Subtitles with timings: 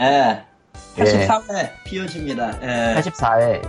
[0.00, 0.44] 예.
[0.96, 2.58] 84회 POG입니다.
[2.62, 3.00] 예.
[3.00, 3.62] 84회.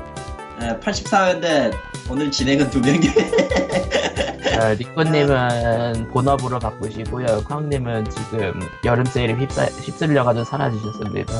[0.61, 1.73] 예, 84회인데
[2.09, 3.07] 오늘 진행은 두 명이.
[4.61, 7.43] 어, 리코님은 본업으로 바쁘시고요.
[7.43, 11.33] 쾅님은 지금 여름 세일에 휩싸, 휩쓸려가지고 사라지셨습니다.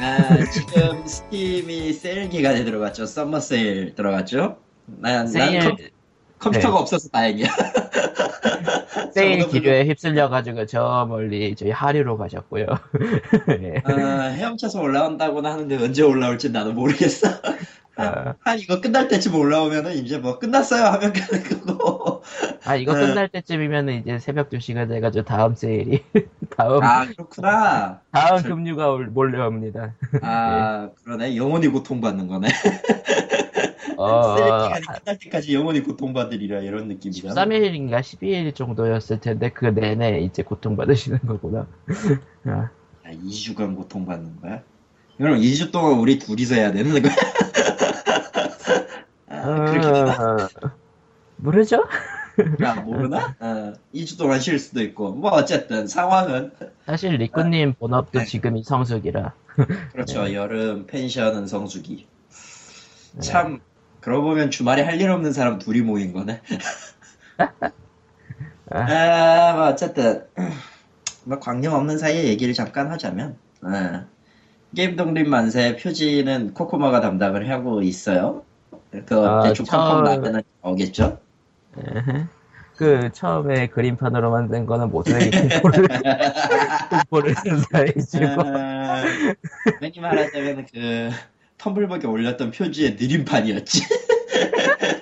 [0.00, 3.06] 아, 지금 스팀이 세일 기간에 들어갔죠.
[3.06, 4.58] summer 세일 들어갔죠.
[4.86, 5.76] 난, 세일, 난
[6.38, 6.80] 컴, 퓨터가 네.
[6.80, 7.48] 없어서 다행이야.
[9.12, 12.66] 세일 기류에 휩쓸려가지고 저 멀리 저희 하류로 가셨고요.
[13.62, 13.82] 예.
[13.90, 17.28] 어, 헤엄쳐서 올라온다고는 하는데 언제 올라올지 나도 모르겠어.
[17.98, 22.22] 어, 한 이거 끝날 때쯤 올라오면은 이제 뭐 끝났어요 하면 가는 거고.
[22.64, 23.06] 아, 이거 네.
[23.06, 26.02] 끝날 때쯤이면 이제 새벽 2시가 돼가지고 다음 세일이,
[26.56, 28.00] 다음, 아 그렇구나.
[28.12, 29.94] 다음 절- 금류가 올- 몰려옵니다.
[30.22, 31.36] 아 그러네.
[31.36, 32.48] 영원히 고통받는 거네.
[33.96, 37.34] 어, 세일 기간이 끝날 때까지 영원히 고통받으리라 이런 느낌이잖아.
[37.34, 41.66] 13일인가 12일 정도였을 텐데 그 내내 이제 고통받으시는 거구나.
[42.44, 42.70] 아, 야,
[43.24, 44.62] 2주간 고통받는 거야?
[45.16, 47.12] 그럼 2주 동안 우리 둘이서 해야 되는 거야?
[49.42, 50.48] 아,
[51.36, 51.84] 모르죠?
[52.62, 53.34] 야, 모르나?
[53.40, 55.12] 어, 2주 동안 쉴 수도 있고.
[55.12, 56.52] 뭐, 어쨌든, 상황은.
[56.86, 58.24] 사실 리꾸님 본업도 네.
[58.24, 59.32] 지금 이성숙이라
[59.92, 60.32] 그렇죠.
[60.32, 62.06] 여름 펜션은 성수기.
[63.14, 63.20] 네.
[63.20, 63.60] 참,
[64.00, 66.40] 그러고 보면 주말에 할 일 없는 사람 둘이 모인 거네.
[68.70, 70.24] 아, 뭐, 어쨌든.
[71.24, 74.06] 뭐, 광념 없는 사이에 얘기를 잠깐 하자면, 어,
[74.76, 78.44] 게임 독립 만세 표지는 코코마가 담당을 하고 있어요.
[78.90, 81.18] 그, 아, 대충 컴컴 처음- 나면은 오겠죠?
[81.78, 82.26] 에헤.
[82.76, 85.88] 그 처음에 그림판으로 만든 거는 모두에게 공포를
[86.90, 89.02] 공포를 선사해주고 아,
[89.80, 91.10] 흔히 말하자면 그
[91.58, 93.82] 텀블벅에 올렸던 표지의 느림판이었지.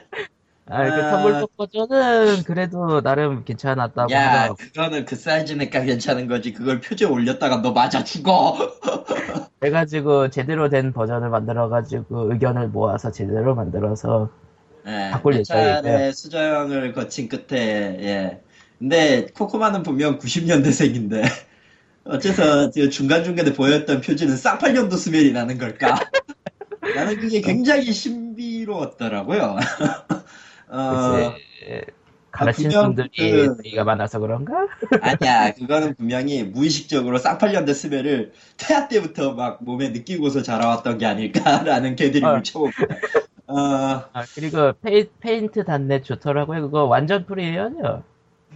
[0.69, 1.11] 아그 아.
[1.11, 6.53] 터블톡 버전은 그래도 나름 괜찮았다고 야, 하더라고 그거는 그 사이즈니까 괜찮은 거지.
[6.53, 8.57] 그걸 표지에 올렸다가 너 맞아 죽어.
[9.61, 14.31] 그래가지고 제대로 된 버전을 만들어가지고 의견을 모아서 제대로 만들어서
[14.87, 15.43] 예, 바꿀.
[15.45, 18.41] 차례 수정을 거친 끝에 예.
[18.79, 21.23] 근데 코코마는 분명 90년대생인데
[22.05, 26.01] 어째서 그 중간 중간에 보였던 표지는 쌍팔년도 스멜이 나는 걸까?
[26.95, 29.57] 나는 그게 굉장히 신비로웠더라고요.
[30.69, 31.85] 어, 글쎄,
[32.31, 34.67] 가르친 분명 분들이 그- 나이가 많아서 그런가?
[35.03, 42.29] 아니야, 그거는 분명히 무의식적으로 쌍팔년대 smell을 태아 때부터 막 몸에 느끼고서 자라왔던 게 아닐까라는 개드립을
[42.29, 42.43] 어.
[42.43, 42.97] 쳐봅니다.
[43.49, 48.03] 어, 아 그리고 페이, Paint.NET 좋더라고 요 그거 완전 free예요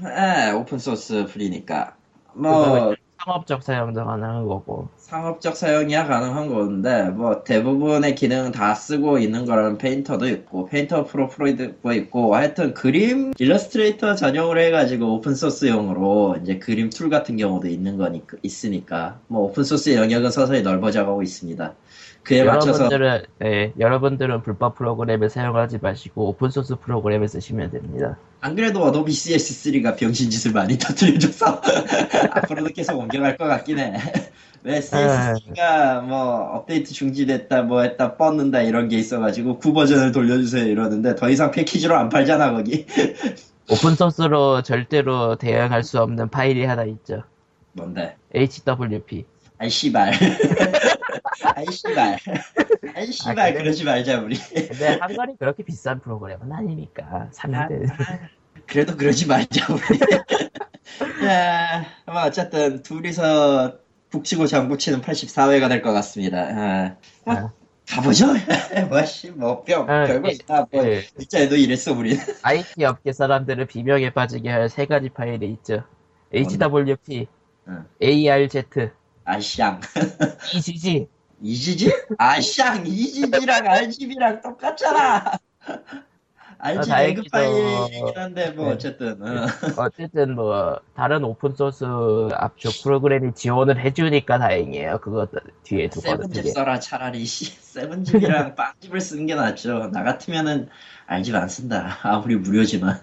[0.03, 1.96] 예, open source free니까.
[2.34, 2.94] 뭐,
[3.25, 9.76] 상업적 사용도 가능한 거고 상업적 사용이야 가능한 건데, 뭐, 대부분의 기능 다 쓰고 있는 거라는
[9.76, 16.91] 페인터도 있고, 페인터 프로 프로도 있고, 하여튼 그림, 일러스트레이터 전용으로 해가지고 open source용으로 이제 그림
[16.91, 21.75] tool 같은 경우도 있는 거니까, 있으니까, 뭐, open source의 영역은 서서히 넓어져가고 있습니다.
[22.22, 28.19] 그에 맞춰서, 여러분들은 네, 여러분들은 불법 프로그램을 사용하지 마시고 open source 프로그램을 쓰시면 됩니다.
[28.41, 31.60] 안 그래도 어도비 CS3가 병신짓을 많이 터뜨려줘서,
[32.32, 33.94] 앞으로도 계속 옮겨갈 것 같긴 해.
[34.62, 41.30] 왜 CS3가 뭐 업데이트 중지됐다 뭐 했다 뻗는다 이런 게 있어가지고 9버전을 돌려주세요 이러는데 더
[41.30, 42.84] 이상 패키지로 안 팔잖아 거기.
[43.70, 47.22] open source로 절대로 대응할 수 없는 파일이 하나 있죠.
[47.72, 48.16] 뭔데?
[48.34, 49.25] HWP
[49.59, 50.12] 아이 씨발
[51.54, 52.19] 아이 씨발.
[52.94, 53.34] 아이 씨발.
[53.53, 53.62] 그래?
[53.62, 54.36] 그러지 말자 우리.
[54.38, 57.81] 근데 한거리 그렇게 비싼 프로그램은 아니니까 사면 돼
[58.66, 59.98] 그래도 그러지 말자 우리.
[61.26, 63.78] 야, 뭐 어쨌든 둘이서
[64.10, 66.38] 북치고 장구치는 84회가 될 것 같습니다.
[66.41, 67.53] 아, 뭐, 아.
[67.88, 68.26] 가보죠.
[68.88, 70.66] 뭐씨 뭐뼈 아, 별거 예, 있다.
[70.72, 71.03] 뭐 예.
[71.19, 75.84] 진짜에도 이랬어 우리 IT 업계 사람들을 비명에 빠지게 할 세 가지 파일이 있죠.
[76.32, 77.26] HWP,
[77.69, 77.84] 응.
[78.03, 78.64] ARZ,
[79.25, 79.81] 아샹
[80.54, 81.08] EGG.
[81.42, 81.91] 이지지?
[82.19, 85.38] 아샹 이지지랑 RGB랑 똑같잖아.
[86.62, 88.72] RGB 아, 다행히도- 파일이긴 한데 뭐 네.
[88.72, 89.47] 어쨌든 어.
[89.78, 91.84] 어쨌든 뭐 다른 오픈 소스
[92.34, 94.98] 압축 프로그램이 지원을 해주니까 다행이에요.
[95.00, 95.26] 그거
[95.62, 97.47] 뒤에 두고 세븐집 써라 차라리 씨.
[97.47, 99.86] 세븐집이랑 빵집을 쓰는 게 낫죠.
[99.92, 100.68] 나 같으면은
[101.06, 101.97] 알집 안 쓴다.
[102.03, 103.00] 아무리 무료지만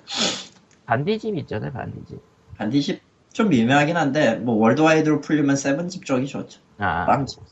[0.85, 2.21] 반디집 있잖아요, 반디집.
[2.59, 3.01] 반디집
[3.37, 6.59] 좀 미묘하긴 한데 뭐 worldwide로 풀리면 7-Zip 쪽이 좋죠.
[6.79, 7.43] 아, 빵집.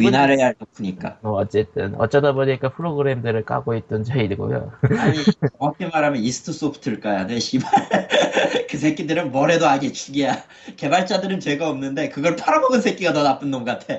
[0.00, 1.18] WinRAR 높으니까.
[1.20, 4.72] 뭐 어쨌든 어쩌다 보니까 프로그램들을 까고 있던 저희고요.
[4.98, 5.18] 아니
[5.58, 7.70] 정확히 말하면 이스트 소프트를 까야 돼 씨발
[8.70, 10.42] 그 새끼들은 뭘 해도 악의 축이야
[10.78, 13.96] 개발자들은 죄가 없는데 그걸 팔아먹은 새끼가 더 나쁜 놈 같아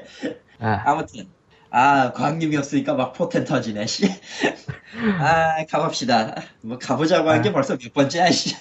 [0.60, 1.28] 아, 아 무튼
[1.70, 4.08] 아 쾅님이 없으니까 막 포텐 터지네 씨
[5.20, 7.54] 아 가봅시다 뭐 가보자고 한게 아.
[7.54, 8.56] 벌써 몇 번째야 씨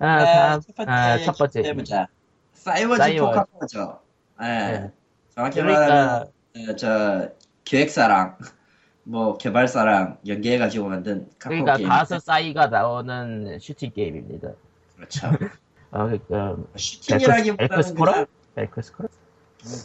[0.00, 1.62] 아, 아, 다음, 첫 번째 아, 첫 번째.
[1.62, 2.08] 해보자
[2.52, 3.26] 사이버즈 사이버.
[3.26, 4.00] 포카포죠
[4.42, 4.90] 예 네.
[5.34, 6.22] 정확히 그러니까 말하면
[6.70, 7.28] 어, 저
[7.64, 8.38] 기획사랑
[9.04, 11.88] 뭐 개발사랑 연계해가지고 만든 카카오 그러니까 게임.
[11.88, 14.50] 가수 싸이가 나오는 슈팅 게임입니다.
[14.96, 15.28] 그렇죠.
[15.90, 18.12] 아 그러니까 슈팅이라기보다는 벨크스코라?
[18.12, 19.08] 그냥 벨크스코라?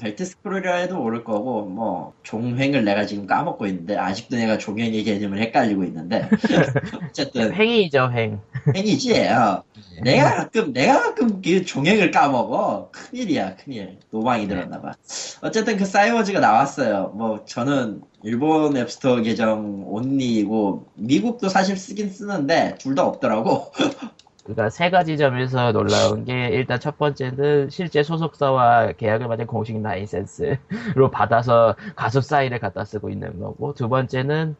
[0.02, 5.40] 벨트 스크롤이라 해도 모를 거고 뭐 종횡을 내가 지금 까먹고 있는데 아직도 내가 종횡의 개념을
[5.40, 6.30] 헷갈리고 있는데.
[7.10, 7.54] 어쨌든.
[7.54, 8.40] 횡이죠 횡.
[8.76, 9.28] 행이지.
[9.30, 9.64] 어.
[10.02, 12.90] 내가 가끔 내가 가끔 그 종횡을 까먹어.
[12.92, 14.00] 큰일이야 큰일.
[14.12, 14.94] 노망이 들었나 봐.
[15.42, 17.12] 어쨌든 그 사이워즈가 나왔어요.
[17.16, 23.72] 뭐 저는 일본 앱스토어 계정 온리이고 미국도 사실 쓰긴 쓰는데 둘 다 없더라고
[24.46, 31.10] 그러니까 세 가지 점에서 놀라운 게 일단 첫 번째는 실제 소속사와 계약을 맺은 공식 라이센스로
[31.12, 34.56] 받아서 가수 사이를 갖다 쓰고 있는 거고 두 번째는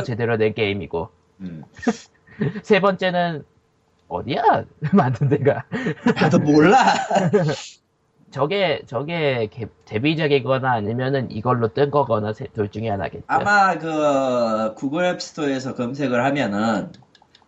[0.00, 1.08] 일본- 제대로 된 게임이고
[1.40, 1.64] 음.
[2.62, 3.42] 세 번째는
[4.08, 4.42] 어디야
[4.92, 5.64] 만든 데가
[6.20, 6.76] 나도 몰라
[8.30, 13.24] 저게 저게 개- 데뷔작이거나 아니면은 이걸로 뜬 거거나 세- 둘 중에 하나겠죠.
[13.28, 16.92] 아마 그 구글 앱스토어에서 검색을 하면은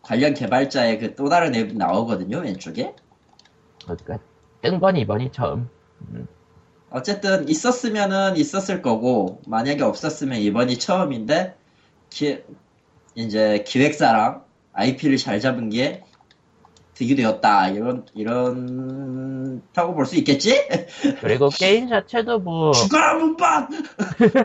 [0.08, 2.94] 관련 개발자의 그 또 다른 앱 나오거든요 왼쪽에
[3.84, 4.18] 그러니까
[4.62, 5.68] 뜬건 이번이 처음.
[6.90, 11.54] 어쨌든 있었으면은 있었을 거고 만약에 없었으면 이번이 처음인데
[12.08, 12.42] 기,
[13.14, 16.02] 이제 기획사랑 IP를 잘 잡은 게
[16.98, 20.66] 득이 되었다 이런 이런 타고 볼 수 있겠지?
[21.20, 23.68] 그리고 게임 자체도 뭐 죽어라 문반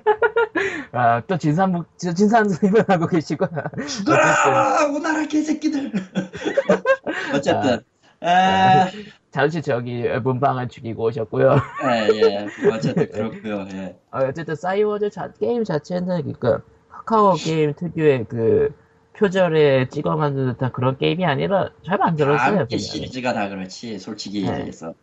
[0.92, 3.64] 아, 또 진산 진산 선생님을 하고 계시구나.
[3.88, 5.92] 죽어라 오나라 개새끼들
[7.34, 7.80] 어쨌든
[8.22, 8.88] 아,
[9.32, 11.58] 잠시 저기 문방을 죽이고 오셨고요.
[12.14, 12.48] 예, 예.
[12.72, 13.68] 어쨌든 그렇고요.
[13.74, 13.98] 예.
[14.12, 18.74] 어, 어쨌든 사이워즈 자- 게임 자체는 그러니까 카카오 게임 특유의 그
[19.18, 22.60] 표절에 찍어 만든 듯한 그런 게임이 아니라 잘다 만들었어요.
[22.60, 22.80] 함께 그냥.
[22.80, 24.00] 시리즈가 다 그렇지.
[24.00, 24.54] 솔직히 네.
[24.60, 24.94] 얘기해서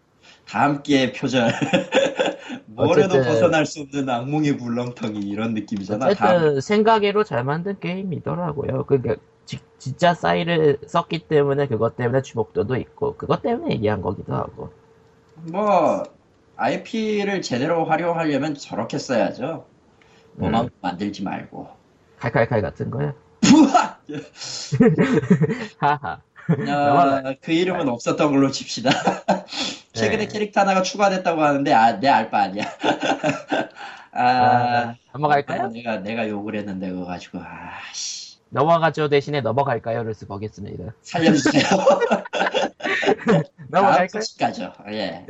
[0.48, 1.50] 다 함께 표절.
[2.66, 6.12] 뭐래도 벗어날 수 없는 악몽의 불렁텅이 이런 느낌이잖아.
[6.14, 8.84] 다 어쨌든 생각외로 잘 만든 게임이더라고요.
[8.86, 14.72] 그러니까 지- 진짜 사이를 썼기 때문에 그것 때문에 주목도도 있고 그것 때문에 얘기한 거기도 하고.
[15.50, 16.02] 뭐
[16.56, 19.66] IP를 제대로 활용하려면 저렇게 써야죠.
[20.34, 20.70] 뭐만 음.
[20.80, 21.68] 만들지 말고.
[22.18, 23.14] 칼칼칼 같은 거요.
[23.40, 23.89] 부하!
[25.78, 26.20] 하하.
[26.48, 28.90] 어, 그 이름은 없었던 걸로 칩시다.
[29.92, 30.32] 최근에 네.
[30.32, 32.64] 캐릭터 하나가 추가됐다고 하는데 아, 내 알바 아니야.
[34.12, 35.62] 아, 아, 넘어갈까요?
[35.62, 40.92] 아, 내가 내가 욕을 했는데 그거 가지고 아씨 넘어가죠 대신에 넘어갈까요를 쓰보겠습니다.
[41.02, 41.62] 살려주세요.
[43.68, 44.08] 넘어갈까요?
[44.08, 44.72] 소식까죠.
[44.88, 45.24] 예.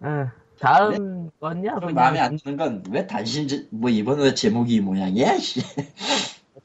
[0.00, 1.70] 아, 다음 건요?
[1.70, 5.36] 좀 그냥 마음에 안 드는 건 왜 단신 제- 뭐 이번 왜 제목이 이 모양이야?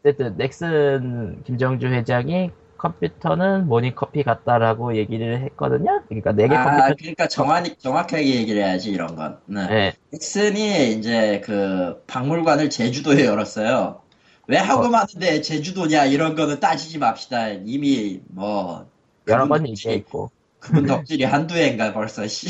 [0.04, 0.10] 씨.
[0.10, 6.04] 어쨌든 넥슨 김정주 회장이 컴퓨터는 모닝커피 같다라고 얘기를 했거든요.
[6.10, 6.96] 그러니까 네개 아 컴퓨터.
[6.98, 9.40] 그러니까 정확히 정확하게 얘기를 해야지 이런 건.
[9.46, 9.68] 네.
[9.68, 9.94] 네.
[10.12, 14.02] 넥슨이 이제 그 박물관을 제주도에 열었어요.
[14.48, 14.90] 왜 하고 어.
[14.90, 17.50] 마는데 제주도냐 이런 거는 따지지 맙시다.
[17.50, 18.86] 이미 뭐
[19.30, 20.30] 여러 번 얘기했고.
[20.60, 22.48] 그분 덕질이 한두 해인가 벌써 씨.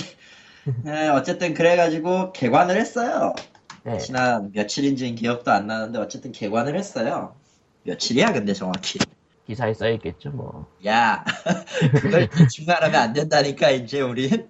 [0.83, 3.35] 네, 어쨌든 그래가지고 개관을 했어요.
[3.83, 3.99] 네.
[3.99, 7.35] 지난 며칠인지는 기억도 안 나는데 어쨌든 개관을 했어요.
[7.83, 8.99] 며칠이야 근데 정확히.
[9.45, 10.67] 기사에 써있겠죠, 뭐.
[10.85, 11.23] 야
[12.01, 14.49] 그걸 중간하면 안 된다니까 이제 우린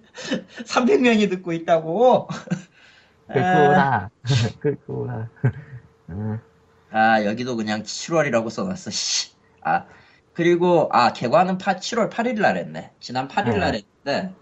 [0.64, 2.28] 300명이 듣고 있다고.
[3.26, 4.10] 그렇구나.
[4.60, 5.30] 그렇구나.
[6.10, 6.38] 음,
[6.90, 8.90] 아 여기도 그냥 7월이라고 써놨어.
[8.90, 9.32] 씨.
[9.62, 9.86] 아
[10.32, 12.92] 그리고 아 개관은 파 7월 8일 날 했네.
[13.00, 14.34] 지난 8일 날 했는데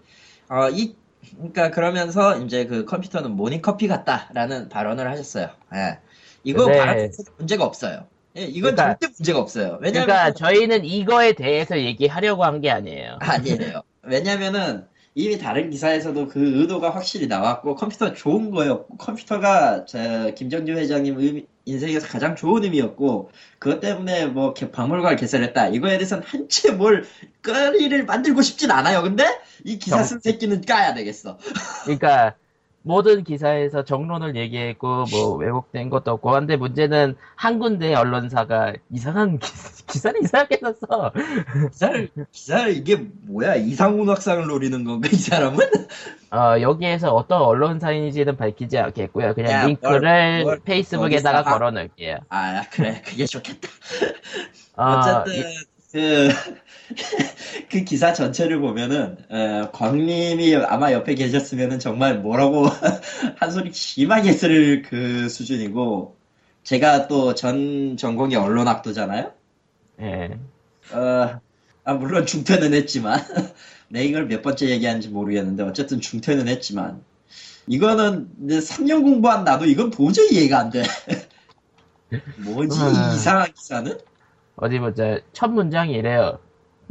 [0.49, 0.95] 어이
[1.35, 5.49] 그러니까 그러면서 이제 그 컴퓨터는 모닝 커피 같다라는 발언을 하셨어요.
[5.73, 5.99] 예.
[6.43, 6.77] 이거 네.
[6.77, 8.07] 발언 문제가 없어요.
[8.37, 9.77] 예, 이건 그러니까- 절대 문제가 없어요.
[9.81, 13.17] 왜냐면 그러니까 저희는 이거에 대해서 얘기하려고 한 게 아니에요.
[13.21, 13.83] 아니에요.
[14.03, 14.85] 왜냐면은
[15.15, 21.45] 이미 다른 기사에서도 그 의도가 확실히 나왔고 컴퓨터 좋은 거였고 컴퓨터가 저 김정주 회장님 의미-
[21.65, 27.05] 인생에서 가장 좋은 의미였고 그것 때문에 뭐 개- 박물관을 개설했다 이거에 대해서는 한채 뭘
[27.43, 29.01] 거리를 만들고 싶진 않아요.
[29.03, 29.23] 근데
[29.63, 31.37] 이 기사 정- 쓴 새끼는 까야 되겠어.
[31.85, 32.35] 그러니까
[32.85, 39.51] 모든 기사에서 정론을 얘기했고 뭐 왜곡된 것도 없고 근데 문제는 한 군데 언론사가 이상한 기,
[39.87, 41.11] 기사를 이상하게 썼어.
[41.71, 42.97] 기사를 기사를 이게
[43.27, 45.59] 뭐야 이상훈 학상을 노리는 건가 이 사람은?
[46.31, 49.33] 어, 여기에서 어떤 언론사인지는 밝히지 않겠고요.
[49.33, 52.17] 그냥 야, 링크를 뭘- 뭘 페이스북에다가 걸어 놓을게요.
[52.29, 53.69] 아 그래 그게 좋겠다.
[54.75, 55.43] 어, 어쨌든 이-
[55.93, 56.29] 그,
[57.69, 62.67] 그 기사 전체를 보면은 어, 광님이 아마 옆에 계셨으면은 정말 뭐라고
[63.37, 66.17] 한 소리 심하게 했을 그 수준이고
[66.63, 69.31] 제가 또 전 전공이 언론학도잖아요.
[70.01, 70.39] 예.
[70.93, 71.39] 어,
[71.83, 73.19] 아, 물론 중퇴는 했지만
[73.89, 77.03] 내 이걸 몇 번째 얘기하는지 모르겠는데 어쨌든 중퇴는 했지만
[77.67, 80.83] 이거는 이제 3년 공부한 나도 이건 도저히 이해가 안 돼.
[82.37, 82.89] 뭐지 아.
[82.89, 83.97] 이 이상한 기사는?
[84.55, 85.19] 어디 보자.
[85.33, 86.39] 첫 문장이 이래요.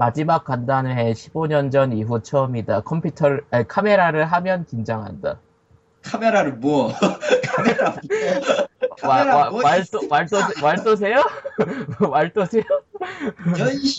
[0.03, 0.43] 마지막
[0.99, 2.81] 해 15년 전 이후 처음이다.
[2.81, 5.39] 컴퓨터를, 아니, 카메라를 하면 긴장한다.
[6.03, 6.93] 카메라를 뭐
[7.47, 7.99] 카메라 뭐
[9.05, 11.23] 와, 카메라 와, 뭐 왈도, 왈도, 왈도세요?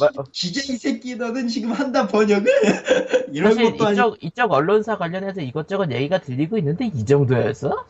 [0.01, 2.51] 와, 기재 이 새끼 너는 지금 한다 번역을
[3.31, 7.85] 이런 사실 것도 이쪽, 이쪽 언론사 관련해서 이것저것 얘기가 들리고 있는데 이 정도였어?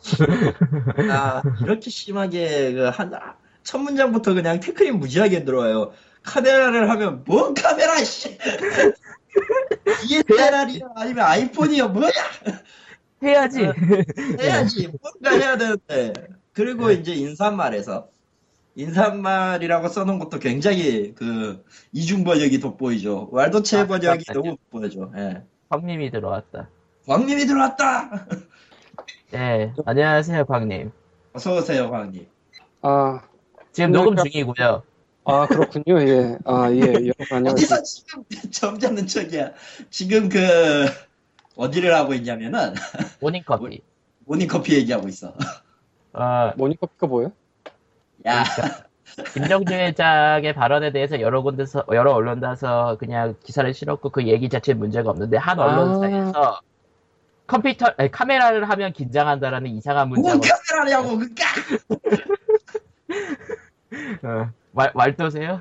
[1.10, 3.12] 아, 이렇게 심하게 그한
[3.64, 5.90] 첫 문장부터 그냥 태클이 무지하게 들어와요.
[6.24, 8.36] 카메라를 하면 뭔 카메라 씨.
[10.02, 12.10] DSLR이야 아니면 아이폰이야 뭐야
[13.22, 13.66] 해야지.
[13.66, 13.72] 어.
[14.40, 16.12] 해야지 뭔가 해야 되는데
[16.52, 18.08] 그리고 이제 인사말에서
[18.76, 23.28] 인사말이라고 써놓은 것도 굉장히 그 이중 번역이 돋보이죠.
[23.30, 24.32] 왈도체 아, 번역이 맞다.
[24.32, 25.10] 너무 돋보여져.
[25.16, 25.42] 예.
[25.68, 26.68] 광님이 들어왔다.
[27.06, 28.26] 광님이 들어왔다.
[29.30, 30.90] 네, 안녕하세요, 광님.
[31.32, 32.26] 어서 오세요, 광님.
[32.82, 33.20] 아,
[33.72, 34.82] 지금 녹음 중이고요.
[35.24, 36.00] 아, 그렇군요.
[36.00, 36.38] 예.
[36.44, 36.80] 아, 예.
[37.08, 37.52] 여러분 안녕하세요.
[37.52, 39.52] 어디서 지금 점잖은 척이야.
[39.90, 40.86] 지금 그
[41.56, 42.74] 어디를 하고 있냐면은
[43.20, 43.80] 모닝커피.
[44.26, 45.34] 모닝커피 얘기하고 있어.
[46.12, 47.32] 어, 모닝커피가 뭐예요?
[48.26, 48.44] 야,
[49.34, 55.10] 김정주 회장의 발언에 대해서 여러 군데서, 여러 언론사에서 그냥 기사를 실었고 그 얘기 자체에 문제가
[55.10, 55.64] 없는데 한 아.
[55.64, 56.60] 언론사에서
[57.46, 61.44] 컴퓨터, 아니, 카메라를 하면 긴장한다라는 이상한 뭔 문장을, 카메라냐고 그니까.
[64.22, 65.60] 어, 왈, 왈도세요?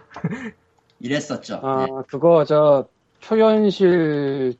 [0.99, 1.59] 이랬었죠.
[1.63, 1.91] 아, 네.
[2.07, 2.87] 그거 저
[3.19, 4.57] 초현실적이고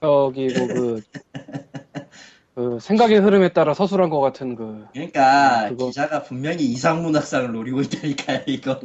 [0.00, 1.00] 그,
[2.54, 8.42] 그 생각의 흐름에 따라 서술한 것 같은 그 그러니까 그거- 기자가 분명히 이상문학상을 노리고 있다니까요.
[8.46, 8.80] 이건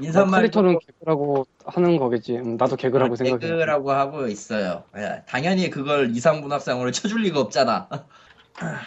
[0.00, 2.36] 인사말 칼리토는 개그라고 하는 거겠지.
[2.36, 3.40] 음, 나도 개그라고 생각해.
[3.40, 4.84] 개그라고 하고 있어요.
[4.96, 7.88] 예, 당연히 그걸 이상 문학상으로 쳐줄 리가 없잖아.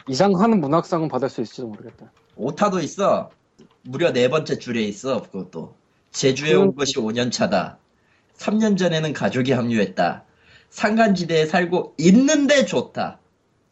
[0.07, 2.12] 이상하는 문학상은 받을 수 있을지도 모르겠다.
[2.38, 3.29] 오타도 있어.
[3.84, 5.24] 무려 네 번째 줄에 있어.
[5.24, 5.76] 그것도
[6.12, 7.80] 제주에 온 것이 5년 차다.
[8.38, 10.26] 3년 전에는 가족이 합류했다.
[10.70, 13.20] 산간지대에 살고 있는데 좋다.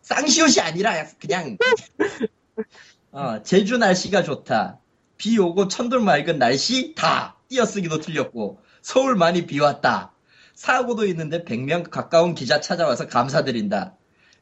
[0.01, 1.57] 쌍시옷이 아니라 그냥
[3.11, 4.79] 어, 제주 날씨가 좋다.
[5.17, 10.13] 비 오고 천돌 맑은 날씨 다 띄어쓰기도 틀렸고 서울 많이 비 왔다.
[10.55, 13.95] 사고도 있는데 100명 가까운 기자 찾아와서 감사드린다.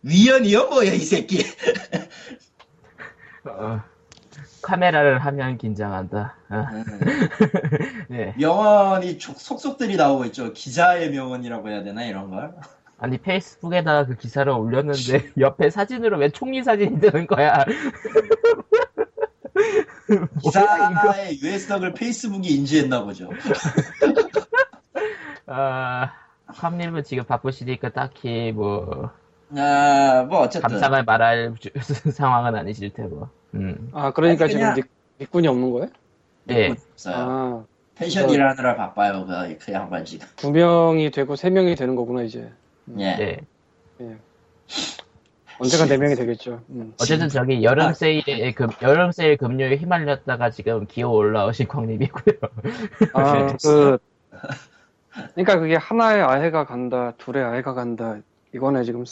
[0.04, 1.44] 위헌이요 뭐야 이 새끼.
[4.58, 6.36] 어, 카메라를 하면 긴장한다.
[6.50, 6.66] 어,
[8.10, 8.34] 네.
[8.38, 10.54] 명언이 촉- 속속들이 나오고 있죠.
[10.54, 12.54] 기자의 명언이라고 해야 되나 이런 걸.
[13.00, 17.64] 아니 페이스북에다가 그 기사를 올렸는데 옆에 사진으로 왜 총리 사진이 뜨는 거야?
[20.42, 23.30] 기사의 유해성을 페이스북이 인지했나 보죠.
[25.46, 26.12] 아,
[26.48, 29.12] 함님은 지금 바쁘시니까 딱히 뭐
[29.56, 31.70] 아, 뭐 어쨌든 감상을 말할 주-
[32.12, 33.30] 상황은 아니실 테고.
[33.56, 34.86] 음, 아, 그러니까 아니, 지금 그냥- 닉,
[35.22, 35.88] 닉군이 없는 거예요?
[36.50, 36.70] 예.
[36.94, 37.16] 없어요.
[37.18, 37.64] 아,
[37.96, 39.26] 펜션 일하느라 바빠요.
[39.26, 40.28] 그, 그 양반 지금.
[40.36, 42.52] 두 명이 되고 세 명이 되는 거구나, 이제.
[43.00, 43.40] 예.
[44.02, 44.18] 예.
[45.60, 46.62] 언제가 네 명이 되겠죠.
[46.70, 46.94] 음.
[47.02, 52.36] 어쨌든 저기 아, 여름 세일에 금 여름 세일 금요에 휘말렸다가 지금 기어 올라오신 광님이고요.
[53.14, 53.98] 아, 그,
[55.34, 58.20] 그러니까 그게 하나의 아해가 간다, 둘의 아해가 간다.
[58.54, 59.04] 이거네, 지금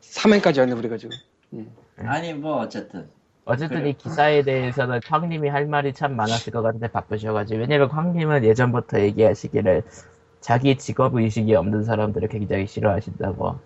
[0.00, 1.16] 3회까지 왔네, 우리가 지금.
[1.52, 1.70] 음.
[1.98, 3.08] 아니 뭐 어쨌든
[3.46, 3.88] 어쨌든 그래요.
[3.90, 9.82] 이 기사에 대해서는 광님이 할 말이 참 많았을 것 같은데 바쁘셔가지고 왜냐면 광님은 예전부터 얘기하시기를
[10.40, 13.58] 자기 직업 의식이 없는 사람들을 굉장히 싫어하신다고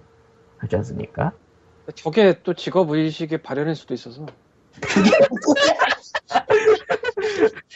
[0.58, 1.32] 하지 않습니까?
[1.94, 4.26] 저게 또 직업 의식의 발현일 수도 있어서.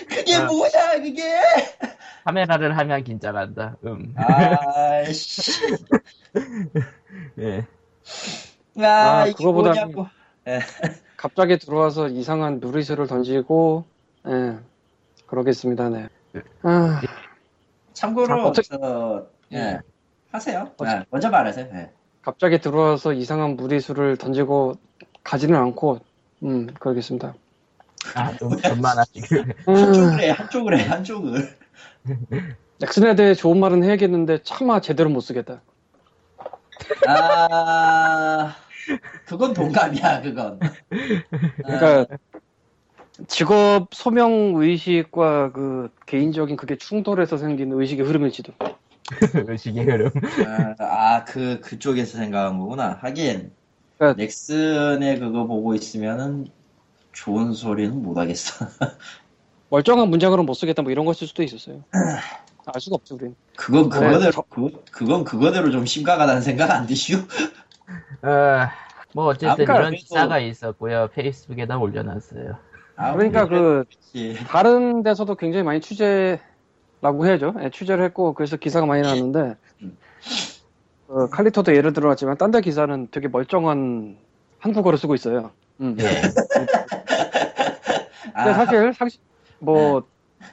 [0.08, 0.44] 그게 아.
[0.46, 1.22] 뭐야 그게?
[2.24, 3.76] 카메라를 하면 긴장한다.
[3.84, 4.14] 음.
[4.16, 5.52] 아씨.
[7.38, 7.66] 예.
[8.78, 8.86] 아,
[9.22, 9.52] 아, 이게 그거보다-
[9.86, 10.06] 뭐냐고.
[11.22, 13.84] 갑자기 들어와서 이상한 누리수를 던지고,
[14.26, 14.58] 예,
[15.28, 16.08] 그러겠습니다, 네.
[16.62, 17.00] 아,
[17.92, 19.78] 참고로 아, 어떻게- 저, 예.
[20.32, 20.68] 하세요.
[20.76, 21.68] 어째- 예, 먼저 말하세요.
[21.74, 21.90] 예.
[22.22, 24.74] 갑자기 들어와서 이상한 무리수를 던지고
[25.22, 26.00] 가지는 않고,
[26.42, 27.34] 음, 그러겠습니다.
[28.16, 29.38] 아, 좀, 좀만 하시길.
[29.68, 31.56] 음, 한쪽을 해, 한쪽을 해, 한쪽을.
[32.80, 35.60] 넥슨에 대해 좋은 말은 해야겠는데 차마 제대로 못 쓰겠다.
[37.06, 38.56] 아,
[39.26, 40.58] 그건 동감이야, 그건.
[41.62, 42.06] 그러니까
[43.28, 48.52] 직업 소명 의식과 그 개인적인 그게 충돌해서 생긴 의식의 흐름일지도.
[49.48, 50.10] 의식의 흐름.
[50.46, 52.98] 아, 아, 그, 그쪽에서 생각한 거구나.
[53.02, 53.52] 하긴,
[53.98, 56.46] 그러니까- 넥슨의 그거 보고 있으면은
[57.12, 58.66] 좋은 소리는 못 하겠어.
[59.68, 61.82] 멀쩡한 문장으로 못 쓰겠다 뭐 이런 것일 수도 있었어요.
[61.92, 63.34] 알 수가 없죠, 우린.
[63.56, 67.18] 그건 네, 그거대로, 저- 그, 그건 그거대로 좀 심각하다는 생각 안 드시오?
[68.22, 68.68] 어,
[69.14, 71.08] 뭐 어쨌든 이런 그래도- 기사가 있었고요.
[71.14, 72.56] 페이스북에다 올려놨어요.
[72.96, 73.84] 아, 그러니까 그.
[74.48, 77.54] 다른 데서도 굉장히 많이 취재라고 해야죠.
[77.62, 79.96] 예, 취재를 했고 그래서 기사가 많이 나왔는데 음.
[81.08, 84.16] 어, 칼리토도 예를 들어왔지만 딴 데 기사는 되게 멀쩡한
[84.60, 85.50] 한국어를 쓰고 있어요.
[85.80, 85.96] 음.
[86.00, 86.06] 예.
[88.34, 89.20] 아, 근데 사실 상식
[89.58, 90.02] 뭐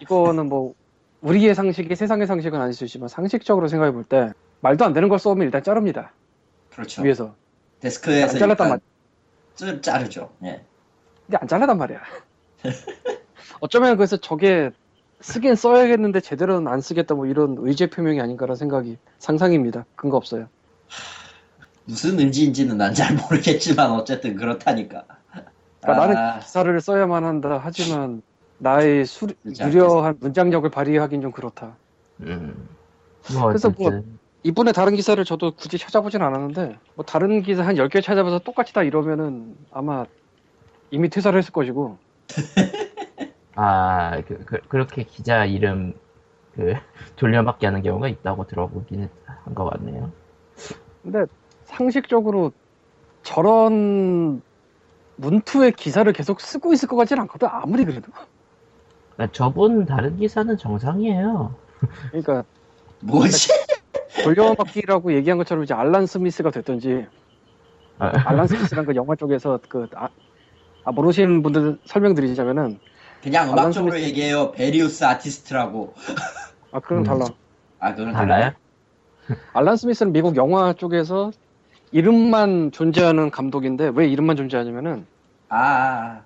[0.01, 0.73] 이거는 뭐
[1.21, 4.31] 우리의 상식이 세상의 상식은 아닐 수 있지만 상식적으로 생각해 볼 때
[4.61, 6.11] 말도 안 되는 걸 쏘면 일단 자릅니다.
[6.79, 7.01] 그렇죠.
[7.01, 7.35] 위에서.
[7.81, 8.79] 데스크에서 안 잘랐단 일단
[9.55, 10.31] 좀 자르죠.
[10.45, 10.61] 예.
[11.25, 11.99] 근데 안 잘라단 말이야.
[13.59, 14.71] 어쩌면 그래서 저게
[15.19, 19.85] 쓰긴 써야겠는데 제대로는 안 쓰겠다 뭐 이런 의제 표명이 아닌가라는 생각이 상상입니다.
[19.97, 20.47] 근거 없어요.
[21.85, 25.03] 무슨 의지인지는 난 잘 모르겠지만 어쨌든 그렇다니까.
[25.81, 27.59] 그러니까 아, 나는 기사를 써야만 한다.
[27.61, 28.21] 하지만
[28.59, 29.27] 나의 수,
[29.59, 31.75] 유려한 문장력을 발휘하긴 좀 그렇다.
[32.21, 32.67] 음.
[33.33, 34.03] 뭐 그래서 어쨌든 뭐-
[34.43, 38.83] 이분의 다른 기사를 저도 굳이 찾아보진 않았는데 뭐 다른 기사 한 10개 찾아봐서 똑같이 다
[38.83, 40.05] 이러면은 아마
[40.91, 41.97] 이미 퇴사를 했을 것이고
[43.55, 45.93] 아 그, 그, 렇게 기자 이름
[46.55, 46.73] 그
[47.17, 50.11] 돌려막기 하는 경우가 있다고 들어보긴 한 것 같네요.
[51.03, 51.25] 근데
[51.65, 52.51] 상식적으로
[53.23, 54.41] 저런
[55.17, 58.11] 문투의 기사를 계속 쓰고 있을 것 같지는 않거든 아무리 그래도
[59.15, 61.53] 그러니까 저분 다른 기사는 정상이에요.
[62.11, 62.43] 그러니까
[63.01, 63.49] 뭐지?
[64.23, 67.07] 돌려막기라고 얘기한 것처럼 이제 알란 스미스가 됐던지
[67.99, 70.09] 아, 알란 스미스란 그 영화 쪽에서 그 아,
[70.83, 72.79] 아, 모르시는 분들 설명드리자면은
[73.21, 74.09] 그냥 음악적으로 스미스.
[74.09, 74.51] 얘기해요.
[74.53, 75.93] Various Artist라고.
[76.71, 77.03] 아 그건 음.
[77.03, 77.25] 달라
[77.79, 78.53] 아, 그건 달라요?
[79.53, 81.31] 알란 스미스는 미국 영화 쪽에서
[81.91, 85.07] 이름만 존재하는 감독인데 왜 이름만 존재하냐면은
[85.49, 86.23] 아,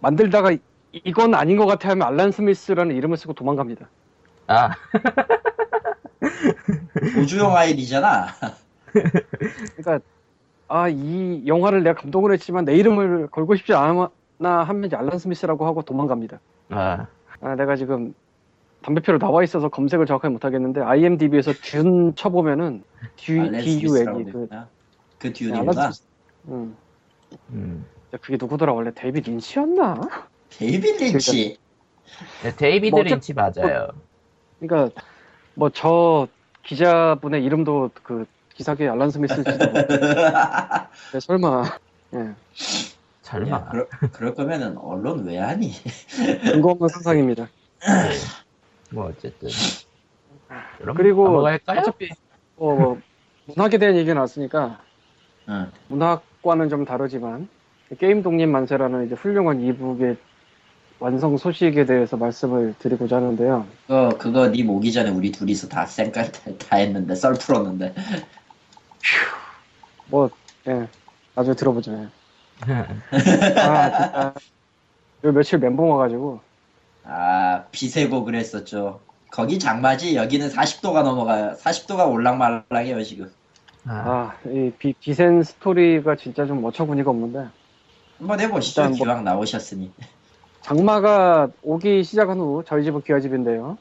[0.00, 0.60] 만들다가 이-
[0.92, 3.90] 이건 아닌 것 같아 하면 알란 스미스라는 이름을 쓰고 도망갑니다.
[4.46, 4.70] 아,
[7.18, 8.26] 도주용 아이디잖아.
[9.76, 10.00] 그러니까
[10.68, 15.66] 아 이 영화를 내가 감독을 했지만 내 이름을 걸고 싶지 않아 하면 이제 알란 스미스라고
[15.66, 16.38] 하고 도망갑니다.
[16.70, 17.06] 아,
[17.40, 18.14] 아, 내가 지금
[18.82, 22.84] 담배표로 나와 있어서 검색을 정확하게 못 하겠는데 IMDb에서 듄 쳐보면은
[23.16, 24.48] 듀 Dune이 그.
[25.18, 25.72] 그 네.
[25.72, 26.02] 스미스.
[26.48, 26.76] 응.
[27.50, 27.84] 음.
[28.14, 29.96] 야, 그게 누구더라 원래 데이비 린치였나?
[30.50, 31.58] 데이비 린치.
[32.42, 33.88] 네, 데이비드 뭐 린치 맞아요.
[34.60, 35.00] 그러니까
[35.54, 36.26] 뭐 저
[36.64, 39.50] 기자분의 이름도 그 기자계 알란 스미스지도
[41.12, 41.64] 네, 설마
[42.14, 42.34] 예,
[43.22, 43.50] 설마.
[43.50, 45.72] 야, 그러, 그럴 거면은 언론 왜 하니?
[46.50, 47.44] 근거 없는 상상입니다.
[47.44, 48.90] 네.
[48.92, 49.48] 뭐 어쨌든.
[50.78, 51.46] 그럼 그리고?
[51.46, 52.08] 어차피
[52.56, 53.00] 뭐, 뭐
[53.46, 54.80] 문학에 대한 얘기가 나왔으니까
[55.48, 55.70] 응.
[55.88, 57.48] 문학과는 좀 다르지만
[57.98, 60.16] 게임 독립 만세라는 이제 훌륭한 이북의
[61.00, 63.66] 완성 소식에 대해서 말씀을 드리고자 하는데요.
[63.86, 67.94] 그거 그거 님 오기 전에 우리 둘이서 다 쌩깔 다, 다 했는데 썰 풀었는데.
[70.08, 70.28] 뭐
[70.68, 70.86] 예,
[71.34, 71.92] 나중에 들어보죠.
[71.92, 72.08] 예.
[73.60, 74.34] 아 진짜
[75.24, 76.40] 요 며칠 멘붕 와가지고
[77.04, 79.00] 아 비세고 그랬었죠.
[79.30, 81.54] 거기 장마지 여기는 40도가 넘어가요.
[81.58, 83.30] 40도가 올랑말랑해요 지금.
[83.86, 87.46] 아, 아이 비센 스토리가 진짜 좀 어처구니가 없는데
[88.18, 88.82] 한번 해보시죠.
[88.82, 89.90] 뭐- 기왕 나오셨으니.
[90.62, 93.78] 장마가 오기 시작한 후 저희 집은 기와집인데요.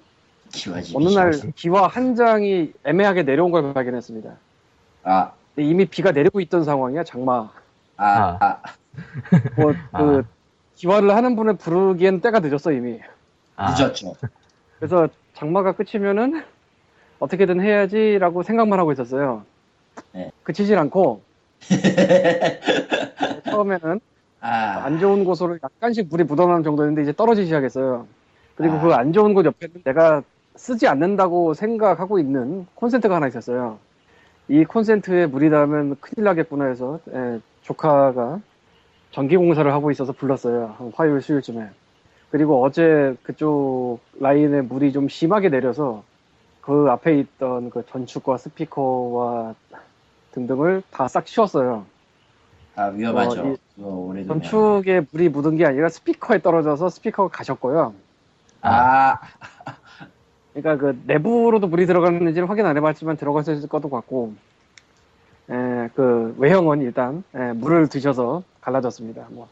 [0.51, 0.93] 기와지.
[0.95, 4.31] 어느 날 기와 한 장이 애매하게 내려온 걸 발견했습니다.
[5.03, 7.49] 아, 이미 비가 내리고 있던 상황이야 장마.
[7.97, 8.61] 아, 아,
[9.55, 10.23] 뭐, 그 아.
[10.75, 12.99] 기와를 하는 분을 부르기엔 때가 늦었어 이미.
[13.55, 14.15] 아, 늦었죠.
[14.77, 16.43] 그래서 장마가 끝이면은
[17.19, 19.43] 어떻게든 해야지라고 생각만 하고 있었어요.
[20.13, 20.31] 네.
[20.43, 21.21] 그치질 않고
[23.49, 23.99] 처음에는
[24.41, 28.08] 아, 안 좋은 곳으로 약간씩 물이 묻어나는 정도였는데 이제 떨어지기 시작했어요.
[28.56, 28.80] 그리고 아.
[28.80, 30.23] 그안 좋은 곳 옆에는 내가
[30.56, 33.80] 쓰지 않는다고 생각하고 있는 콘센트가 하나 있었어요.
[34.49, 38.41] 이 콘센트에 물이 닿으면 큰일 나겠구나 해서 예, 조카가
[39.12, 40.75] 전기 공사를 하고 있어서 불렀어요.
[40.78, 41.69] 한 화요일 수요일쯤에.
[42.32, 46.04] 그리고 어제 그쪽 라인에 물이 좀 심하게 내려서
[46.62, 49.56] 그 앞에 있던 그 전축과 스피커와
[50.32, 51.86] 등등을 다 싹 치웠어요.
[52.79, 53.57] 아 위험하죠.
[53.79, 54.41] 어, 이- 두면.
[54.41, 57.93] 전축에 물이 묻은 게 아니라 스피커에 떨어져서 스피커가 가셨고요.
[58.61, 59.19] 아,
[60.53, 64.33] 그러니까 그 내부로도 물이 들어갔는지는 확인 안 해봤지만 들어갔을 것도 같고,
[65.49, 69.27] 에, 그 외형은 일단 에, 물을 드셔서 갈라졌습니다.
[69.31, 69.49] 뭐,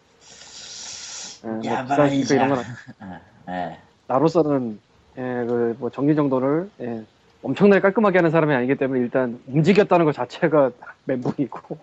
[1.44, 1.84] 에, 뭐 야바이자.
[1.84, 2.60] 비싼 스피커 이런 건
[3.00, 3.78] 아, 예.
[4.08, 4.80] 나로서는
[5.18, 7.04] 에, 그뭐 정리 정돈을 에,
[7.44, 10.72] 엄청나게 깔끔하게 하는 사람이 아니기 때문에 일단 움직였다는 것 자체가
[11.06, 11.78] 멘붕이고,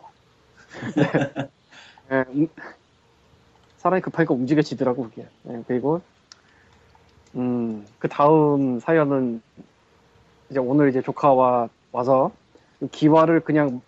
[0.96, 2.16] 네.
[2.16, 2.48] 에, 음,
[3.78, 5.22] 사람이 급하니까 움직여지더라고 그게.
[5.48, 6.00] 에, 그리고
[7.34, 9.42] 음, 그 다음 사연은
[10.50, 12.30] 이제 오늘 이제 조카와 와서
[12.92, 13.80] 기와를 그냥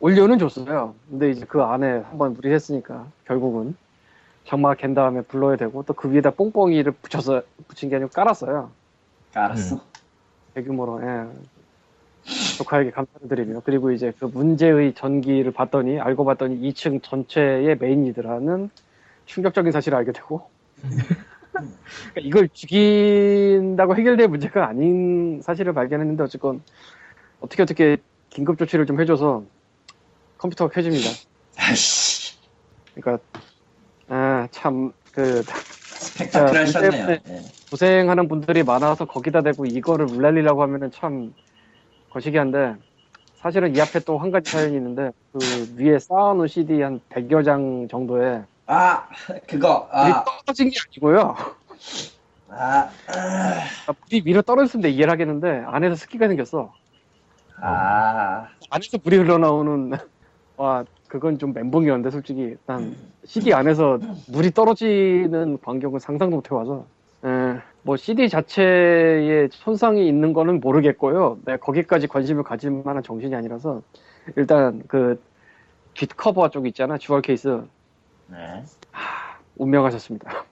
[0.00, 0.94] 올려는 줬어요.
[1.08, 3.76] 근데 이제 그 안에 한번 무리했으니까 결국은
[4.46, 8.70] 장마 갠 다음에 불러야 되고 또 그 위에다 뽕뽕이를 붙여서 붙인 게 아니고 깔았어요.
[9.34, 9.76] 알았어.
[9.76, 9.80] 음.
[10.54, 11.26] 대규모로 예.
[12.56, 18.70] 조카에게 감사를 드리며 그리고 이제 그 문제의 전기를 봤더니 알고 봤더니 2층 전체의 main lead라는
[19.26, 20.48] 충격적인 사실을 알게 되고
[21.52, 26.62] 그러니까 이걸 죽인다고 해결될 문제가 아닌 사실을 발견했는데 어쨌건
[27.40, 27.96] 어떻게 어떻게
[28.30, 29.44] 긴급 조치를 좀 해줘서
[30.38, 31.10] 컴퓨터가 켜집니다.
[32.94, 33.24] 그러니까
[34.08, 35.42] 아 참그
[36.04, 36.90] 스펙타클하셨네요.
[36.90, 37.42] 자, 예.
[37.70, 41.32] 고생하는 분들이 많아서 거기다 대고 이거를 물날리려고 하면은 참
[42.14, 42.76] 거시기한데
[43.36, 47.88] 사실은 이 앞에 또 한 가지 사연이 있는데 그 위에 쌓아놓은 CD 한 100여 장
[47.90, 49.06] 정도에 아,
[49.46, 51.36] 그거, 아, 떨어진 게 아니고요.
[52.48, 56.72] 아, 아, 물이 위로 떨어졌으면 이해를 하겠는데 안에서 습기가 생겼어.
[57.60, 59.92] 아, 안에서 물이 흘러나오는
[60.56, 62.56] 와 그건 좀 멘붕이었는데 솔직히.
[62.64, 63.98] 난 CD 안에서
[64.28, 66.86] 물이 떨어지는 광경은 상상도 못 해와서.
[66.86, 66.86] 에,
[67.84, 71.38] 뭐 CD 자체에 손상이 있는 거는 모르겠고요.
[71.44, 73.82] 네, 거기까지 관심을 가질 만한 정신이 아니라서
[74.36, 75.22] 일단 그
[75.92, 77.62] 뒷커버 쪽 있잖아 주얼 케이스
[78.28, 78.64] 네.
[79.56, 80.44] 운명하셨습니다.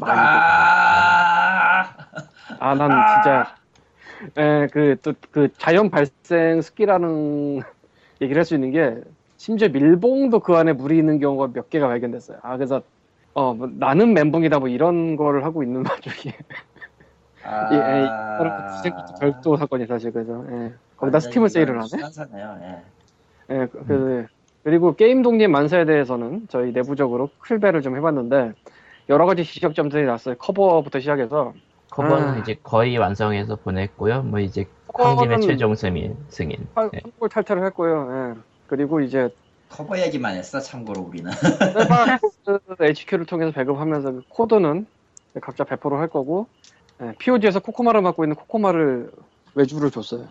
[0.00, 1.84] 아,
[2.60, 3.56] 아난 진짜
[4.70, 7.62] 그또그 자연 발생 습기라는
[8.22, 9.02] 얘기를 할 수 있는 게
[9.36, 12.38] 심지어 밀봉도 그 안에 물이 있는 경우가 몇 개가 발견됐어요.
[12.42, 12.82] 아 그래서
[13.34, 16.34] 어 뭐, 나는 멘붕이다 뭐 이런 거를 하고 있는 와중에
[17.46, 20.72] 아, 예, 예, 그런 기생부터 별도 사건이 사실 그래서 예.
[20.96, 21.86] 거기다 스팀을 세일을 하네.
[21.86, 22.58] 시간사네요.
[22.62, 22.82] 예.
[23.54, 24.26] 예, 그, 그,
[24.64, 28.52] 그리고 게임 독립 만세에 대해서는 저희 내부적으로 클배를 좀 해봤는데
[29.08, 30.34] 여러 가지 지적점들이 났어요.
[30.38, 31.52] 커버부터 시작해서
[31.90, 32.36] 커버는 아.
[32.38, 34.22] 이제 거의 완성해서 보냈고요.
[34.22, 36.66] 뭐 이제 커버는 최종 승인, 승인.
[36.74, 37.00] 한- 네.
[37.04, 38.34] 환골탈태를 했고요.
[38.34, 38.40] 예.
[38.66, 39.28] 그리고 이제
[39.68, 40.58] 커버 얘기만 했어.
[40.58, 41.30] 참고로 우리는.
[42.80, 44.86] HQ를 통해서 배급하면서 그 코드는
[45.40, 46.46] 각자 배포를 할 거고
[47.02, 49.10] 예, POG에서 코코마를 맡고 있는 코코마를
[49.54, 50.26] 외주를 줬어요.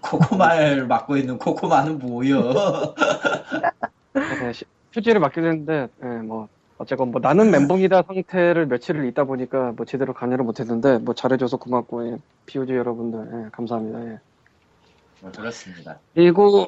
[0.00, 2.52] 코코마를 맡고 있는 코코마는 뭐요?
[4.44, 9.72] 예, 시- POG를 맡기로 했는데 예, 뭐 어쨌건 뭐 나는 멘붕이다 상태를 며칠을 있다 보니까
[9.76, 12.16] 뭐 제대로 관여를 못했는데 뭐 잘해줘서 고맙고 예,
[12.46, 14.06] POG 여러분들 예, 감사합니다.
[14.12, 14.18] 예.
[15.20, 15.98] 뭐 그렇습니다.
[16.14, 16.66] 그리고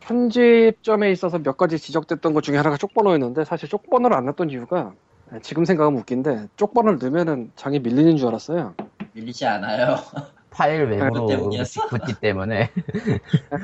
[0.00, 5.09] 편집점에 있어서 몇 가지 지적됐던 것 중에 하나가 쪽번호였는데 사실 쪽번호를 안 놨던 이유가 예,
[5.42, 8.74] 지금 생각하면 웃긴데 쪽번호를 넣으면은 장이 밀리는 줄 알았어요.
[9.12, 9.96] 밀리지 않아요.
[10.50, 11.86] 파일 때문이었어?
[11.88, 12.70] 붙기 때문에.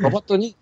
[0.03, 0.55] 넣어봤더니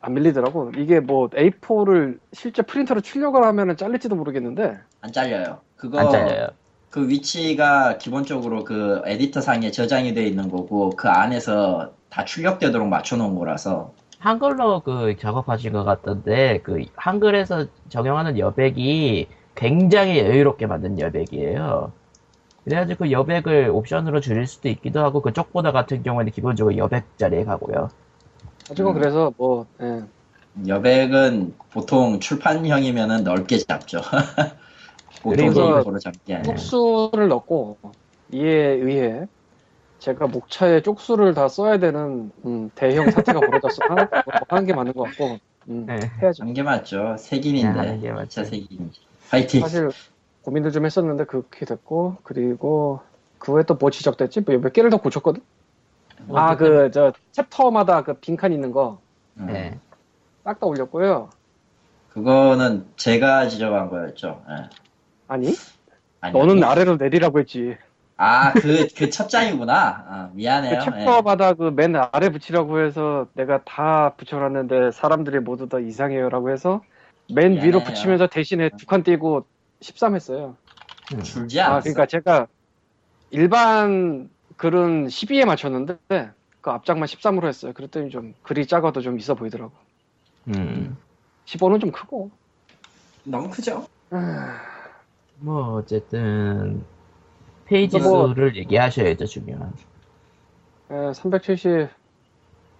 [0.00, 0.72] 안 밀리더라고.
[0.76, 5.60] 이게 뭐 A4를 실제 프린터로 출력을 하면은 잘릴지도 모르겠는데 안 잘려요.
[5.76, 6.48] 그거 안 잘려요.
[6.90, 13.34] 그 위치가 기본적으로 그 에디터 상에 저장이 되어 있는 거고 그 안에서 다 출력되도록 맞춰놓은
[13.34, 21.92] 거라서 한글로 그 작업하신 것 같던데 그 한글에서 적용하는 여백이 굉장히 여유롭게 만든 여백이에요.
[22.64, 27.44] 그래가지고 그 여백을 옵션으로 줄일 수도 있기도 하고 그 쪽 보다 같은 경우에는 기본적으로 여백짜리에
[27.44, 27.90] 가고요.
[28.70, 29.00] 어쨌건 음.
[29.00, 30.02] 그래서 뭐 예.
[30.66, 34.00] 여백은 보통 출판형이면은 넓게 잡죠.
[36.42, 37.78] 쪽수를 넣고
[38.32, 39.26] 이에 의해
[39.98, 43.82] 제가 목차에 쪽수를 다 써야 되는 음, 대형 사태가 벌어졌어.
[43.88, 44.06] 하는,
[44.48, 45.38] 하는 게 맞는 것 같고
[45.68, 45.98] 음, 네.
[46.22, 46.44] 해야죠.
[46.44, 47.12] 한 게 맞죠.
[47.12, 47.78] 네, 색인인데.
[47.78, 48.44] 하는 게 맞죠.
[48.44, 48.90] 진
[49.34, 49.60] 파이팅.
[49.60, 49.92] 사실
[50.42, 53.00] 고민을 좀 했었는데 그렇게 됐고 그리고
[53.38, 54.42] 그 외에 또 뭐 지적됐지?
[54.42, 55.42] 뭐몇 개를 더 고쳤거든.
[56.32, 59.02] 아그 저 챕터마다 그 빈칸 있는 거딱다
[59.36, 59.80] 네.
[60.62, 61.30] 올렸고요.
[62.10, 64.44] 그거는 제가 지적한 거였죠.
[64.50, 64.70] 예.
[65.28, 65.54] 아니
[66.20, 66.40] 아니요.
[66.40, 67.76] 너는 아래로 내리라고 했지.
[68.16, 69.74] 아, 그, 그첫 장이구나.
[70.08, 70.30] 아,
[70.68, 70.94] 그 미안해요.
[70.96, 71.22] 예.
[71.24, 76.82] 챕터마다 그맨 아래 붙이라고 해서 내가 다 붙여놨는데 사람들이 모두 다 이상해요라고 해서
[77.32, 77.66] 맨 미안해요.
[77.66, 79.44] 위로 붙이면서 대신에 두 칸 띄고
[79.80, 80.56] 13 했어요.
[81.14, 81.22] 음.
[81.22, 81.76] 줄지 않았어.
[81.76, 82.46] 아 그러니까 제가
[83.30, 85.98] 일반 글은 12에 맞췄는데
[86.60, 87.72] 그 앞장만 13으로 했어요.
[87.72, 89.72] 그랬더니 좀 글이 작아도 좀 있어 보이더라고.
[90.48, 90.96] 음.
[91.46, 92.30] 15는 좀 크고.
[93.24, 93.86] 너무 크죠?
[95.38, 96.84] 뭐 어쨌든
[97.66, 99.72] 페이지 뭐- 수를 얘기하셔야죠 중요한.
[100.90, 101.88] 에, 370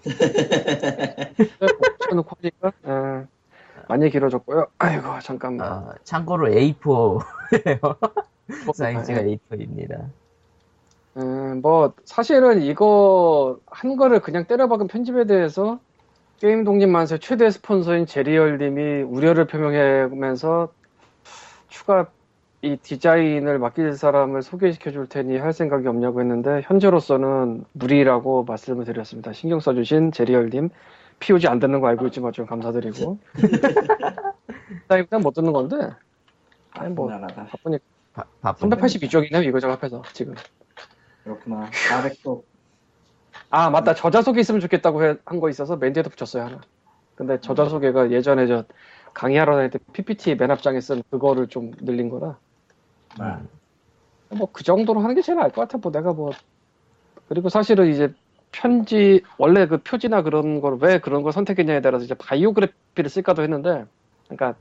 [1.98, 3.26] 붙여놓고 하니까 에,
[3.88, 4.66] 많이 길어졌고요.
[4.78, 5.72] 아이고 잠깐만.
[5.72, 7.96] 어, 참고로 A4예요.
[8.74, 10.06] 사이즈가 에, A4입니다.
[11.16, 15.78] 음, 뭐 사실은 이거 한 거를 그냥 때려박은 편집에 대해서
[16.40, 20.72] 게임 독립 만세 최대 스폰서인 제리얼님이 우려를 표명하면서
[21.68, 22.08] 추가
[22.62, 29.32] 이 디자인을 맡길 사람을 소개시켜 줄 테니 할 생각이 없냐고 했는데 현재로서는 무리라고 말씀을 드렸습니다.
[29.32, 30.70] 신경 써주신 제리얼님
[31.20, 33.18] POG 안 듣는 거 알고 있지만 좀 감사드리고.
[34.88, 35.76] 나 일단 못 듣는 건데.
[36.72, 37.46] 아니 뭐 나라다.
[37.46, 40.34] 바쁘니까 바, 바쁜 382쪽이네요 이거저거 합해서 지금.
[41.22, 41.70] 그렇구나.
[41.88, 42.42] 400도.
[43.50, 46.60] 아 맞다 저자소개 있으면 좋겠다고 한 거 있어서 맨 뒤에도 붙였어요 하나.
[47.14, 48.64] 근데 저자소개가 예전에 저
[49.12, 52.36] 강의하러 다닐 때 PPT 맨 앞장에 쓴 그거를 좀 늘린 거라.
[53.18, 53.40] 아,
[54.30, 55.78] 뭐그 정도로 하는 게 제일 나을 것 같아.
[55.78, 56.32] 뭐 내가 뭐
[57.28, 58.12] 그리고 사실은 이제
[58.54, 63.84] 편지 원래 그 표지나 그런 걸 왜 그런 걸 선택했냐에 따라서 이제 바이오그래피를 쓸까도 했는데,
[64.28, 64.54] 그러니까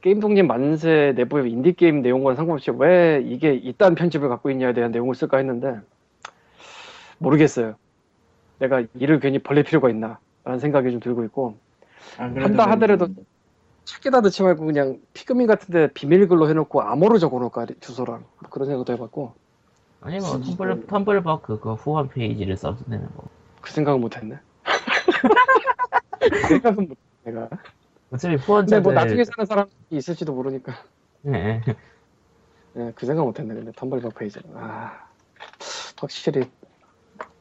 [0.00, 4.90] 게임 독립 만세 내부의 인디 게임 내용과는 상관없이 왜 이게 이딴 편집을 갖고 있냐에 대한
[4.92, 5.80] 내용을 쓸까 했는데
[7.18, 7.74] 모르겠어요.
[8.58, 11.56] 내가 일을 괜히 벌릴 필요가 있나라는 생각이 좀 들고 있고
[12.16, 13.08] 한다 하더라도.
[13.84, 19.34] 책에다 넣지 말고 그냥 피그민 같은데 비밀글로 해놓고 암호로 적어놓을까 주소랑 뭐 그런 생각도 해봤고
[20.04, 23.24] 아니 뭐 텀블 텀블벅 그거 후원 페이지를 써도 되는 거.
[23.62, 24.38] 그 생각은 못했네.
[26.20, 26.98] 그 생각은 못.
[27.24, 27.48] 내가.
[28.10, 30.74] 어차피 근데 후원자들 뭐 나중에 사는 사람이 있을지도 모르니까.
[31.28, 31.62] 예.
[32.76, 33.54] 예, 그 생각 못했네.
[33.54, 34.40] 근데 텀블벅 페이지.
[34.54, 35.06] 아,
[35.98, 36.50] 확실히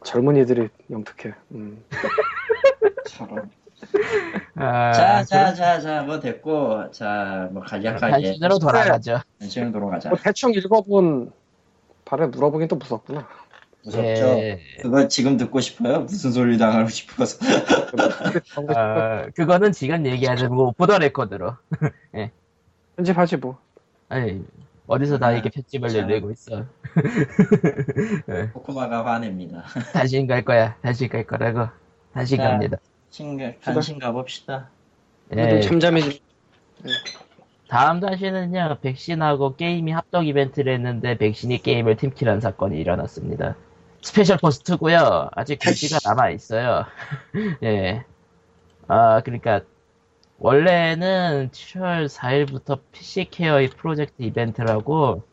[0.03, 1.35] 젊은이들이 영특해.
[1.51, 1.83] 음.
[3.09, 3.51] 저런.
[4.55, 9.19] 아, 자, 자, 자, 자, 뭐 됐고, 자, 뭐 간략하게 단신으로 돌아가죠.
[9.39, 10.09] 단신으로 돌아가자.
[10.09, 11.33] 뭐 대충 읽어본
[12.13, 13.27] 발에 물어보긴 또 무섭구나.
[13.83, 14.05] 무섭죠.
[14.05, 14.59] 예.
[14.81, 16.01] 그거 지금 듣고 싶어요?
[16.01, 17.39] 무슨 소리 당하고 싶어서.
[18.55, 21.55] 어, 그거는 지금 얘기하는 거 오프 더 레코드로.
[22.95, 23.57] 편집하지 뭐.
[24.09, 24.45] 아니
[24.85, 26.05] 어디서 다 아, 이렇게 편집을 자.
[26.05, 26.65] 내고 있어.
[28.29, 28.49] 예.
[28.53, 29.63] 코코마가 화냅니다.
[29.91, 30.77] 단신 갈 거야.
[30.81, 31.67] 단신 갈 거라고.
[32.13, 32.43] 단신 자.
[32.43, 32.77] 갑니다.
[33.09, 34.69] 친구, 단신 가봅시다.
[35.35, 35.61] 예.
[35.61, 36.21] 잠잠히
[37.73, 38.77] 다음 단신은요.
[38.83, 43.55] 백신하고 게임이 합동 이벤트를 했는데 백신이 게임을 팀킬한 사건이 일어났습니다.
[43.99, 45.29] special post고요.
[45.31, 46.85] 아직 글씨가 남아 있어요.
[47.63, 48.05] 예.
[48.87, 49.61] 아 그러니까
[50.37, 55.23] 원래는 7월 4일부터 PC care의 프로젝트 이벤트라고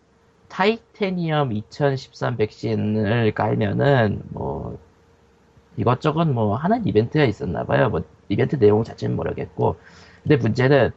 [0.48, 4.78] 타이테니엄 2013 백신을 깔면은 뭐
[5.76, 7.90] 이것저것 뭐 하는 이벤트가 있었나 봐요.
[7.90, 8.00] 뭐
[8.30, 9.76] 이벤트 내용 자체는 모르겠고.
[10.22, 10.92] 근데 문제는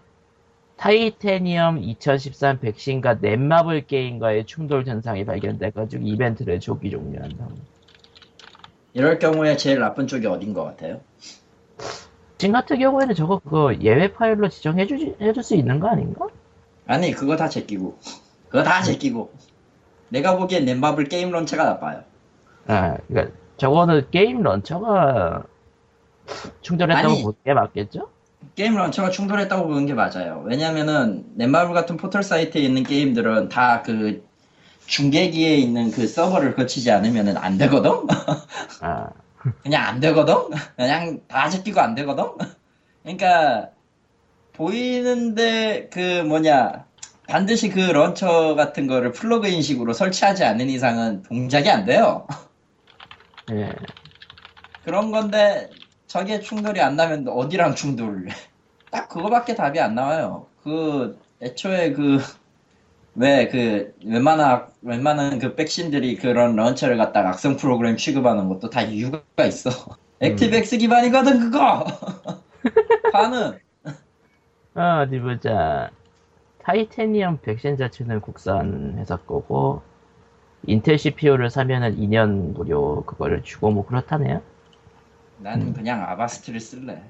[0.84, 7.48] 타이테니엄 2013 백신과 넷마블 게임과의 충돌 현상이 발견돼가지고 이벤트를 조기 종료한다.
[8.92, 11.00] 이럴 경우에 제일 나쁜 쪽이 어딘 것 같아요?
[12.38, 16.28] 지금 같은 경우에는 저거 그거 예외 파일로 지정해주, 해줄 수 있는 거 아닌가?
[16.86, 17.98] 아니, 그거 다 제끼고.
[18.50, 19.32] 그거 다 제끼고.
[20.10, 22.04] 내가 보기엔 넷마블 게임 launcher가 나빠요.
[22.68, 25.46] 아, 그러니까 저거는 게임 launcher가
[26.62, 27.22] 충돌했다고.
[27.22, 28.10] 보는 게 맞겠죠?
[28.56, 30.44] 게임 launcher가 충돌했다고 보는 게 맞아요.
[30.46, 34.24] 왜냐면은 넷마블 같은 포털 사이트에 있는 게임들은 다 그
[34.86, 37.92] 중계기에 있는 그 서버를 거치지 않으면은 안 되거든?
[38.82, 39.10] 아,
[39.64, 40.36] 그냥 안 되거든?
[40.76, 42.26] 그냥 다 제끼고 안 되거든?
[43.02, 43.70] 그러니까
[44.54, 46.86] 보이는데 그 뭐냐
[47.28, 52.28] 반드시 그 런처 같은 거를 플러그인식으로 설치하지 않는 이상은 동작이 안 돼요.
[53.52, 53.72] 예.
[54.84, 55.70] 그런 건데
[56.14, 58.28] 저게 충돌이 안 나면 어디랑 충돌?
[58.92, 60.46] 딱 그거밖에 답이 안 나와요.
[60.64, 62.20] 그 애초에 그
[63.16, 69.24] 왜 그 웬만한 웬만한 그 백신들이 그런 런처를 갖다가 악성 프로그램 취급하는 것도 다 이유가
[69.48, 69.72] 있어.
[70.20, 71.86] 액티백스 기반이거든 그거.
[73.14, 73.60] 반은
[74.76, 75.90] 아, 어디 보자.
[76.60, 79.84] 타이테니엄 백신 자체는 국산 회사 거고,
[80.68, 84.42] 인텔 CPU를 사면은 2년 무료 그거를 주고 뭐 그렇다네요.
[85.44, 87.04] 나는 그냥 아바스트를 쓸래.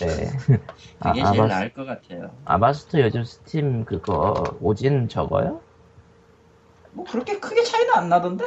[0.00, 0.06] 네.
[0.46, 0.60] 그게
[1.00, 2.30] 아, 제일 아바스- 나을 것 같아요.
[2.44, 5.60] 아바스트 요즘 스팀 그거 오진 저거요?
[6.92, 8.46] 뭐 그렇게 크게 차이는 안 나던데?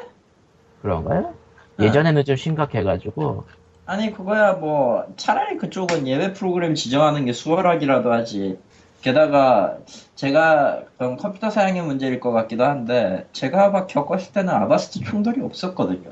[0.82, 1.36] 그런가요?
[1.78, 1.88] 네.
[1.88, 3.43] 예전에는 좀 심각해가지고
[3.86, 8.60] 아니 그거야 뭐 차라리 그쪽은 예외 프로그램 지정하는 게 수월하기라도 하지
[9.02, 9.78] 게다가
[10.15, 16.12] 제가 그건 컴퓨터 사양의 문제일 것 같기도 한데 제가 막 겪었을 때는 아바스트 충돌이 없었거든요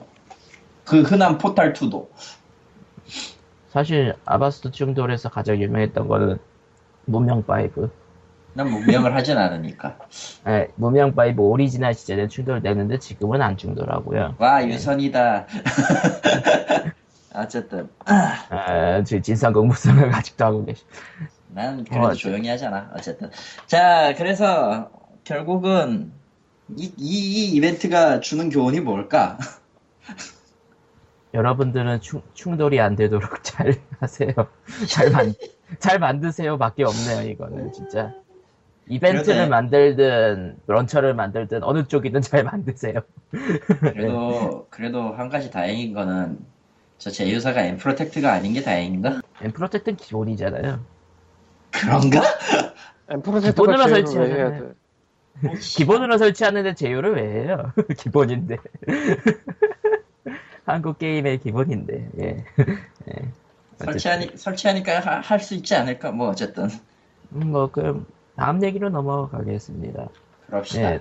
[0.85, 2.07] 그 흔한 포탈 2도
[3.69, 6.37] 사실 아바스트 충돌에서 가장 유명했던 거는
[7.05, 7.89] 문명 5.
[8.53, 9.97] 난 문명을 하진 않으니까.
[10.45, 14.35] 네, 문명 5 오리지널 시절에 충돌되는데 지금은 안 충돌하고요.
[14.39, 15.45] 와 유선이다.
[17.35, 17.89] 어쨌든.
[18.05, 20.83] 아, 저 진삼국무쌍을 아직도 하고 계시.
[21.47, 22.91] 난 그래도 어, 조용히 하잖아.
[22.95, 23.29] 어쨌든.
[23.67, 24.89] 자 그래서
[25.23, 26.11] 결국은
[26.75, 29.37] 이, 이, 이 이벤트가 주는 교훈이 뭘까
[31.33, 34.29] 여러분들은 충, 충돌이 안 되도록 잘 하세요.
[34.87, 35.33] 잘 만,
[35.79, 36.57] 잘 만드세요.
[36.57, 38.13] 밖에 없네요, 이거는 진짜.
[38.87, 39.49] 이벤트를 그러네.
[39.49, 43.01] 만들든, 런처를 만들든, 어느 쪽이든 잘 만드세요.
[43.79, 46.39] 그래도 그래도 한 가지 다행인 거는
[46.97, 49.21] 저 제휴사가 엠프로텍트가 아닌 게 다행인가?
[49.43, 50.79] 엠프로텍트는 기본이잖아요.
[51.71, 52.21] 그런가?
[53.09, 54.73] 엠프로젝트가 기본으로 제일 왜 설치하는 해야 돼?
[55.59, 57.71] 기본으로 설치하는데 제휴를 왜 해요?
[57.97, 58.57] 기본인데.
[60.73, 62.45] 한국 게임의 기본인데, 예.
[63.09, 63.33] 예.
[63.77, 66.11] 설치하니, 설치하니까 할 수 있지 않을까?
[66.11, 66.69] 뭐, 어쨌든.
[67.33, 68.05] 음, 뭐, 그럼,
[68.35, 70.09] 다음 얘기로 넘어가겠습니다.
[70.47, 70.95] 그럽시다.
[70.95, 70.99] 예.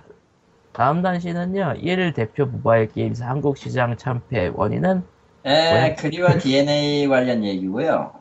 [0.72, 5.04] 다음 단시는요, 1 대표 모바일 게임사 한국 시장 참패 원인은
[5.44, 8.12] 에, 그리와 DNA 관련 얘기고요.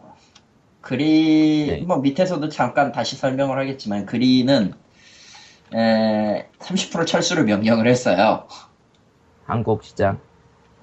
[0.82, 1.82] 그리, 네.
[1.86, 4.74] 뭐, 밑에서도 잠깐 다시 설명을 하겠지만, 그리는,
[5.74, 8.48] 에, 30% 철수를 명령을 했어요.
[9.46, 10.20] 한국 시장,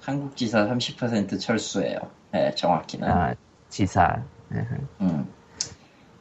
[0.05, 1.97] 한국 지사 30% 철수예요.
[2.35, 3.09] 예, 정확히는.
[3.09, 3.33] 아,
[3.69, 4.21] 지사.
[4.53, 4.59] 예.
[5.01, 5.27] 음.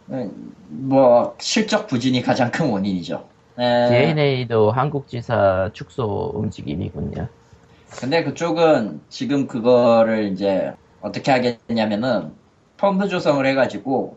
[0.09, 3.29] 음, 뭐, 실적 부진이 가장 큰 원인이죠.
[3.59, 7.29] 에, DNA도 한국 지사 축소 움직임이군요.
[7.91, 12.33] 근데 그쪽은 지금 그거를 이제 어떻게 하겠냐면은
[12.79, 14.17] 펀드 조성을 해가지고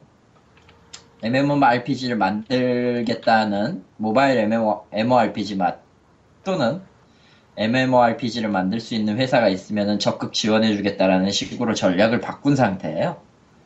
[1.22, 4.50] MMORPG를 만들겠다는 모바일
[4.92, 5.80] MMORPG 맛
[6.44, 6.82] 또는
[7.58, 13.18] MMORPG를 만들 수 있는 회사가 있으면은 적극 지원해주겠다라는 식으로 전략을 바꾼 상태예요.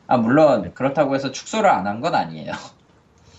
[0.06, 2.52] 아 물론 그렇다고 해서 축소를 안 한 건 아니에요.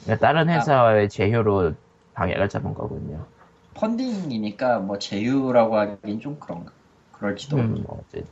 [0.04, 1.74] 그러니까 다른 회사와의 제휴로
[2.14, 3.26] 방향을 잡은 거군요.
[3.74, 6.72] 펀딩이니까 뭐 제휴라고 하긴 좀 그런가.
[7.14, 7.58] 그럴지도.
[7.58, 8.24] 음, 뭐, 어째-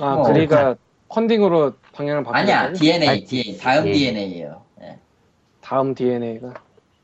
[0.00, 0.76] 아 어, 그리가
[1.08, 3.92] 펀딩으로 방향을 바꾸는 아니야 DNA, 아니, DNA 다음 예.
[3.92, 4.62] DNA예요.
[4.80, 4.98] 예.
[5.60, 6.54] 다음 DNA가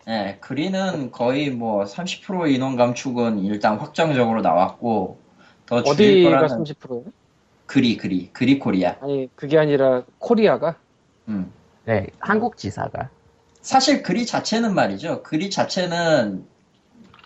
[0.08, 5.18] 예, 그리는 거의 뭐 30% 인원 감축은 일단 확정적으로 나왔고
[5.66, 7.04] 더 줄일 어디가 거라는 30%예요?
[7.66, 8.96] 그리 그리 그리 코리아.
[9.02, 10.76] 아니 그게 아니라 코리아가
[11.28, 11.52] 음.
[11.84, 13.10] 네, 한국 지사가.
[13.60, 15.22] 사실 그리 자체는 말이죠.
[15.22, 16.46] 그리 자체는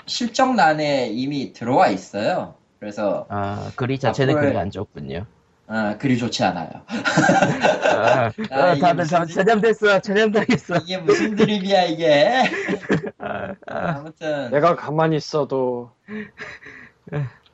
[0.06, 2.54] 실적난에 이미 들어와 있어요.
[2.80, 5.26] 그래서 아, 글이 자체는 앞으로의- 그리 안 좋군요.
[5.68, 6.68] 어, 그리 좋지 않아요.
[6.86, 10.76] 아, 아, 아, 다들 무슨 전- 전염됐어, 전염당했어.
[10.78, 12.42] 이게 무슨 드립이야 이게.
[13.18, 15.90] 아, 아, 아무튼 내가 가만히 있어도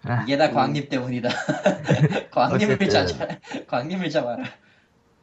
[0.04, 1.28] 아, 이게 다 광님 때문이다.
[2.32, 2.88] 광님을.
[2.88, 3.26] 잡아.
[3.68, 4.44] 광님을 잡아라.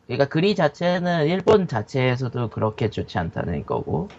[0.06, 4.10] 그러니까 글이 자체는 일본 자체에서도 그렇게 좋지 않다는 거고.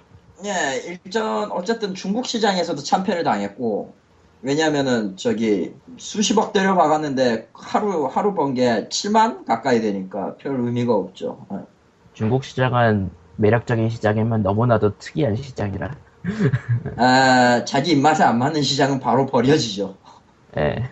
[0.44, 3.94] 예, 일전 어쨌든 중국 시장에서도 참패를 당했고
[4.42, 11.46] 왜냐면은 저기 수십억 대를 박았는데 하루 하루 번 게 7만 가까이 되니까 별 의미가 없죠.
[11.52, 11.58] 예.
[12.12, 15.94] 중국 시장은 매력적인 시장이면 너무나도 특이한 시장이라.
[16.96, 19.96] 아, 자기 입맛에 안 맞는 시장은 바로 버려지죠.
[20.58, 20.88] 예.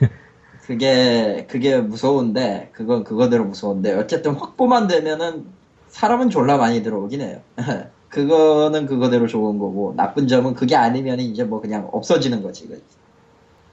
[0.67, 5.47] 그게 그게 무서운데 그건 그거대로 무서운데 어쨌든 확보만 되면은
[5.89, 7.41] 사람은 졸라 많이 들어오긴 해요.
[8.09, 12.69] 그거는 그거대로 좋은 거고 나쁜 점은 그게 아니면 이제 뭐 그냥 없어지는 거지.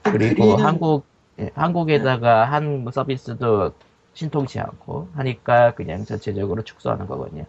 [0.02, 1.04] 그리고 그리는- 한국,
[1.38, 3.72] 예, 한국에다가 한 서비스도
[4.14, 7.44] 신통치 않고 하니까 그냥 전체적으로 축소하는 거거든요.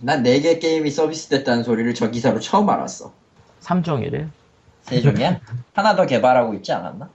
[0.00, 3.12] 난 4개 게임이 서비스 됐다는 소리를 저 기사로 처음 알았어.
[3.60, 4.28] 3종이를.
[4.82, 5.40] 세종이야?
[5.74, 7.08] 하나 더 개발하고 있지 않았나?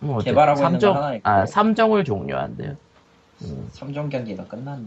[0.00, 1.28] 뭐 개발하고 있는 거 삼종- 하나 있고.
[1.28, 2.76] 아, 3종을 종료한대요.
[3.42, 4.86] 음, 3종 경기가 끝났네.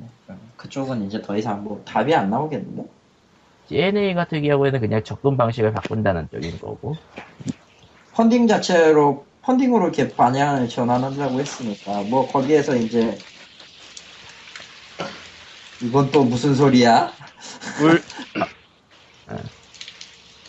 [0.57, 2.83] 그쪽은 이제 더 이상 뭐 답이 안 나오겠는데?
[3.67, 6.95] DNA 같은 경우에는 그냥 접근 방식을 바꾼다는 쪽인 거고.
[8.13, 13.17] 펀딩 자체로 펀딩으로 이렇게 방향을 전환한다고 했으니까 뭐 거기에서 이제
[15.81, 17.17] 이건 또 무슨 소리야?
[17.81, 17.99] 물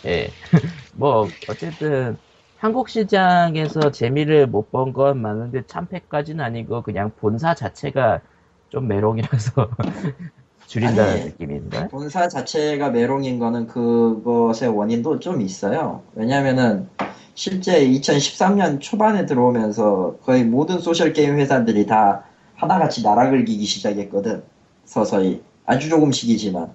[0.05, 0.35] 예.
[0.93, 2.17] 뭐, 어쨌든,
[2.55, 8.21] 한국 시장에서 재미를 못 본 건 많은데, 참패까지는 아니고, 그냥 본사 자체가
[8.69, 9.69] 좀 메롱이라서,
[10.71, 11.89] 줄인다는 아니, 느낌인데?
[11.89, 16.01] 본사 자체가 메롱인 거는 그것의 원인도 좀 있어요.
[16.15, 16.87] 왜냐면은
[17.35, 22.23] 실제 2013년 초반에 들어오면서 거의 모든 소셜게임 회사들이 다
[22.55, 24.43] 하나같이 나락을 기기 시작했거든.
[24.85, 25.41] 서서히.
[25.65, 26.69] 아주 조금씩이지만.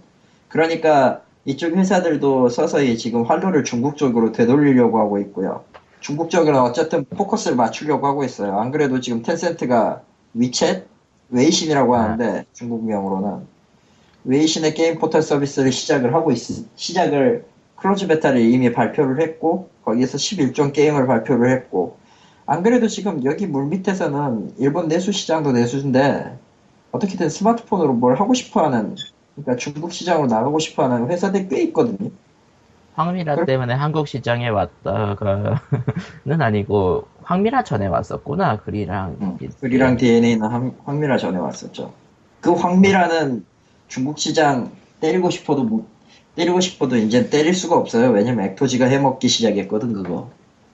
[0.48, 5.64] 그러니까 이쪽 회사들도 서서히 지금 활로를 중국 쪽으로 되돌리려고 하고 있고요.
[6.00, 8.58] 중국 쪽으로 어쨌든 포커스를 맞추려고 하고 있어요.
[8.60, 10.02] 안 그래도 지금 텐센트가
[10.36, 10.84] 위챗?
[11.30, 12.02] 웨이신이라고 아.
[12.02, 13.55] 하는데 중국명으로는
[14.30, 16.38] 웨이신의 게임 포털 서비스를 시작을 하고 있,
[16.74, 17.44] 시작을
[17.76, 21.98] close beta를 이미 발표를 했고 거기에서 11종 게임을 발표를 했고
[22.44, 26.38] 안 그래도 지금 여기 물 밑에서는 일본 내수 시장도 내수인데
[26.92, 28.96] 어떻게든 스마트폰으로 뭘 하고 싶어 하는
[29.34, 32.10] 그러니까 중국 시장으로 나가고 싶어 하는 회사들이 꽤 있거든요.
[32.94, 35.56] 확밀아 그럼- 때문에 한국 시장에 왔다가는
[36.40, 39.16] 아니고, 확밀아 전에 왔었구나, 그리랑.
[39.20, 39.38] 응.
[39.60, 41.92] 그리랑 DeNA는 확, 확밀아 전에 왔었죠.
[42.40, 43.44] 그 황미라는
[43.88, 45.86] 중국 시장 때리고 싶어도 못
[46.34, 48.10] 때리고 싶어도 이제 때릴 수가 없어요.
[48.10, 50.30] 왜냐면 액토지가 해먹기 시작했거든 그거.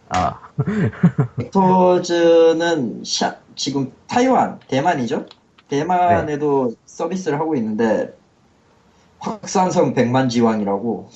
[0.09, 0.41] 아,
[1.41, 5.27] 액토즈는 샤- 지금 타이완, 대만이죠?
[5.69, 8.13] 대만에도 서비스를 하고 있는데
[9.19, 11.09] 확산성 백만 지왕이라고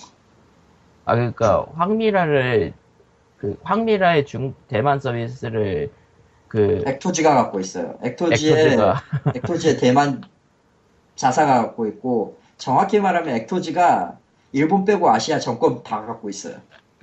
[1.05, 2.73] 아 그러니까 황미라를
[3.39, 5.91] 그 황미라의 중 대만 서비스를
[6.49, 7.99] 그 액토지가 갖고 있어요.
[8.03, 9.03] 액토지의 액토즈가
[9.35, 10.23] 액토지의 대만
[11.17, 14.17] 자사가 갖고 있고 정확히 말하면 액토지가
[14.53, 16.57] 일본 빼고 아시아 전권 다 갖고 있어요.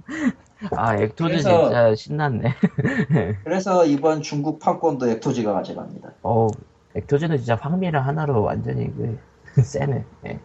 [0.77, 2.55] 아 액토즈 그래서- 진짜 신났네.
[3.45, 6.11] 그래서 이번 중국 판권도 액토지가 가져갑니다.
[6.23, 6.49] 어
[6.95, 9.19] 액토즈는 진짜 황미라 하나로 완전히 그
[9.63, 10.05] 세네.
[10.27, 10.41] 예.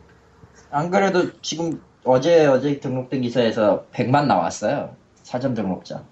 [0.72, 4.96] 안 그래도 지금 어제 어제 등록된 기사에서 100만 나왔어요.
[5.24, 6.04] 사전 등록자.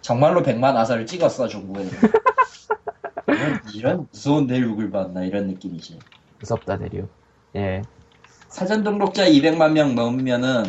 [0.00, 1.96] 정말로 100만 아서를 찍었어 중국에서.
[3.36, 5.98] 이런, 이런 무서운 대륙을 봤나 이런 느낌이지.
[6.40, 7.08] 무섭다 대륙.
[7.54, 7.82] 예.
[8.48, 10.64] 사전 등록자 200만 명 넘으면은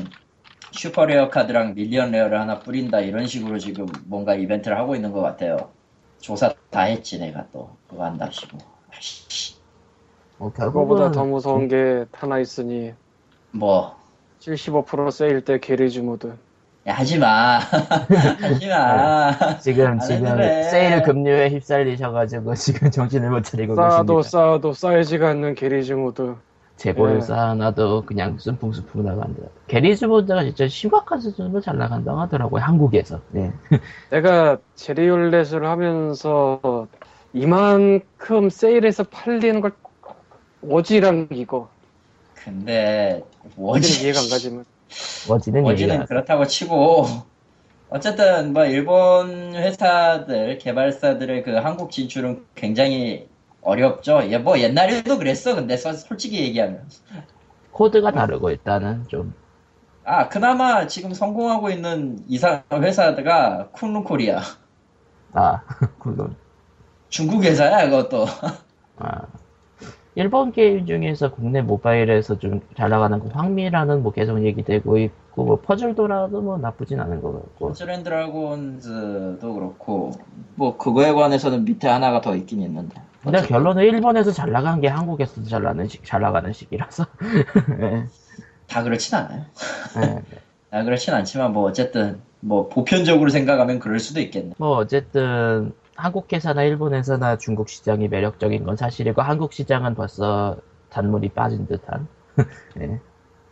[0.72, 5.22] super rare 카드랑 million rare를 하나 뿌린다 이런 식으로 지금 뭔가 이벤트를 하고 있는 것
[5.22, 5.72] 같아요.
[6.20, 8.58] 조사 다 했지 내가 또 그거 한답시고.
[10.38, 12.94] 뭐 그거보다 결국은 더 무서운 게 하나 있으니
[13.52, 13.98] 뭐
[14.40, 16.38] 75% 세일 때 게리즈 모드.
[16.88, 17.60] 야, 하지 마
[18.40, 19.58] 하지 마.
[19.60, 24.30] 지금 안 지금 세일 급류에 휩쓸리셔가지고 지금 정신을 못 차리고 쌓아도 계십니다.
[24.30, 26.36] 쌓아도 쌓이지가 않는 게리즈 모드.
[26.78, 27.22] 재고를 예.
[27.22, 29.42] 쌓아놔도 그냥 순풍순풍 나간다.
[29.68, 32.62] 게리즈 모드가 진짜 심각한 수준으로 잘 나간다고 하더라고요.
[32.62, 33.20] 한국에서.
[33.32, 33.52] 네.
[34.12, 36.88] 내가 제리올렛을 하면서
[37.34, 39.72] 이만큼 세일해서 팔리는 걸
[40.62, 41.68] 오지랑 이거.
[42.36, 43.24] 근데
[43.58, 44.66] 워지 이해가 안 가지만.
[45.30, 47.06] 워지는 워지는 그렇다고 치고.
[47.90, 53.30] 어쨌든 뭐 일본 회사들 개발사들의 그 한국 진출은 굉장히
[53.62, 54.22] 어렵죠.
[54.30, 55.56] 예, 뭐 옛날에도 그랬어.
[55.56, 56.88] 근데 서- 솔직히 얘기하면.
[57.72, 59.34] 코드가 다르고 일단은 좀.
[60.04, 64.40] 아 그나마 지금 성공하고 있는 이사 회사가 쿤루코리아.
[65.34, 65.62] 아,
[66.04, 66.36] 물론
[67.10, 68.26] 중국 회사야 그것도.
[68.98, 69.22] 아.
[70.18, 75.60] 일본 게임 중에서 국내 모바일에서 좀 잘 나가는 거 황미라는 뭐 계속 얘기되고 있고 뭐
[75.62, 80.12] 퍼즐도라도 뭐 나쁘진 않은 것 같고 포즈랜 드라곤즈도 그렇고
[80.56, 85.48] 뭐 그거에 관해서는 밑에 하나가 더 있긴 있는데 근데 결론은 일본에서 잘 나간 게 한국에서도
[85.48, 87.06] 잘 나는 시, 잘 나가는 시기라서
[87.82, 88.06] 예.
[88.68, 89.46] 다 그렇진 않아요.
[90.04, 90.24] 예.
[90.72, 94.54] 아 그렇진 않지만 뭐 어쨌든 뭐 보편적으로 생각하면 그럴 수도 있겠네.
[94.58, 100.56] 뭐 어쨌든 한국 회사나 일본 회사나 중국 시장이 매력적인 건 사실이고 한국 시장은 벌써
[100.90, 102.08] 단물이 빠진 듯한
[102.80, 103.00] 예.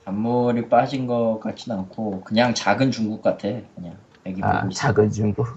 [0.06, 3.50] 단물이 빠진 것 같진 않고 그냥 작은 중국 같아.
[3.74, 3.98] 그냥
[4.42, 4.70] 아.
[4.70, 5.48] 작은 중국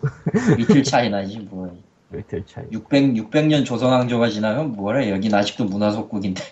[0.57, 1.77] 리틀 차이나지 뭐.
[2.11, 6.43] 리틀 차이 600 600년 조선 왕조가 지나면 뭐래 여긴 아직도 문화속국인데.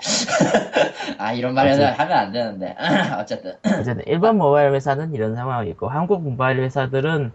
[1.16, 1.82] 아 이런 말 그치.
[1.82, 2.76] 하면 안 되는데.
[3.18, 7.32] 어쨌든 어쨌든 일본 모바일 회사는 이런 상황이고 한국 모바일 회사들은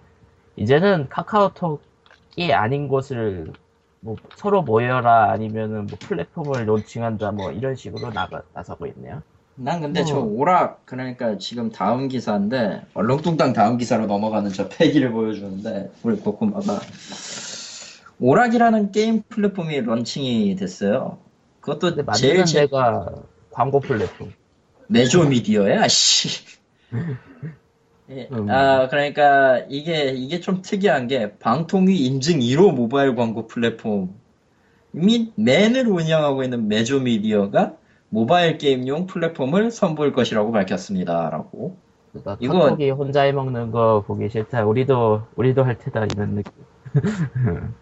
[0.57, 1.81] 이제는 카카오톡
[2.35, 3.51] 이 아닌 곳을
[3.99, 9.21] 뭐 서로 모여라 아니면은 뭐 플랫폼을 론칭한다 뭐 이런 식으로 나가, 나서고 있네요.
[9.55, 10.05] 난 근데 어.
[10.05, 16.79] 저 오락 그러니까 지금 다음 기사인데 얼렁뚱땅 다음 기사로 넘어가는 저 패기를 보여주는데 우리 코코마가
[18.19, 21.17] 오락이라는 게임 플랫폼이 런칭이 됐어요.
[21.59, 23.09] 그것도 근데 제일 만드는 제 데가
[23.51, 24.31] 광고 플랫폼.
[24.87, 26.45] 메조 미디어야, 씨.
[28.09, 28.49] 예, 음.
[28.49, 34.13] 아, 그러니까 이게 이게 좀 특이한 게 방통위 인증 1호 모바일 광고 플랫폼
[34.91, 37.73] 및 맨을 운영하고 있는 메조미디어가
[38.09, 41.77] 모바일 게임용 플랫폼을 선보일 것이라고 밝혔습니다라고.
[42.11, 44.65] 그러니까 이거- 혼자 해먹는 거 보기 싫다.
[44.65, 46.51] 우리도 우리도 할 테다 이런 느낌.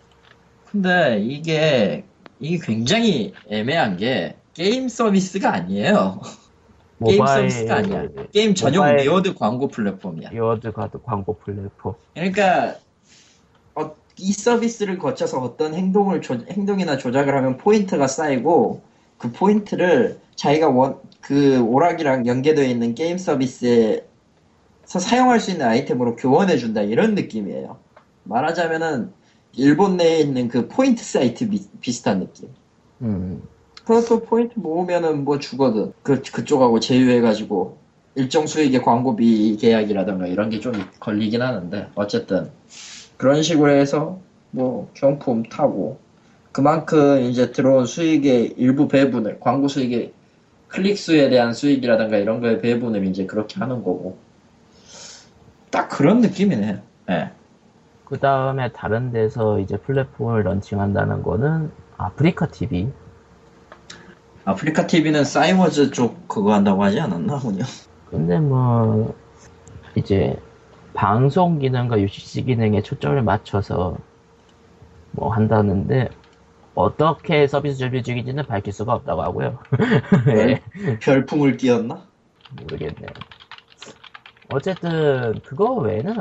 [0.71, 2.05] 근데 이게
[2.39, 6.21] 이게 굉장히 애매한 게 게임 서비스가 아니에요.
[7.05, 8.07] 게임 서비스가 아니야.
[8.33, 10.29] 게임 전용 모바일- reward 광고 플랫폼이야.
[10.31, 11.93] reward 가드 광고 플랫폼.
[12.13, 12.75] 그러니까
[13.75, 18.81] 어, 이 서비스를 거쳐서 어떤 행동을 조- 행동이나 조작을 하면 포인트가 쌓이고
[19.17, 24.01] 그 포인트를 자기가 원 그 오락이랑 연계되어 있는 게임 서비스에서
[24.87, 27.77] 사용할 수 있는 아이템으로 교환해 준다 이런 느낌이에요.
[28.23, 29.11] 말하자면은
[29.53, 32.49] 일본 내에 있는 그 포인트 사이트 비, 비슷한 느낌.
[33.01, 33.43] 음.
[33.89, 35.93] 그래서 포인트 모으면은 뭐 주거든.
[36.03, 37.79] 그, 그쪽하고 제휴해가지고
[38.13, 42.51] 일정 수익의 광고비 계약이라던가 이런 게 좀 걸리긴 하는데 어쨌든
[43.17, 44.19] 그런 식으로 해서
[44.51, 45.97] 뭐 경품 타고
[46.51, 50.13] 그만큼 이제 들어온 수익의 일부 배분을 광고 수익의
[50.67, 54.19] 클릭 수에 대한 수익이라던가 이런 거의 배분을 이제 그렇게 하는 거고
[55.71, 56.79] 딱 그런 느낌이네.
[57.09, 57.31] 예.
[58.05, 62.89] 그 다음에 다른 데서 이제 플랫폼을 런칭한다는 거는 아프리카 TV.
[64.49, 67.63] 아프리카 TV는 사이워즈 쪽 그거 한다고 하지 않았나 훈요?
[68.09, 69.13] 근데 뭐
[69.93, 70.39] 이제
[70.95, 73.97] 방송 기능과 UCC 기능에 초점을 맞춰서
[75.11, 76.09] 뭐 한다는데
[76.73, 79.59] 어떻게 서비스 준비 중인지는 밝힐 수가 없다고 하고요.
[80.25, 80.61] 네.
[80.79, 82.07] 예, 별풍을 띄었나?
[82.59, 83.05] 모르겠네.
[84.51, 86.15] 어쨌든 그거 외에는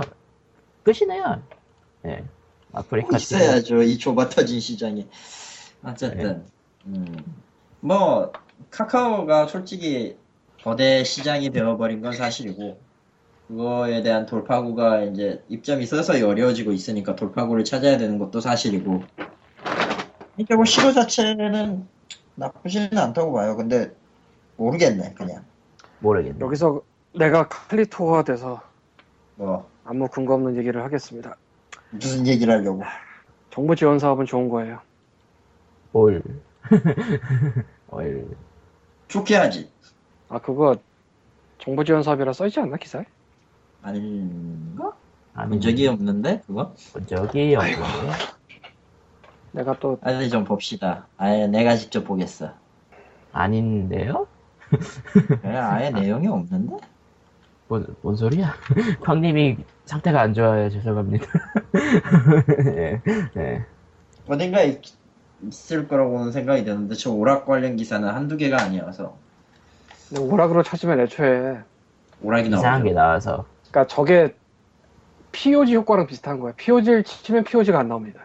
[0.83, 1.43] 끝이네요.
[2.05, 2.24] 예.
[2.74, 5.07] 아프리카 뭐 있어야죠 이 좁아 터진 시장에
[5.83, 6.45] 어쨌든
[6.87, 7.16] 음,
[7.81, 8.33] 뭐
[8.70, 10.16] 카카오가 솔직히
[10.62, 12.79] 거대 시장이 되어버린 건 사실이고
[13.47, 19.03] 그거에 대한 돌파구가 이제 입점이 서서히 어려워지고 있으니까 돌파구를 찾아야 되는 것도 사실이고
[20.37, 21.87] 이게 시로 자체는
[22.35, 23.93] 나쁘지는 않다고 봐요 근데
[24.57, 25.45] 모르겠네 그냥
[26.01, 26.39] 모르겠네.
[26.41, 26.83] 여기서
[27.14, 28.61] 내가 칼리토가 돼서
[29.37, 31.37] 뭐 아무 근거 없는 얘기를 하겠습니다.
[31.91, 32.83] 무슨 얘기를 하려고
[33.51, 34.81] 정부 지원 사업은 좋은 거예요.
[37.89, 38.07] 올.
[38.07, 38.37] 올.
[39.09, 39.71] 좋게 하지
[40.29, 40.77] 아 그거
[41.59, 43.05] 정부 지원 사업이라 써있지 않나 기사에?
[43.83, 44.93] 아닌가?
[45.35, 46.75] 아니, 본 적이 없는데 그거?
[46.93, 48.12] 본 적이 없는데.
[49.53, 52.53] 내가 또 아니 좀 봅시다 아예 내가 직접 보겠어
[53.33, 54.27] 아닌데요?
[55.41, 56.77] 그래, 아예 내용이 없는데?
[57.69, 58.55] 뭔, 뭔 소리야?
[59.05, 60.71] 형님이 상태가 안 좋아요.
[60.71, 61.27] 죄송합니다.
[62.77, 63.01] 예,
[63.37, 63.64] 예.
[64.27, 64.81] 어딘가 있,
[65.47, 69.16] 있을 거라고는 생각이 드는데 저 오락 관련 기사는 한두 개가 아니어서
[70.18, 71.59] 오락으로 찾으면 애초에
[72.22, 72.95] 오락이 이상한 게 나오죠.
[72.95, 73.45] 나와서.
[73.70, 74.34] 그러니까 저게
[75.32, 76.55] POG 효과랑 비슷한 거예요.
[76.57, 78.20] POG를 치면 POG가 안 나옵니다.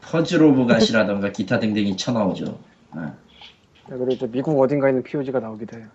[0.00, 2.58] Puzzle of God이라던가 기타 등등이 쳐나오죠.
[2.96, 3.02] 네.
[3.86, 5.86] 그리고 이제 미국 어딘가에 있는 POG가 나오기도 해요.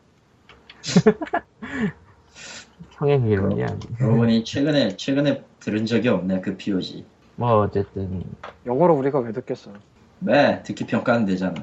[2.92, 3.68] 평행 이론이야.
[3.98, 7.06] 그러고 보니 최근에 최근에 들은 적이 없네 그 POG.
[7.36, 8.24] 뭐 어쨌든
[8.66, 9.72] 영어로 우리가 왜 듣겠어?
[10.26, 11.54] 네, 듣기 평가는 되잖아.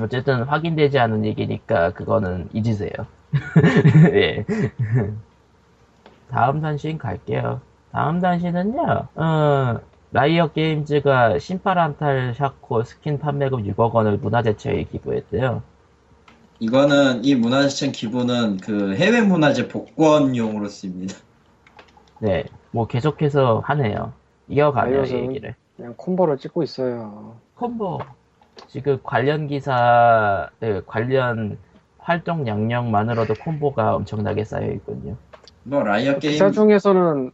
[0.00, 2.90] 어쨌든 확인되지 않은 얘기니까 그거는 잊으세요.
[4.14, 4.44] 예.
[6.30, 7.60] 다음 단신 갈게요.
[7.92, 9.08] 다음 단신은요.
[9.16, 9.80] 어,
[10.12, 15.62] 라이엇 게임즈가 신바람 탈 샤코 스킨 판매금 6억 원을 문화재청에 기부했대요.
[16.60, 21.16] 이거는 이 문화재청 기부는 그 해외 문화재 복원용으로 씁니다.
[22.20, 24.12] 네, 뭐 계속해서 하네요.
[24.48, 25.54] 이어가네요, 이 라이엇은- 얘기를.
[25.76, 27.34] 그냥 콤보를 찍고 있어요.
[27.60, 27.98] 콤보.
[28.68, 31.58] 지금 관련 기사, 네, 관련
[31.98, 35.16] 활동 연혁만으로도 콤보가 엄청나게 쌓여 있군요.
[35.64, 37.32] 뭐 라이엇 게임 기사 중에서는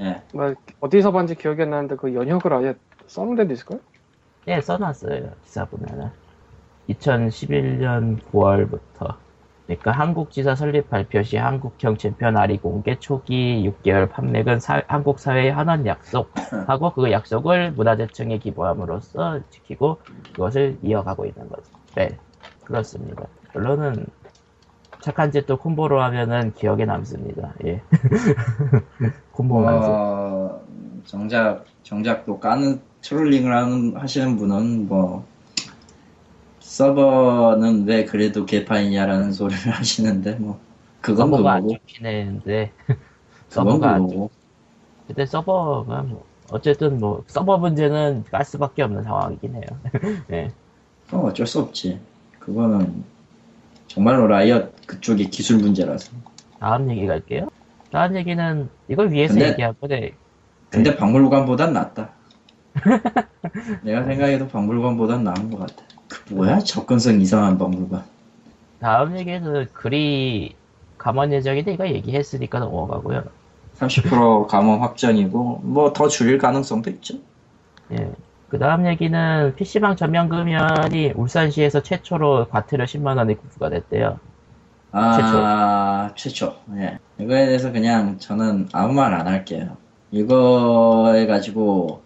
[0.00, 0.22] 예.
[0.32, 2.74] 뭐 어디서 봤는지 기억이 안 나는데 그 연혁을 아예
[3.06, 3.80] 써놓은 데도 있을까요?
[4.46, 5.32] 예, 써놨어요.
[5.42, 6.10] 기사 보면은.
[6.90, 9.16] 2011년 9월부터.
[9.66, 15.50] 그러니까 한국지사 설립 발표 시 한국형 챔피언 아리 공개 초기 6개월 판매금 사- 한국 사회
[15.50, 19.98] 환원 약속하고 그 약속을 문화재청에 기부함으로써 지키고
[20.36, 21.62] 그것을 이어가고 있는 거죠.
[21.94, 22.18] 네,
[22.64, 23.24] 그렇습니다.
[23.52, 24.04] 결론은
[25.00, 27.52] 착한 짓도 콤보로 하면은 기억에 남습니다.
[27.64, 27.80] 예.
[29.32, 29.88] 콤보 만세.
[29.88, 30.66] 뭐
[31.04, 35.26] 정작 정작 또 까는 트롤링을 하는 하시는 분은 뭐
[36.64, 40.58] 서버는 왜 그래도 개판이냐라는 소리를 하시는데 뭐
[41.00, 41.78] 그건 서버가 안 그거고.
[41.78, 42.72] 좋긴 했는데.
[42.86, 42.98] 그건
[43.50, 44.30] 서버가 안 그거고.
[45.06, 49.62] 근데 서버가 뭐 어쨌든 뭐 서버 문제는 깔 수밖에 없는 상황이긴 해요.
[50.32, 50.50] 예.
[51.06, 52.00] 그건 어쩔 수 없지.
[52.38, 53.04] 그거는
[53.86, 56.10] 정말로 라이엇 그쪽의 기술 문제라서.
[56.58, 57.48] 다음 얘기 갈게요.
[57.90, 60.14] 다음 얘기는 이걸 위해서 근데- 얘기한 건데
[60.70, 62.10] 근데 박물관보단 낫다.
[63.82, 65.74] 내가 생각해도 박물관보단 나은 것 같아.
[65.88, 65.93] 그
[66.30, 68.04] 뭐야 접근성 이상한 박물관
[68.80, 70.54] 다음 얘기는 글이
[70.98, 73.24] 감원 예정인데 이거 얘기했으니까 넘어가고요.
[73.78, 77.14] 30% 감원 확정이고 뭐 더 줄일 가능성도 있죠
[77.92, 78.12] 예.
[78.48, 84.20] 그 다음 얘기는 PC방 전면 금연이 울산시에서 최초로 과태료 10만 원이 구부가 됐대요.
[84.92, 86.54] 아, 최초.
[86.76, 86.98] 예.
[87.18, 89.76] 이거에 대해서 그냥 저는 아무 말 안 할게요.
[90.12, 92.04] 이거 해가지고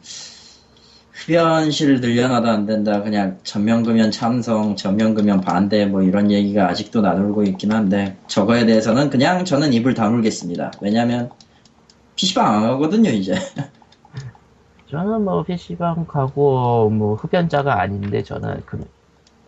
[1.18, 3.02] 흡연실 늘려놔도 안 된다.
[3.02, 9.44] 그냥 전면금연 참성, 전면금연 반대 뭐 이런 얘기가 아직도 나돌고 있긴 한데 저거에 대해서는 그냥
[9.44, 10.72] 저는 입을 다물겠습니다.
[10.80, 11.30] 왜냐면
[12.14, 13.34] PC방 안 가거든요, 이제.
[14.90, 18.84] 저는 뭐 PC방 가고 뭐 흡연자가 아닌데 저는 금,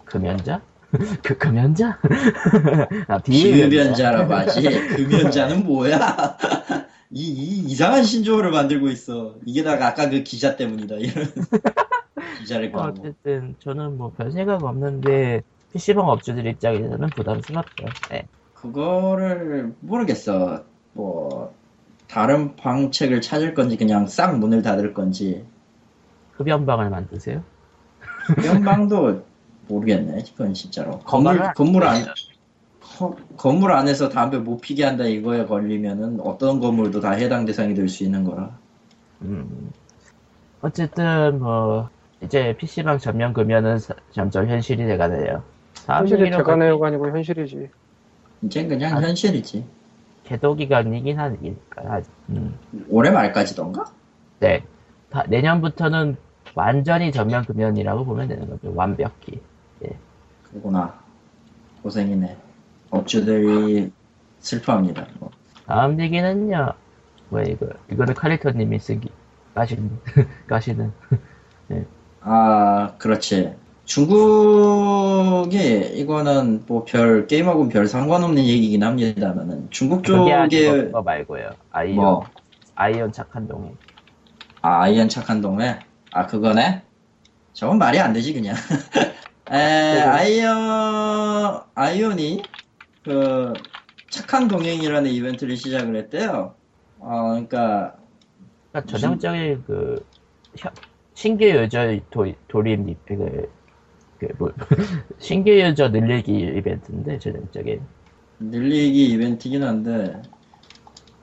[0.05, 0.61] 금연자?
[1.23, 1.99] 그 금연자?
[3.07, 4.63] 아, 비흡연자라고 하지.
[4.97, 6.37] 금연자는 뭐야?
[7.13, 9.35] 이, 이 이상한 신조어를 만들고 있어.
[9.45, 10.97] 이게 다 아까 그 기자 때문이다.
[10.97, 11.27] 이런
[12.41, 13.01] 기자를 뭐 까고.
[13.01, 15.43] 어쨌든 저는 뭐 별 생각 없는데
[15.73, 17.87] PC방 업주들 입장에서는 부담스럽죠.
[18.11, 18.27] 네.
[18.55, 20.65] 그거를 모르겠어.
[20.93, 21.53] 뭐
[22.09, 25.45] 다른 방책을 찾을 건지 그냥 싹 문을 닫을 건지
[26.37, 27.43] 흡연방을 만드세요?
[28.45, 29.25] 연방도
[29.69, 30.25] 모르겠네.
[30.33, 30.99] 이건 진짜로.
[31.01, 32.13] 건물 안 건물 안 거-
[33.37, 38.05] 건물 안에서 담배 못 피게 한다 이거에 걸리면은 어떤 건물도 다 해당 대상이 될 수
[38.05, 38.51] 있는 거라.
[39.23, 39.71] 음.
[40.61, 41.89] 어쨌든 뭐
[42.23, 45.43] 이제 PC방 전면 금연은 사- 점점 현실이 돼가네요.
[45.87, 47.69] 다음 현실이 대가내요가 아니고 현실이지.
[48.43, 49.01] 이젠 그냥 아.
[49.01, 49.65] 현실이지.
[50.25, 52.01] 개도 기간이긴 하니까.
[52.29, 52.59] 음.
[52.89, 53.85] 올해 말까지던가?
[54.41, 54.63] 네.
[55.09, 56.17] 다- 내년부터는
[56.55, 58.73] 완전히 전면 금연이라고 보면 되는 거죠.
[58.75, 59.41] 완벽히.
[60.53, 60.93] 그구나.
[61.83, 62.37] 고생이네.
[62.91, 63.91] 업주들이
[64.41, 65.07] 슬퍼합니다.
[65.19, 65.31] 뭐.
[65.67, 66.73] 다음 얘기는요.
[67.29, 67.67] 뭐야 이거?
[67.93, 69.09] 이거는 카리터님이 쓰기
[69.55, 69.91] 까시는
[70.49, 70.93] 까시는.
[72.23, 73.55] 아, 그렇지.
[73.85, 75.59] 중국이
[75.95, 80.33] 이거는 뭐 별 게임하고는 별 상관없는 얘기긴 합니다만은 중국 쪽에
[80.85, 81.51] 그거 말고요.
[81.73, 82.25] 아이온 뭐
[82.75, 83.77] 아이온 착한 동행.
[84.63, 85.79] 아, 아이온 착한 동네?
[86.13, 86.83] 아, 그거네?
[87.53, 88.55] 저건 말이 안 되지, 그냥.
[89.51, 89.57] 에,
[90.01, 92.43] 아이온, 아이온이,
[93.11, 93.53] 그,
[94.11, 96.55] 착한 동행이라는 이벤트를 시작을 했대요.
[96.99, 97.97] 어, 그러니까,
[98.73, 100.05] 그러니까 전형적인 그
[100.59, 100.71] 혀-
[101.15, 103.53] 신규 유저 도, 돌입 이- 그,
[104.19, 104.53] 그 뭐,
[105.19, 107.83] 신규 유저 늘리기 이벤트인데 전형적인
[108.41, 110.21] 늘리기 이벤트긴 한데,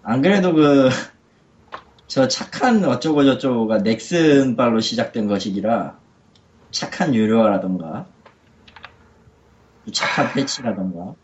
[0.04, 0.90] 안 그래도 그,
[2.08, 6.00] 저 착한 어쩌고 저쩌고가 넥슨 발로 시작된 것이기라,
[6.72, 8.08] 착한 유료화라던가,
[9.94, 11.16] 착한 패치라던가,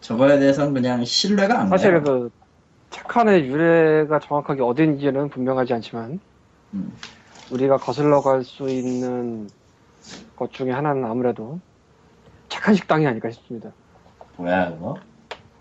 [0.00, 2.02] 저거에 대해서는 그냥 신뢰가 안 사실 가요.
[2.02, 2.30] 그
[2.90, 6.20] 착한의 유래가 정확하게 어딘지는 분명하지 않지만
[6.74, 6.92] 음.
[7.50, 9.52] 우리가 거슬러 갈 수 있는
[10.36, 11.60] 것 중에 하나는 아무래도
[12.48, 13.74] 착한 식당이 아닐까 싶습니다.
[14.36, 15.04] 뭐야, 그거?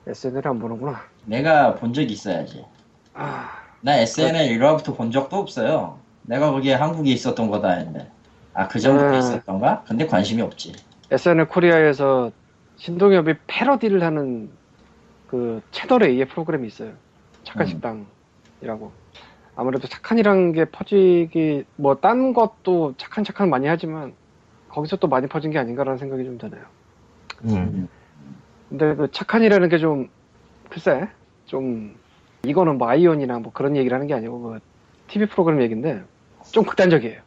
[0.08, 1.02] SNL을 안 보는구나.
[1.26, 2.64] 내가 본 적이 있어야지.
[3.14, 3.50] 아,
[3.82, 6.00] 나 SNL 1화부터 본 적도 없어요.
[6.22, 8.12] 내가 거기에 한국에 있었던 거다 했는데.
[8.54, 9.20] 아, 그 전부터 음.
[9.20, 9.84] 있었던가?
[9.88, 10.74] 근데 관심이 없지.
[11.12, 12.32] SNL 코리아에서
[12.78, 14.50] 신동엽이 패러디를 하는
[15.28, 16.94] 그 채널A의 프로그램이 있어요.
[17.44, 18.06] 착한 음.
[18.62, 18.92] 식당이라고.
[19.56, 24.14] 아무래도 착한이라는 게 퍼지기 뭐 딴 것도 착한 착한 많이 하지만
[24.70, 26.64] 거기서 또 많이 퍼진 게 아닌가라는 생각이 좀 드네요.
[27.46, 27.88] 음.
[28.70, 30.10] 근데 그 착한이라는 게 좀
[30.70, 31.08] 글쎄
[31.46, 31.96] 좀
[32.44, 34.60] 이거는 뭐 아이온이나 뭐 그런 얘기를 하는 게 아니고 그
[35.08, 36.04] TV 프로그램 얘기인데
[36.52, 37.22] 좀 극단적이에요.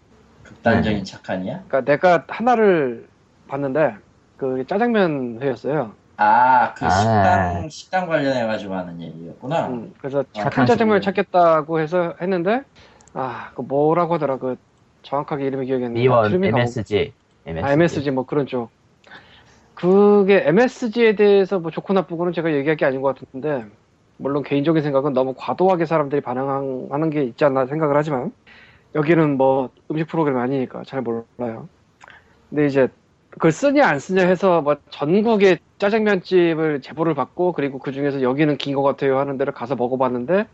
[0.44, 1.64] 극단적인 착한이야?
[1.66, 3.08] 그러니까 내가 하나를
[3.48, 3.96] 봤는데
[4.40, 5.92] 그 짜장면 회였어요.
[6.16, 6.88] 아, 그 아.
[6.88, 9.68] 식당, 식당 관련해가지고 하는 얘기였구나.
[9.68, 11.04] 음, 그래서 아, 착한 짜장면을 그렇지.
[11.04, 12.62] 찾겠다고 해서 했는데
[13.12, 14.56] 아, 그 뭐라고 하더라 그
[15.02, 16.00] 정확하게 이름이 기억이 안 나.
[16.00, 17.12] 미원 MSG
[17.44, 17.66] MSG.
[17.66, 18.70] 아, MSG 뭐 그런 쪽.
[19.74, 23.66] 그게 MSG에 대해서 뭐 좋고 나쁘고는 제가 얘기할 게 아닌 것 같은데
[24.16, 28.32] 물론 개인적인 생각은 너무 과도하게 사람들이 반응하는 게 있지 않나 생각을 하지만
[28.94, 31.68] 여기는 뭐 음식 프로그램이 아니니까 잘 몰라요.
[32.50, 32.88] 근데 이제
[33.30, 38.74] 그걸 쓰냐 안 쓰냐 해서 뭐 전국의 짜장면집을 제보를 받고 그리고 그 중에서 여기는 긴
[38.74, 40.46] 것 같아요 하는 데를 가서 먹어봤는데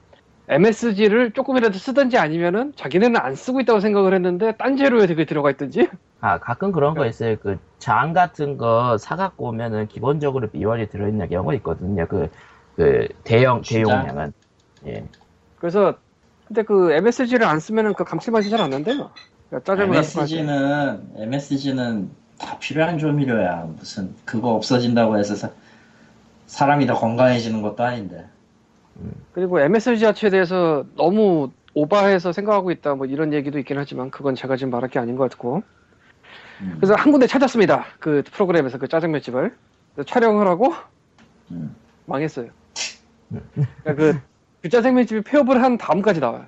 [0.49, 5.89] MSG를 조금이라도 쓰든지 아니면은 자기네는 안 쓰고 있다고 생각을 했는데 딴 재료에 되게 들어가 있든지
[6.21, 7.09] 아 가끔 그런 거 네.
[7.11, 7.37] 있어요.
[7.39, 12.07] 그 장 같은 거 사갖고 오면은 기본적으로 미원이 들어있는 경우가 있거든요.
[12.09, 12.29] 그,
[12.75, 13.63] 그 대형?
[13.63, 14.33] 대용량은
[14.87, 15.07] 예.
[15.59, 15.95] 그래서
[16.49, 19.11] 근데 그 MSG를 안 쓰면은 그 감칠맛이 잘 안 난대요.
[19.51, 19.97] 그러니까 짜장면.
[19.99, 23.69] MSG는, MSG는 다 필요한 조미료야.
[23.77, 25.51] 무슨, 그거 없어진다고 해서 사,
[26.47, 28.27] 사람이 더 건강해지는 것도 아닌데.
[29.33, 34.57] 그리고 MSG 자체에 대해서 너무 오바해서 생각하고 있다 뭐 이런 얘기도 있긴 하지만 그건 제가
[34.57, 35.63] 지금 말할 게 아닌 것 같고
[36.63, 37.85] 음, 그래서 한 군데 찾았습니다.
[38.01, 39.55] 그 프로그램에서 그 짜장면 집을
[40.07, 40.73] 촬영을 하고
[41.51, 41.77] 음.
[42.07, 42.49] 망했어요.
[43.29, 44.19] 그러니까 그,
[44.63, 46.47] 그 짜장면 집이 폐업을 한 다음까지 나와요.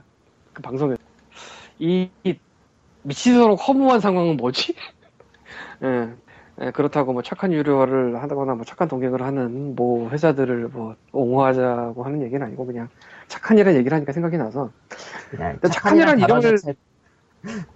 [0.54, 0.96] 그 방송에
[1.78, 2.38] 이, 이
[3.02, 4.74] 미치도록 허무한 상황은 뭐지?
[5.82, 6.08] 예.
[6.60, 12.20] 예, 그렇다고 뭐 착한 유료화를 하거나 뭐 착한 동행을 하는 뭐 회사들을 뭐 옹호하자고 하는
[12.22, 12.88] 얘기는 아니고 그냥
[13.28, 14.70] 착한 이라는 얘기를 하니까 생각이 나서
[15.70, 16.74] 착한이란 단어 이름을-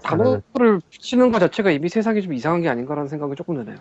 [0.02, 3.76] 단어를 붙이는 것 자체가 이미 세상이 좀 이상한 게 아닌가라는 생각이 조금 드네요.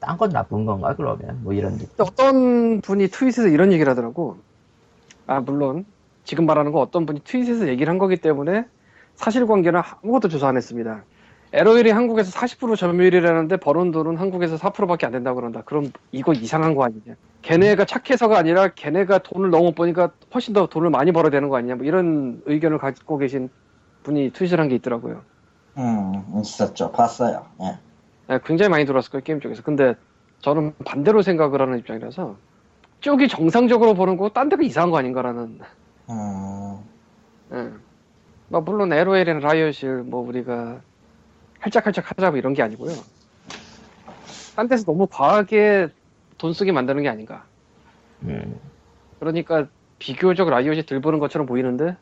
[0.00, 1.88] 딴 건 나쁜 건가 그러면 뭐 이런 느낌.
[1.98, 4.38] 어떤 분이 트윗에서 이런 얘기를 하더라고.
[5.26, 5.84] 아, 물론,
[6.24, 8.64] 지금 말하는 거 어떤 분이 트윗에서 얘기를 한 거기 때문에
[9.16, 11.02] 사실관계는 아무것도 조사 안 했습니다.
[11.52, 15.62] LOL이 한국에서 40% 점유율이라는데 버는 돈은 한국에서 4%밖에 안 된다고 그런다.
[15.62, 17.14] 그럼 이거 이상한 거 아니냐.
[17.42, 21.56] 걔네가 착해서가 아니라 걔네가 돈을 너무 못 버니까 훨씬 더 돈을 많이 벌어야 되는 거
[21.56, 21.76] 아니냐.
[21.76, 23.48] 뭐 이런 의견을 갖고 계신
[24.02, 25.22] 분이 트윗을 한 게 있더라고요.
[25.78, 26.90] 음, 있었죠.
[26.92, 27.46] 봤어요.
[27.62, 27.78] 예.
[28.28, 29.62] 네, 굉장히 많이 들어왔을 거예요, 게임 쪽에서.
[29.62, 29.94] 근데
[30.40, 32.36] 저는 반대로 생각을 하는 입장이라서
[33.00, 35.60] 쪽이 정상적으로 보는 거딴 데가 이상한 거 아닌가라는.
[36.10, 36.78] 음,
[37.52, 37.70] 예.
[38.48, 40.80] 뭐 물론 LOL이나 라이엇을 뭐 우리가
[41.70, 42.92] 할짝할짝 하자 뭐 이런 게 아니고요.
[44.54, 45.88] 딴 데서 너무 과하게
[46.38, 47.44] 돈 쓰게 만드는 게 아닌가.
[48.22, 48.58] 음.
[49.18, 49.66] 그러니까
[49.98, 51.96] 비교적 라이엇이 덜 버는 것처럼 보이는데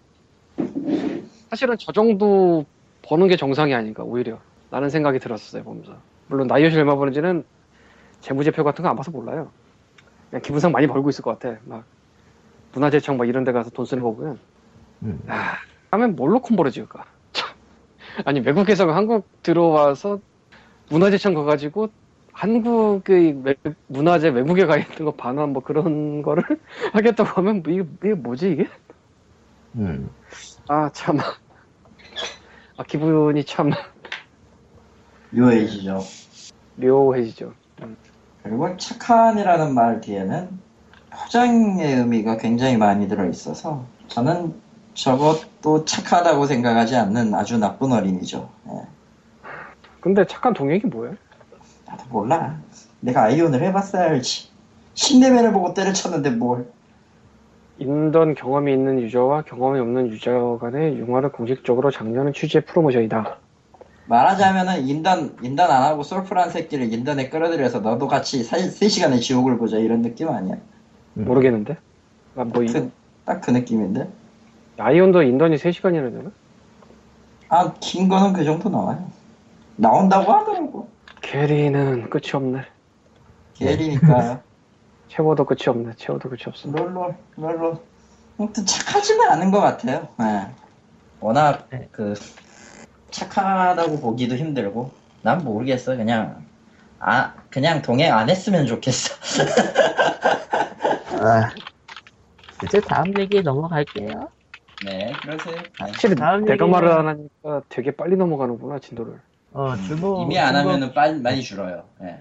[1.48, 2.66] 사실은 저 정도
[3.02, 4.38] 버는 게 정상이 아닌가 오히려
[4.70, 5.96] 라는 생각이 들었어요 보면서
[6.26, 7.44] 물론 나이오시 얼마 버는지는
[8.20, 9.50] 재무제표 같은 거 안 봐서 몰라요
[10.30, 11.84] 그냥 기분상 많이 벌고 있을 것 같아 막
[12.72, 14.38] 문화재청 막 이런 데 가서 돈 쓰는 거 보면
[15.02, 15.20] 음.
[15.28, 15.54] 아,
[15.92, 17.13] 하면 뭘로 콤보를 지을까 참.
[18.24, 20.20] 아니 외국에서 한국 들어와서
[20.90, 21.88] 문화재청 가가지고
[22.32, 23.56] 한국의 외-
[23.86, 26.42] 문화재 외국에 가 있는 거 반환 뭐 그런 거를
[26.92, 28.66] 하겠다고 하면 뭐 이게, 이게 뭐지 이게
[29.76, 30.08] 음.
[30.68, 31.18] 아 참.
[32.76, 33.70] 아 기분이 참
[35.30, 36.00] 묘해지죠.
[36.76, 37.52] 묘해지죠.
[38.42, 40.48] 그리고 착한이라는 말 뒤에는
[41.10, 44.60] 포장의 의미가 굉장히 많이 들어있어서 저는
[44.94, 48.48] 저것도 착하다고 생각하지 않는 아주 나쁜 어린이죠.
[48.68, 48.72] 예.
[50.00, 51.16] 근데 착한 동역이 뭐예요?
[51.86, 52.58] 나도 몰라.
[53.00, 54.48] 내가 아이온을 해봤어야 알지.
[54.94, 56.66] 10레벨을 보고 때려쳤는데 뭘.
[57.78, 63.38] 인던 경험이 있는 유저와 경험이 없는 유저 간의 융화를 공식적으로 장려하는 취지의 프로모션이다.
[64.06, 70.02] 말하자면은 인단 인단 안 하고 솔프란 새끼를 인단에 끌어들여서 너도 같이 3시간의 지옥을 보자 이런
[70.02, 70.56] 느낌 아니야?
[71.16, 71.24] 음.
[71.24, 71.76] 모르겠는데.
[72.36, 72.90] 아, 뭐, 이, 그,
[73.24, 74.08] 딱 그 느낌인데?
[74.78, 76.30] 아이온도 인던이 3시간이나 되나?
[77.48, 79.06] 아, 긴 거는 그 정도 나와요.
[79.76, 80.88] 나온다고 하더라고.
[81.20, 82.64] 게리는 끝이 없네.
[83.54, 84.40] 게리니까.
[85.08, 85.92] 채워도 끝이 없네.
[85.96, 86.68] 채워도 끝이 없어.
[86.70, 87.78] 롤롤, 롤롤.
[88.38, 90.08] 아무튼 착하지는 않은 것 같아요.
[90.20, 90.48] 예.
[91.20, 91.88] 워낙 네.
[91.92, 92.14] 그
[93.10, 94.90] 착하다고 보기도 힘들고
[95.22, 95.96] 난 모르겠어.
[95.96, 96.44] 그냥
[96.98, 99.14] 아 그냥 동행 안 했으면 좋겠어.
[101.22, 101.50] 아.
[102.64, 104.28] 이제 다음 얘기 넘어갈게요.
[104.84, 105.56] 네, 그러세요.
[105.80, 109.14] 아, 확실히 다음 내가 얘기는- 말을 안 하니까 되게 빨리 넘어가는구나, 진도를.
[109.56, 110.22] 어, 중국.
[110.22, 111.84] 이미 안 하면은 빨리 많이 줄어요.
[112.02, 112.20] 예.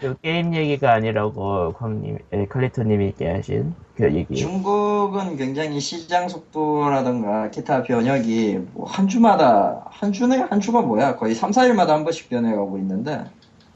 [0.00, 4.34] 그 게임 얘기가 아니라고 광님, 에, 클리토님이 얘기하신 그 얘기.
[4.34, 11.50] 중국은 굉장히 시장 속도라든가 기타 변혁이 뭐한 주마다 한 주네 한 주가 뭐야 거의 3,
[11.50, 13.24] 4일마다 한 번씩 변해가고 있는데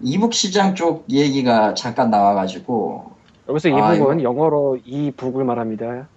[0.01, 3.13] 이북 시장 쪽 얘기가 잠깐 나와가지고
[3.51, 6.09] 여기서 아, 이북은 영어로 이 북을 말합니다.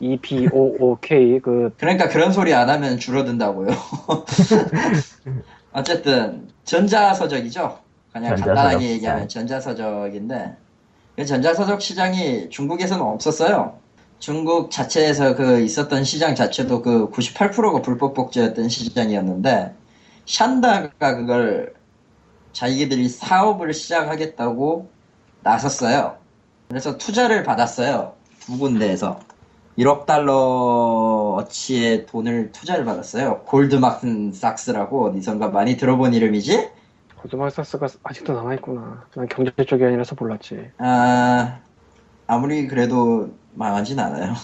[0.00, 3.68] E B O O K 그 그러니까 그런 소리 안 하면 줄어든다고요.
[5.72, 7.78] 어쨌든 전자 서적이죠.
[8.12, 8.94] 그냥 전자서적 간단하게 시장.
[8.94, 10.56] 얘기하면 전자 서적인데
[11.16, 13.78] 그 전자 서적 시장이 중국에서는 없었어요.
[14.18, 19.74] 중국 자체에서 그 있었던 시장 자체도 그 98%가 불법 복제였던 시장이었는데
[20.26, 21.74] 샨다가 그걸
[22.52, 24.90] 자기들이 사업을 시작하겠다고
[25.42, 26.16] 나섰어요.
[26.68, 28.14] 그래서 투자를 받았어요.
[28.40, 29.20] 두 군데에서.
[29.80, 33.40] 1억 달러어치의 돈을 투자를 받았어요.
[33.46, 36.68] 골드마큰 삭스라고 어디선가 많이 들어본 이름이지?
[37.16, 39.06] 고드마사스가 아직도 남아있구나.
[39.14, 40.70] 난 경제 쪽이 아니라서 몰랐지.
[40.76, 41.60] 아,
[42.26, 44.34] 아무리 그래도 망하진 않아요.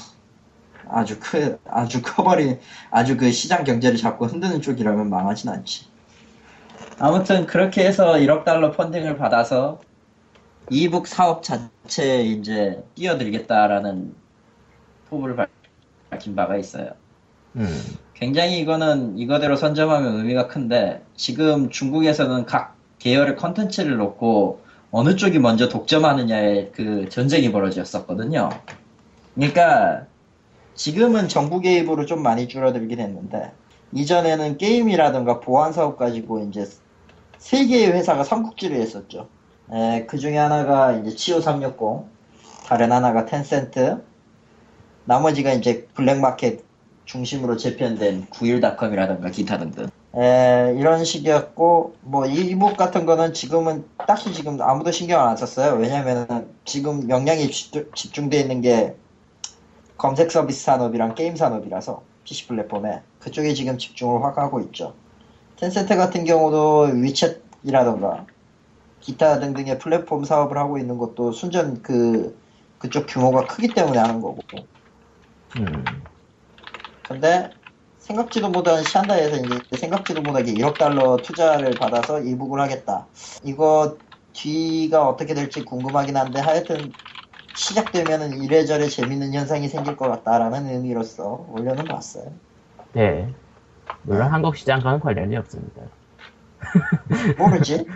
[0.88, 2.58] 아주 크, 아주 커버린,
[2.90, 5.86] 아주 그 시장 경제를 잡고 흔드는 쪽이라면 망하진 않지.
[6.98, 9.80] 아무튼 그렇게 해서 1억 달러 펀딩을 받아서
[10.70, 14.25] 이북 사업 자체에 이제 뛰어들겠다라는
[15.08, 15.50] 포부를 밝-
[16.10, 16.90] 밝힌 바가 있어요.
[17.56, 17.68] 음.
[18.14, 25.68] 굉장히 이거는 이거대로 선점하면 의미가 큰데 지금 중국에서는 각 계열의 컨텐츠를 놓고 어느 쪽이 먼저
[25.68, 28.48] 독점하느냐의 그 전쟁이 벌어졌었거든요.
[29.34, 30.06] 그러니까
[30.74, 33.52] 지금은 정부 개입으로 좀 많이 줄어들긴 했는데
[33.92, 36.66] 이전에는 게임이라든가 보안 사업 가지고 이제
[37.38, 39.28] 세 개의 회사가 삼국지를 했었죠.
[40.06, 42.06] 그 중에 하나가 이제 치오 360,
[42.66, 44.02] 다른 하나가 텐센트,
[45.06, 46.64] 나머지가 이제 블랙마켓
[47.04, 49.88] 중심으로 재편된 91닷컴이라든가 기타 등등.
[50.16, 55.74] 에, 이런 식이었고, 뭐, 이북 같은 거는 지금은 딱히 지금 아무도 신경 안 썼어요.
[55.74, 58.96] 왜냐면은 지금 역량이 집중, 돼 있는 게
[59.96, 64.94] 검색 서비스 산업이랑 게임 산업이라서 PC 플랫폼에 그쪽에 지금 집중을 확 하고 있죠.
[65.56, 68.26] 텐센트 같은 경우도 위챗이라던가
[69.00, 72.36] 기타 등등의 플랫폼 사업을 하고 있는 것도 순전 그,
[72.78, 74.38] 그쪽 규모가 크기 때문에 하는 거고.
[75.54, 76.02] 음.
[77.08, 77.54] 근데
[77.98, 83.08] 생각지도 못한 샨다에서 이제 생각지도 못하게 1억 달러 투자를 받아서 이북을 하겠다.
[83.44, 83.98] 이거
[84.32, 86.94] 뒤가 어떻게 될지 궁금하긴 한데 하여튼
[87.54, 92.38] 시작되면은 이래저래 재밌는 현상이 생길 것 같다라는 의미로서 올려는 봤어요.
[92.92, 93.34] 네.
[94.02, 95.82] 물론 한국 시장과는 관련이 없습니다.
[97.38, 97.86] 모르지?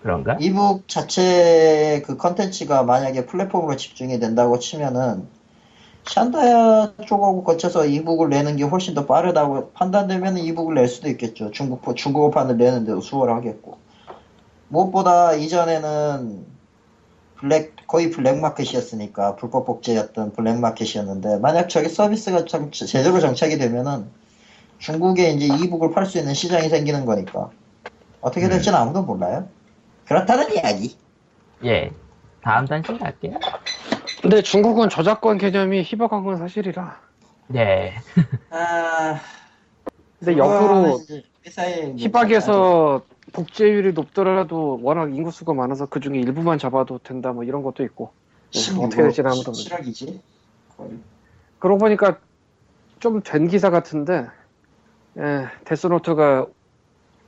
[0.00, 0.36] 그런가?
[0.40, 5.28] e-book 자체 그 컨텐츠가 만약에 플랫폼으로 집중이 된다고 치면은
[6.06, 11.50] 샨다야 쪽하고 거쳐서 e-book을 내는 게 훨씬 더 빠르다고 판단되면 e-book을 낼 수도 있겠죠.
[11.50, 13.78] 중국 중국어판을 내는데도 수월하겠고.
[14.68, 16.46] 무엇보다 이전에는
[17.36, 24.06] 블랙 거의 블랙마켓이었으니까 불법 복제였던 블랙마켓이었는데 만약 저기 서비스가 정, 제대로 정착이 되면은
[24.78, 27.50] 중국에 이제 e-book을 팔 수 있는 시장이 생기는 거니까
[28.20, 29.48] 어떻게 될지는 아무도 몰라요.
[30.06, 30.96] 그렇다는 이야기.
[31.64, 31.90] 예.
[32.42, 33.38] 다음 단신 갈게요.
[34.22, 37.00] 근데 중국은 저작권 개념이 희박한 건 사실이라.
[37.48, 37.94] 네.
[38.50, 39.20] 아,
[40.18, 40.34] 근데
[41.46, 43.02] 회사의 뭐 희박에서
[43.32, 48.12] 복제율이 높더라도 워낙 인구수가 많아서 그 중에 일부만 잡아도 된다 뭐 이런 것도 있고.
[48.52, 49.62] 네, 어떻게 될지는 아무도 모르죠.
[49.62, 50.20] 실력이지.
[50.76, 50.98] 거의.
[51.58, 52.18] 그러고 보니까
[52.98, 54.26] 좀 된 기사 같은데,
[55.18, 56.46] 예, 데스노트가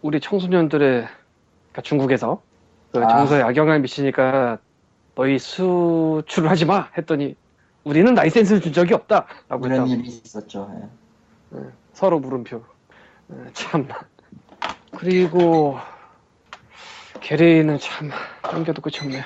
[0.03, 2.43] 우리 청소년들의, 그러니까 중국에서
[2.93, 3.09] 그 아.
[3.09, 4.59] 정서에 악영향을 미치니까
[5.14, 6.88] 너희 수출을 하지 마!
[6.96, 7.36] 했더니
[7.84, 9.26] 우리는 라이센스를 준 적이 없다!
[9.48, 9.84] 라고 했다.
[9.86, 10.70] 일이 있었죠.
[11.54, 11.58] 예.
[11.92, 12.62] 서로 물음표.
[13.32, 13.86] 예, 참.
[14.96, 15.76] 그리고,
[17.20, 18.10] 게레이는 참,
[18.50, 19.22] 땡겨도 끝이 없네요.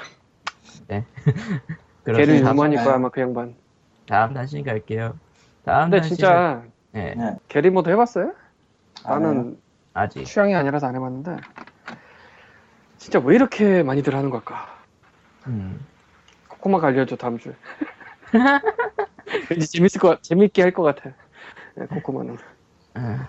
[0.89, 1.03] 게레이
[2.05, 3.55] 그래서 다음, 유머니까 아마 그 양반.
[4.09, 5.19] 다음 단신 갈게요.
[5.65, 6.17] 다음 근데 단신.
[6.17, 6.63] 진짜,
[6.95, 7.15] 예.
[7.17, 7.37] 네.
[7.49, 8.33] 게리 모드 해봤어요?
[9.05, 9.59] 아, 나는
[9.95, 10.25] 아직.
[10.25, 11.37] 취향이 아니라서 안 해봤는데
[12.99, 14.76] 진짜 왜 이렇게 많이들 하는 걸까?
[15.47, 15.85] 음.
[16.49, 17.53] 코코마가 알려줘 다음 주에.
[19.51, 21.11] 왠지 재밌을 것 같- 재밌게 할 것 같아.
[21.75, 22.37] 네, 코코마는.
[22.95, 23.29] 아.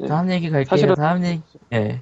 [0.00, 0.06] 예.
[0.06, 0.68] 다음 얘기 갈게요.
[0.76, 1.42] 사실은- 다음 얘기.
[1.72, 2.00] 예.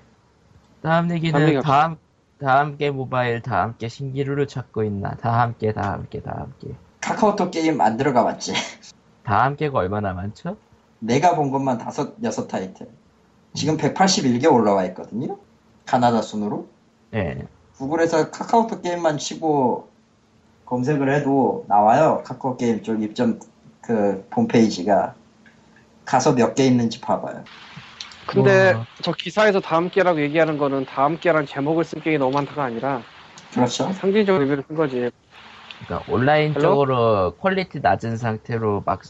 [0.82, 1.60] 다음 다음 얘기는 얘기.
[1.62, 1.96] 다음
[2.38, 5.14] 다 함께 모바일 다 함께 신기루를 찾고 있나?
[5.16, 6.74] 다 함께 다 함께 다 함께.
[7.00, 8.52] 카카오톡 게임 만들어 가 봤지.
[9.22, 10.56] 다 함께가 얼마나 많죠?
[10.98, 12.88] 내가 본 것만 다섯 여섯 타이틀.
[13.54, 15.38] 지금 181개 올라와 있거든요.
[15.86, 16.68] 가나다 순으로.
[17.14, 17.46] 예.
[17.78, 19.88] 구글에서 카카오톡 게임만 치고
[20.66, 22.22] 검색을 해도 나와요.
[22.24, 23.40] 카카오 게임 쪽 입점
[23.80, 25.14] 그 홈페이지가
[26.04, 27.44] 가서 몇 개 있는지 봐봐요.
[28.26, 28.86] 근데 와.
[29.02, 33.02] 저 기사에서 다음 깨라고 얘기하는 거는 다음 깨란 제목을 쓴 게임이 너무 많다가 아니라
[33.52, 33.92] 그렇죠?
[33.92, 35.10] 상징적 의미를 쓴 거지.
[35.86, 36.60] 그러니까 온라인 헬로?
[36.60, 39.02] 쪽으로 퀄리티 낮은 상태로 막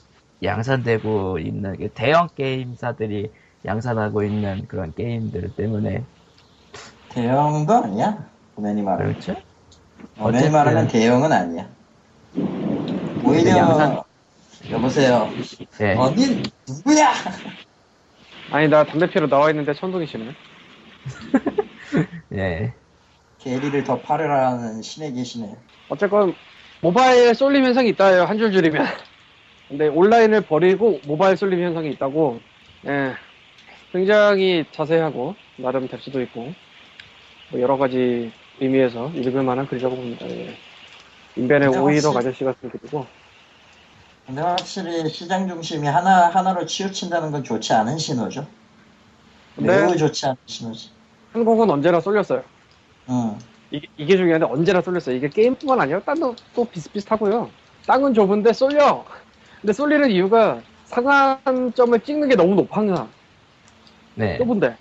[0.42, 3.30] 양산되고 있는 그 대형 게임사들이
[3.64, 6.02] 양산하고 있는 그런 게임들 때문에
[7.10, 8.26] 대형도 아니야.
[8.56, 9.12] 엄연히 말하면.
[9.12, 9.32] 그렇죠?
[10.18, 10.52] 엄연히 어쨌든.
[10.52, 11.68] 말하면 대형은 아니야.
[13.24, 14.02] 오히려 양산-
[14.70, 15.28] 여보세요.
[15.80, 15.94] 예.
[15.94, 17.12] 어딘 누구야?
[18.50, 20.34] 아니 나 담배 피러 나와 있는데 천둥이 치네.
[22.34, 22.72] 예.
[23.38, 25.54] 게리를 더 팔으라는 신에 계시네.
[25.88, 26.34] 어쨌건
[26.80, 28.86] 모바일 쏠림 현상이 있다요 한 줄 줄이면.
[29.68, 32.40] 근데 온라인을 버리고 모바일 쏠림 현상이 있다고.
[32.86, 33.14] 예.
[33.92, 36.52] 굉장히 자세하고 나름 될 수도 있고
[37.50, 40.26] 뭐 여러 가지 의미에서 읽을 만한 글이라고 봅니다.
[40.30, 40.56] 예.
[41.36, 43.06] 인벤의 근데 오이덕 확실히- 아저씨가 쓴 글이고.
[44.26, 48.46] 근데 확실히 시장 중심이 하나 하나로 치우친다는 건 좋지 않은 신호죠.
[49.56, 49.66] 네.
[49.66, 50.90] 매우 좋지 않은 신호지.
[51.32, 52.42] 한국은 언제나 쏠렸어요.
[53.10, 53.36] 응.
[53.70, 55.16] 이게, 이게 중요한데 언제나 쏠렸어요.
[55.16, 57.50] 이게 게임뿐만 아니라 딴도 또 비슷비슷하고요.
[57.86, 59.04] 땅은 좁은데 쏠려.
[59.60, 63.08] 근데 쏠리는 이유가 상한점을 찍는 게 너무 높아 항상.
[64.14, 64.38] 네.
[64.38, 64.76] 좁은데.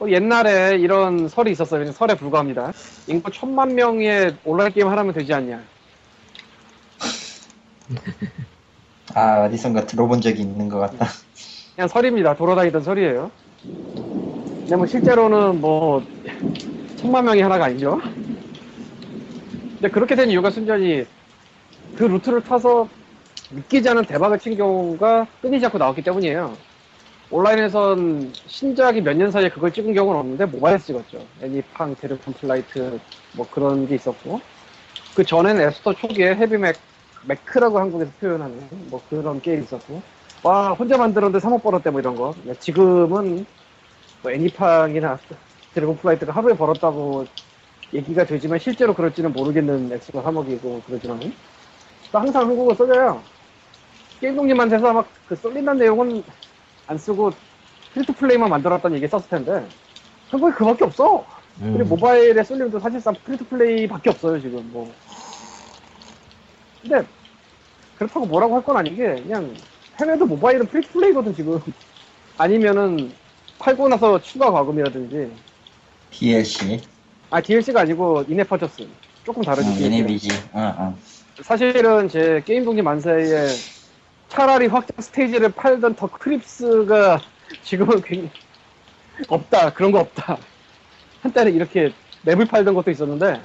[0.00, 1.80] 어, 옛날에 이런 설이 있었어요.
[1.80, 2.72] 그냥 설에 불과합니다.
[3.06, 5.60] 인구 천만 명의 온라인 게임 하나면 되지 않냐.
[9.14, 11.06] 아 어디선가 들어본 적이 있는 것 같다.
[11.74, 12.34] 그냥 설입니다.
[12.34, 13.30] 돌아다니던 설이에요.
[14.62, 16.02] 근데 뭐 실제로는 뭐
[16.96, 18.00] 천만 명이 하나가 아니죠.
[19.74, 21.04] 근데 그렇게 된 이유가 순전히
[21.96, 22.88] 그 루트를 타서
[23.50, 26.56] 믿기지 않은 대박을 친 경우가 끊이지 않고 나왔기 때문이에요.
[27.30, 31.24] 온라인에선 신작이 몇 년 사이에 그걸 찍은 경우는 없는데 모바일에서 찍었죠.
[31.42, 32.98] 애니팡, 드래곤 플라이트
[33.34, 34.40] 뭐 그런 게 있었고.
[35.14, 36.76] 그 전에는 앱스토어 초기에 헤비맥
[37.26, 40.02] 매크라고 한국에서 표현하는 뭐 그런 게임 있었고.
[40.42, 42.32] 와 혼자 만들었는데 3억 벌었대 뭐 이런 거.
[42.42, 43.46] 근데 지금은
[44.22, 45.18] 뭐 애니팡이나
[45.74, 47.26] 드래곤 플라이트가 하루에 벌었다고
[47.92, 51.20] 얘기가 되지만 실제로 그럴지는 모르겠는 액수가 3억이고 그러지만.
[52.10, 53.22] 또 항상 한국은 쏠려요.
[54.20, 56.24] 게임 독립 만세에서 막그 쏠린다는 내용은
[56.90, 57.30] 안 쓰고
[57.94, 59.64] free to play만 만들었다는 얘기 썼을 텐데
[60.28, 61.24] 한국에 그밖에 없어
[61.60, 61.72] 음.
[61.72, 64.92] 그리고 모바일에 쏠림도 사실상 free to play밖에 없어요 지금 뭐
[66.82, 67.06] 근데
[67.96, 69.54] 그렇다고 뭐라고 할 건 아닌 게 그냥
[70.00, 71.60] 해외도 모바일은 free to play거든 지금
[72.38, 73.12] 아니면은
[73.60, 75.30] 팔고 나서 추가 과금이라든지
[76.10, 76.80] DLC.
[77.30, 78.84] 아 DLC가 아니고 in-app purchase
[79.24, 79.98] 조금 다르지 응, DLC는.
[79.98, 80.28] in-app이지.
[80.56, 80.96] 응, 응.
[81.42, 83.46] 사실은 제 게임 독립 만세에
[84.30, 87.20] 차라리 확장 스테이지를 팔던 The Creeps가
[87.62, 88.30] 지금은 굉장히
[89.28, 90.38] 없다 그런 거 없다
[91.20, 93.40] 한때는 이렇게 맵을 팔던 것도 있었는데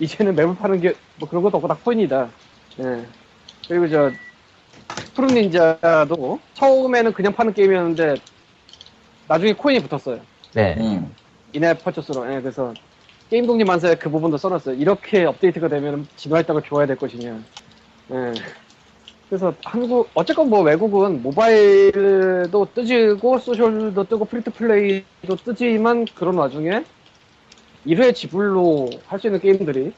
[0.00, 2.28] 이제는 맵을 파는 게 뭐 그런 것도 없고 다 코인이다
[2.80, 3.06] 예.
[3.66, 4.10] 그리고 저
[5.14, 8.14] 후르츠 닌자도 처음에는 그냥 파는 게임이었는데
[9.26, 10.20] 나중에 코인이 붙었어요
[10.54, 10.76] 네.
[10.78, 11.12] 응.
[11.52, 12.72] in-app purchase로 예, 그래서
[13.30, 17.38] 게임 독립 만세에 그 부분도 써놨어요 이렇게 업데이트가 되면 진화했다고 좋아야 될 것이냐
[18.12, 18.32] 예.
[19.28, 26.82] 그래서 한국 어쨌건 뭐 외국은 모바일도 뜨지고 소셜도 뜨고 free to play도 뜨지만 그런 와중에
[27.86, 29.92] 1회 지불로 할 수 있는 게임들이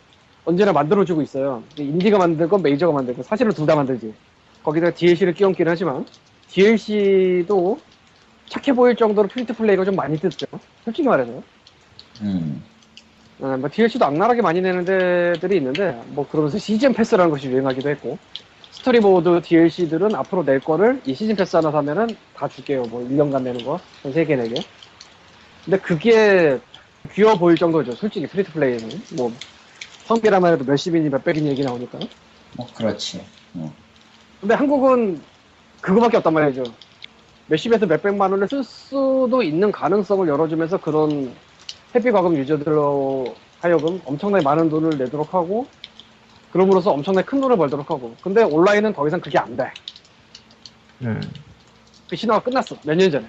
[0.45, 1.63] 언제나 만들어주고 있어요.
[1.79, 4.13] 인디가 만들건 메이저가 만들건 사실은 둘 다 만들지.
[4.65, 6.05] 거기다 DLC를 끼얹긴 하지만
[6.49, 7.79] DLC도
[8.49, 10.47] 착해 보일 정도로 free to play가 좀 많이 뜨죠.
[10.85, 11.43] 솔직히 말해서.
[12.23, 12.63] 음.
[13.41, 18.19] 어, 뭐 DLC도 악랄하게 많이 내는 데들이 있는데 뭐 그러면서 season pass라는 것이 유행하기도 했고
[18.81, 22.85] 스토리 모드 DLC들은 앞으로 낼 거를 이 season pass 하나 사면은 다 줄게요.
[22.85, 23.79] 뭐 1년간 내는 거.
[24.03, 24.65] 한 3개, 4개.
[25.67, 26.59] 근데 그게
[27.13, 27.93] 귀여워 보일 정도죠.
[27.93, 28.89] 솔직히 free to play는.
[29.19, 29.31] 뭐
[30.05, 31.99] 성비라만 해도 몇십인지 몇백인 얘기 나오니까.
[32.57, 33.23] 뭐 그렇지.
[33.57, 33.71] 음.
[34.41, 35.21] 근데 한국은
[35.83, 36.65] 그거밖에 없단 말이죠.
[37.49, 41.35] 몇십에서 몇백만 원을 쓸 수도 있는 가능성을 열어주면서 그런
[41.95, 45.67] heavy 과금 유저들로 하여금 엄청나게 많은 돈을 내도록 하고
[46.53, 49.71] 그럼으로써 엄청나게 큰 돈을 벌도록 하고 근데 온라인은 더 이상 그게 안 돼.
[51.03, 51.21] 음.
[52.09, 52.77] 그 신화가 끝났어.
[52.85, 53.27] 몇 년 전에.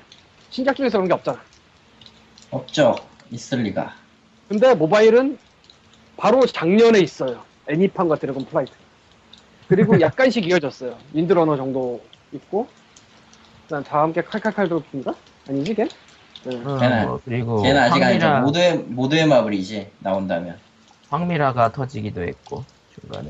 [0.50, 1.40] 신작 중에서 그런 게 없잖아.
[2.50, 2.96] 없죠.
[3.30, 3.94] 있을 리가.
[4.50, 5.38] 근데 모바일은
[6.18, 7.44] 바로 작년에 있어요.
[7.70, 8.72] 애니팡과 드래곤 플라이트.
[9.68, 10.98] 그리고 약간씩 이어졌어요.
[11.14, 12.02] 윈드러너 정도
[12.34, 12.68] 있고,
[13.68, 15.14] 그다음 다음 게 칼칼칼도인가?
[15.48, 15.88] 아니지, 걔?
[16.44, 16.56] 네.
[16.58, 18.26] 어, 걔는- 뭐, 그리고 걔는 아직 아니죠.
[18.26, 20.60] 확밀아, 모두의 모두의 마블이지 나온다면.
[21.10, 22.66] 확밀아가 터지기도 했고
[23.02, 23.30] 중간에.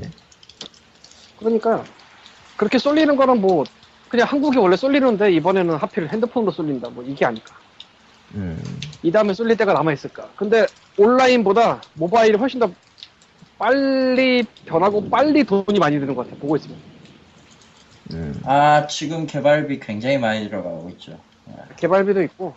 [1.38, 1.84] 그러니까
[2.56, 3.64] 그렇게 쏠리는 거는 뭐
[4.08, 6.88] 그냥 한국이 원래 쏠리는데 이번에는 하필 핸드폰으로 쏠린다.
[6.90, 7.54] 뭐 이게 아닐까.
[8.34, 8.62] 음.
[9.02, 10.28] 이 다음에 쏠릴 때가 남아있을까.
[10.36, 10.66] 근데
[10.96, 12.70] 온라인보다 모바일이 훨씬 더
[13.58, 16.36] 빨리 변하고 빨리 돈이 많이 드는 것 같아.
[16.40, 16.76] 보고 있으면.
[18.12, 18.40] 음.
[18.44, 21.18] 아 지금 개발비 굉장히 많이 들어가고 있죠.
[21.76, 22.54] 개발비도 있고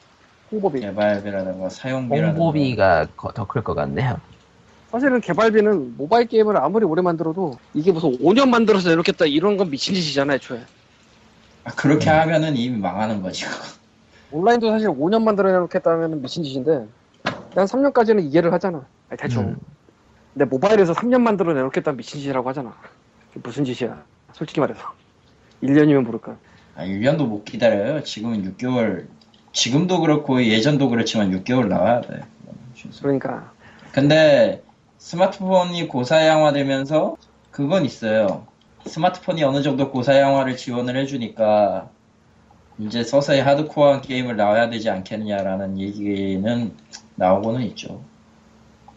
[0.51, 0.81] 홍보비.
[0.81, 2.31] 개발비라든가 사용비라든가.
[2.39, 4.19] 홍보비가 더 클 것 같네요.
[4.95, 9.93] 사실은 개발비는 모바일 게임을 아무리 오래 만들어도 이게 무슨 5년 만들어서 내놓겠다 이런 건 미친
[9.93, 10.61] 짓이잖아 애초에.
[11.65, 13.43] 아, 그렇게 하면은 이미 망하는 거지.
[14.31, 16.87] 온라인도 사실 5년 만들어 내놓겠다 하면 미친 짓인데
[17.55, 18.85] 난 3년까지는 이해를 하잖아.
[19.09, 19.43] 아니, 대충.
[19.43, 19.57] 음.
[20.33, 22.73] 근데 모바일에서 3년 만들어 내놓겠다 미친 짓이라고 하잖아.
[23.43, 24.01] 무슨 짓이야.
[24.31, 24.79] 솔직히 말해서.
[25.61, 26.37] 1년이면 모를까.
[26.77, 28.01] 아 1년도 못 기다려요.
[28.01, 29.07] 지금은 6개월.
[29.51, 32.21] 지금도 그렇고 예전도 그렇지만 6개월 나와야 돼.
[33.01, 33.51] 그러니까
[33.91, 34.61] 근데
[35.09, 37.15] 스마트폰이 고사양화되면서
[37.51, 38.47] 그건 있어요.
[38.87, 41.89] 스마트폰이 어느 정도 고사양화를 지원을 해주니까
[42.79, 46.73] 이제 서서히 하드코어한 게임을 나와야 되지 않겠느냐라는 얘기는
[47.17, 48.01] 나오고는 있죠.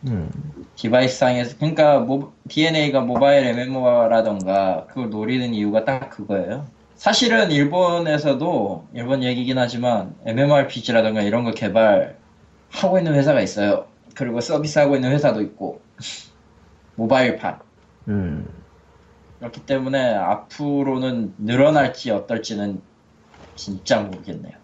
[0.06, 0.30] 음.
[0.76, 6.64] 디바이스 상에서 그러니까 모- DeNA가 모바일 MMO라던가 그걸 노리는 이유가 딱 그거예요.
[6.94, 13.84] 사실은 일본에서도 일본 얘기긴 하지만 MMORPG라던가 이런 거 개발하고 있는 회사가 있어요.
[14.14, 15.86] 그리고 서비스하고 있는 회사도 있고
[16.96, 17.60] 모바일판
[18.08, 18.46] 음.
[19.38, 22.82] 그렇기 때문에 앞으로는 늘어날지 어떨지는
[23.54, 24.54] 진짜 모르겠네요.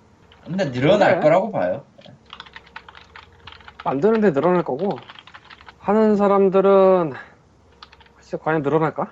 [0.44, 1.20] 근데 늘어날 그래.
[1.22, 1.84] 거라고 봐요.
[3.84, 4.90] 만드는데 늘어날 거고
[5.78, 7.12] 하는 사람들은
[8.16, 9.10] 글쎄 과연 늘어날까?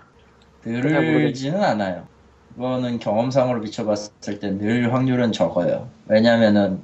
[0.65, 2.09] 늘지는 않아요.
[2.55, 5.89] 그거는 경험상으로 비춰봤을 때 늘 확률은 적어요.
[6.07, 6.83] 왜냐면은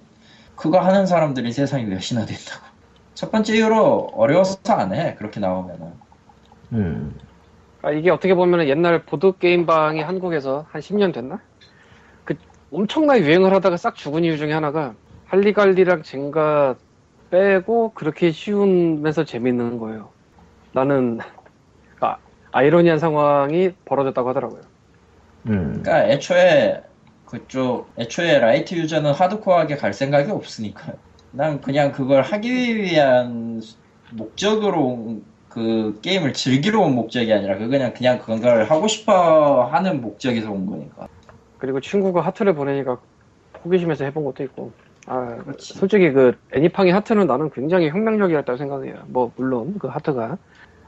[0.54, 2.66] 그거 하는 사람들이 세상에 몇이나 된다고.
[3.18, 5.16] 첫 번째 이유로 어려워서 안 해.
[5.16, 5.88] 그렇게 나오면은.
[6.72, 7.18] 음.
[7.82, 11.40] 아, 이게 어떻게 보면 옛날 보드게임방이 한국에서 한 10년 됐나?
[12.24, 12.36] 그
[12.70, 14.94] 엄청나게 유행을 하다가 싹 죽은 이유 중에 하나가
[15.26, 16.76] 할리갈리랑 젠가
[17.32, 20.10] 빼고 그렇게 쉬우면서 재밌는 거예요.
[20.72, 21.18] 나는
[21.98, 22.18] 아,
[22.52, 24.60] 아이러니한 상황이 벌어졌다고 하더라고요.
[25.48, 25.82] 음.
[25.82, 26.84] 그러니까 애초에
[27.26, 31.07] 그쪽 애초에 light 유저는 하드코어하게 갈 생각이 없으니까요.
[31.32, 33.60] 난 그냥 그걸 하기 위한
[34.12, 40.00] 목적으로 온- 그 게임을 즐기러 온 목적이 아니라 그 그냥 그냥 그걸 하고 싶어 하는
[40.00, 41.08] 목적에서 온 거니까.
[41.58, 42.98] 그리고 친구가 하트를 보내니까
[43.64, 44.72] 호기심에서 해본 것도 있고.
[45.06, 45.74] 아, 그렇지.
[45.74, 48.94] 솔직히 그 애니팡의 하트는 나는 굉장히 혁명적이었다고 생각해요.
[49.08, 50.36] 뭐 물론 그 하트가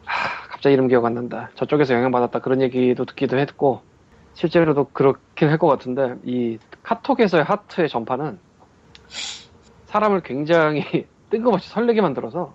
[0.04, 1.50] 하, 갑자기 이름 기억 안 난다.
[1.54, 3.80] 저쪽에서 영향받았다 그런 얘기도 듣기도 했고
[4.34, 8.38] 실제로도 그렇긴 할 것 같은데 이 카톡에서의 하트의 전파는
[9.90, 10.84] 사람을 굉장히
[11.30, 12.54] 뜬금없이 설레게 만들어서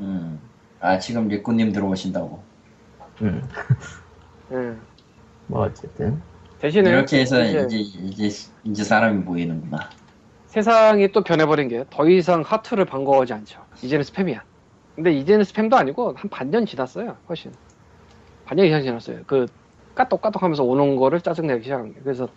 [0.00, 0.40] 음.
[0.80, 2.42] 아 지금 리꾸님 들어오신다고.
[3.22, 3.42] 음.
[4.52, 4.76] 예.
[5.46, 6.22] 뭐 어쨌든.
[6.58, 7.78] 대신에 이렇게 해서 이제 이제
[8.28, 9.90] 이제 이제 사람이 모이는구나.
[10.46, 13.66] 세상이 또 변해버린 게 더 이상 하트를 반가워하지 않죠.
[13.82, 14.40] 이제는 스팸이야.
[14.94, 17.16] 근데 이제는 스팸도 아니고 한 반년 지났어요.
[17.28, 17.52] 훨씬.
[18.44, 19.22] 반년 이상 지났어요.
[19.26, 19.46] 그
[19.94, 22.00] 까똑까똑 하면서 오는 거를 짜증내기 시작한 게.
[22.00, 22.28] 그래서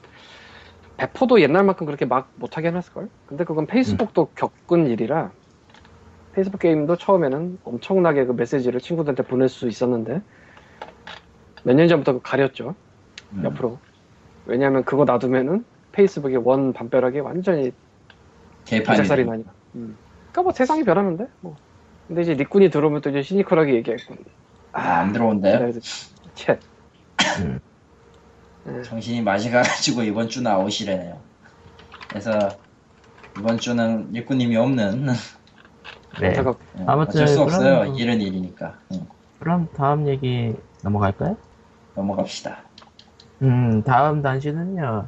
[0.98, 3.10] 배포도 옛날만큼 그렇게 막 못하게 해놨을걸?
[3.28, 5.32] 근데 그건 페이스북도 겪은 일이라
[6.34, 10.22] 페이스북 게임도 처음에는 엄청나게 그 메시지를 친구들한테 보낼 수 있었는데
[11.64, 12.76] 몇 년 전부터 그 가렸죠.
[13.34, 13.43] 음.
[13.43, 13.80] 옆으로.
[14.45, 17.72] 왜냐면 그거 놔두면은 페이스북이 원 반벼락이 완전히
[18.66, 19.52] 개판이 나니까.
[19.76, 19.98] 음.
[20.32, 21.56] 그러니까 뭐 세상이 변하는데 뭐.
[22.08, 24.18] 근데 이제 니꾼이 들어오면 또 이제 시니컬하게 얘기했군.
[24.72, 25.60] 아, 안 들어온대요?
[25.60, 25.80] 그래서
[26.36, 26.60] 채.
[27.41, 27.60] 음.
[28.68, 28.82] 예.
[28.84, 31.18] 정신이 맛이 가가지고 이번 주 나오시래네요.
[32.09, 32.32] 그래서
[33.38, 35.07] 이번 주는 일꾼님이 없는
[36.20, 36.34] 네.
[36.34, 37.80] 제가 예, 아무튼 어쩔 수 없어요.
[37.82, 38.80] 그럼- 일은 일이니까.
[38.93, 39.05] 응,
[39.39, 41.38] 그럼 다음 얘기 넘어갈까요?
[41.95, 42.63] 넘어갑시다.
[43.43, 45.07] 음, 다음 단신은요.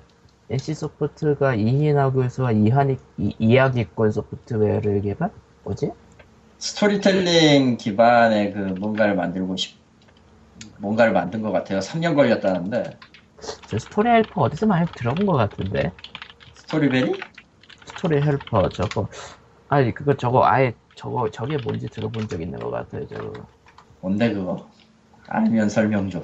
[0.51, 5.30] NC소프트가 이인화 교수와 이한이, 이, 이야기권 소프트웨어를 개발?
[5.64, 5.91] 뭐지?
[6.57, 9.78] 스토리텔링 기반의 그 뭔가를 만들고 싶
[10.80, 11.80] 뭔가를 만든 것 같아요.
[11.80, 12.97] 3년 걸렸다는데
[13.68, 15.92] 저 스토리 헬퍼 어디서 많이 들어본 것 같은데?
[16.54, 17.24] 스토리베리?
[17.86, 19.10] 스토리 헬퍼 저거
[19.68, 23.48] 아니 그거 저거 아예 저거 저게 뭔지 들어본 적 있는 것 같아요 저거
[24.02, 24.70] 뭔데 그거?
[25.28, 26.24] 알면 설명 좀.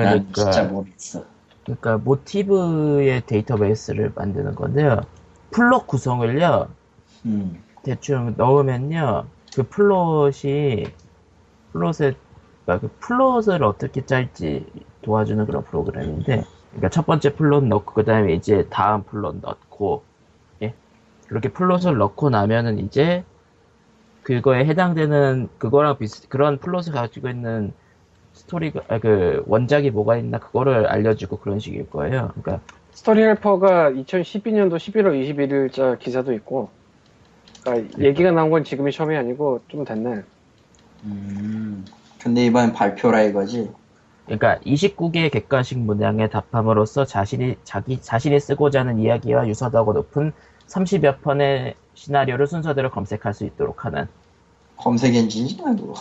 [0.00, 1.26] 아난 진짜 그러니까 모르겠어.
[1.64, 5.00] 그러니까 모티브의 데이터베이스를 만드는 건데요
[5.50, 6.68] 플롯 구성을요
[7.24, 10.92] 음, 대충 넣으면요 그 플롯이
[11.72, 12.14] 플롯에
[12.64, 14.66] 그러니까 그 플롯을 어떻게 짤지
[15.02, 20.02] 도와주는 그런 프로그램인데 그러니까 첫 번째 플롯 넣고 그 다음에 이제 다음 플롯 넣고
[20.62, 20.74] 예
[21.28, 23.24] 그렇게 플롯을 넣고 나면은 이제
[24.22, 27.72] 그거에 해당되는 그거랑 비슷 그런 플롯을 가지고 있는
[28.32, 32.60] 스토리가 아, 그 원작이 뭐가 있나 그거를 알려주고 그런 식일 거예요 그러니까
[32.92, 36.68] 스토리 헬퍼가 2012년도 11월 21일자 기사도 있고,
[37.62, 40.22] 그러니까 얘기가 나온 건 지금이 처음이 아니고 좀 됐네.
[41.04, 41.84] 음.
[42.22, 43.70] 근데 이번 발표라 이거지.
[44.26, 50.32] 그러니까 29개의 객관식 문항에 답함으로써 자신이 자기 자신이 쓰고자 하는 이야기와 유사도가 높은
[50.68, 54.06] 30여 편의 시나리오를 순서대로 검색할 수 있도록 하는.
[54.76, 55.94] 검색 엔진이야 그거.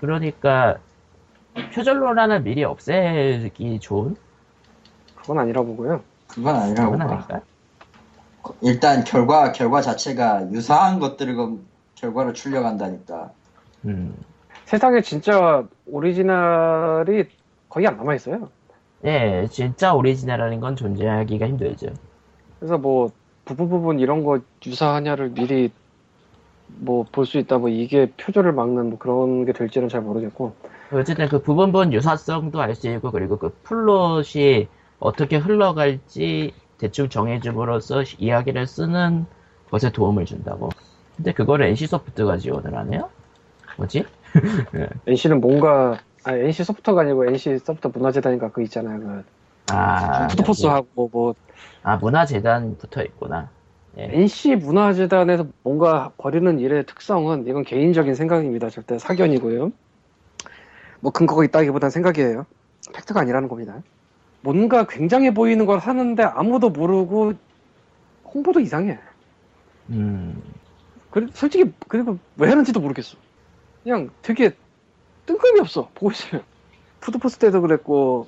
[0.00, 0.78] 그러니까
[1.74, 4.16] 표절론란을 미리 없애기 좋은
[5.14, 6.02] 그건 아니라 보고요.
[6.26, 7.40] 그건 아니라고 봐.
[8.60, 13.30] 일단 결과 결과 자체가 유사한 것들을 검- 결과로 출력한다니까.
[13.84, 14.16] 음.
[14.64, 17.28] 세상에 진짜 오리지널이
[17.72, 18.50] 거의 안 남아있어요.
[19.06, 21.86] 예, 진짜 오리지널이라는 건 존재하기가 힘들죠.
[22.58, 23.10] 그래서 뭐
[23.46, 25.72] 부분 부분 이런 거 유사하냐를 미리
[26.66, 30.54] 뭐 볼 수 있다 뭐 이게 표절을 막는 뭐 그런 게 될지는 잘 모르겠고
[30.92, 34.68] 어쨌든 그 부분분 유사성도 알 수 있고 그리고 그 플롯이
[34.98, 39.26] 어떻게 흘러갈지 대충 정해줌으로써 이야기를 쓰는
[39.70, 40.68] 것에 도움을 준다고.
[41.16, 43.10] 근데 그거를 NC소프트가 지원을 하네요?
[43.76, 44.04] 뭐지?
[45.06, 49.24] NC는 뭔가 아 NC 소프트가 아니고 NC 소프트 문화재단인가 그 있잖아요 그.
[49.72, 51.34] 아, 푸드포스하고 뭐.
[51.82, 53.48] 아 문화재단 붙어 있구나.
[53.98, 54.08] 예.
[54.12, 58.70] NC 문화재단에서 뭔가 벌이는 일의 특성은 이건 개인적인 생각입니다.
[58.70, 59.72] 절대 사견이고요.
[61.00, 62.46] 뭐 근거가 있다기보단 생각이에요.
[62.94, 63.82] 팩트가 아니라는 겁니다.
[64.40, 67.34] 뭔가 굉장해 보이는 걸 하는데 아무도 모르고
[68.24, 68.98] 홍보도 이상해.
[69.90, 70.40] 음,
[71.10, 73.16] 그래, 솔직히 그리고 왜 하는지도 모르겠어.
[73.82, 74.52] 그냥 되게
[75.26, 75.88] 뜬금이 없어.
[75.94, 76.42] 보고 있으면
[77.00, 78.26] 푸드포스 때도 그랬고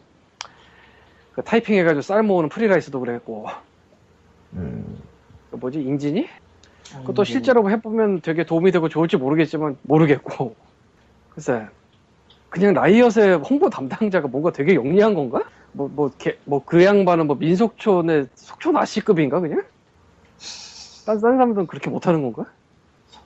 [1.32, 3.46] 그 타이핑 해가지고 쌀 모으는 프리라이스도 그랬고
[4.52, 5.00] 음,
[5.50, 6.28] 그 뭐지 인진이?
[7.00, 10.54] 그것도 실제로 해보면 되게 도움이 되고 좋을지 모르겠지만 모르겠고
[11.30, 11.66] 글쎄
[12.50, 15.42] 그냥 라이엇의 홍보 담당자가 뭔가 되게 영리한 건가?
[15.72, 19.64] 뭐뭐뭐그 양반은 뭐 민속촌의 속촌 아씨급인가 그냥?
[21.04, 22.48] 딴, 딴 사람들은 그렇게 못하는 건가?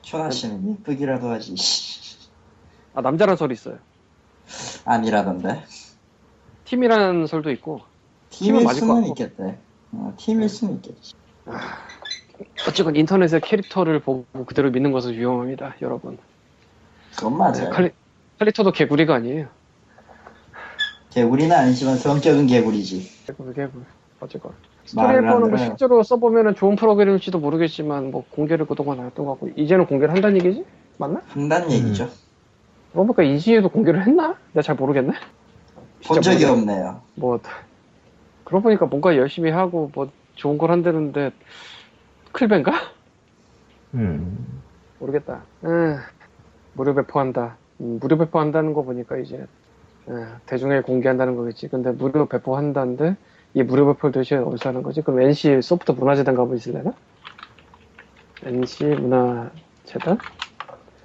[0.01, 1.53] 초나 씨는 이쁘기라도 하지.
[2.99, 3.77] 아 남자란 설이 있어요.
[4.83, 5.63] 아니라던데.
[6.65, 7.81] 팀이라는 설도 있고
[8.29, 9.07] 팀일 수는 같고.
[9.07, 9.57] 있겠대.
[9.93, 11.13] 어, 팀일 수는 있겠지.
[12.67, 16.17] 어쨌건 인터넷의 캐릭터를 보고 그대로 믿는 것은 위험합니다, 여러분.
[17.15, 17.69] 그건 맞아요.
[17.69, 17.91] 칼리,
[18.37, 19.47] 칼리토도 개구리가 아니에요.
[21.11, 23.25] 개구리는 아니지만 성격은 개구리지.
[23.27, 23.83] 개구리, 개구리.
[24.19, 24.51] 어쨌건.
[24.93, 25.57] 뭐안 들어요.
[25.57, 30.37] 실제로 써보면 좋은 프로그램일지도 모르겠지만, 뭐 공개를 그동안 안 했던 것 같고, 이제는 공개를 한다는
[30.37, 30.65] 얘기지?
[30.97, 31.21] 맞나?
[31.27, 32.09] 한다는 얘기죠.
[32.91, 34.35] 그러고 보니까 이지에도 공개를 했나?
[34.53, 35.11] 내가 잘 모르겠네?
[35.13, 35.17] 본
[36.01, 36.71] 진짜 적이 모르겠네.
[36.73, 37.01] 없네요.
[37.15, 37.39] 뭐,
[38.45, 41.31] 그러고 보니까 뭔가 열심히 하고, 뭐, 좋은 걸 한다는데,
[42.31, 42.71] 클벤가?
[43.93, 44.61] 음.
[44.99, 45.43] 모르겠다.
[45.63, 45.67] 에,
[46.73, 47.57] 무료 배포한다.
[47.81, 50.11] 음, 무료 배포한다는 거 보니까 이제 에,
[50.45, 51.67] 대중에 공개한다는 거겠지.
[51.69, 53.15] 근데 무료 배포한다는데
[53.53, 55.01] 이 무료 배포를 도대체 어디서 하는 거지?
[55.01, 56.93] 그럼 NC 소프트 문화재단 가고 있을래나?
[58.43, 60.17] NC 문화재단?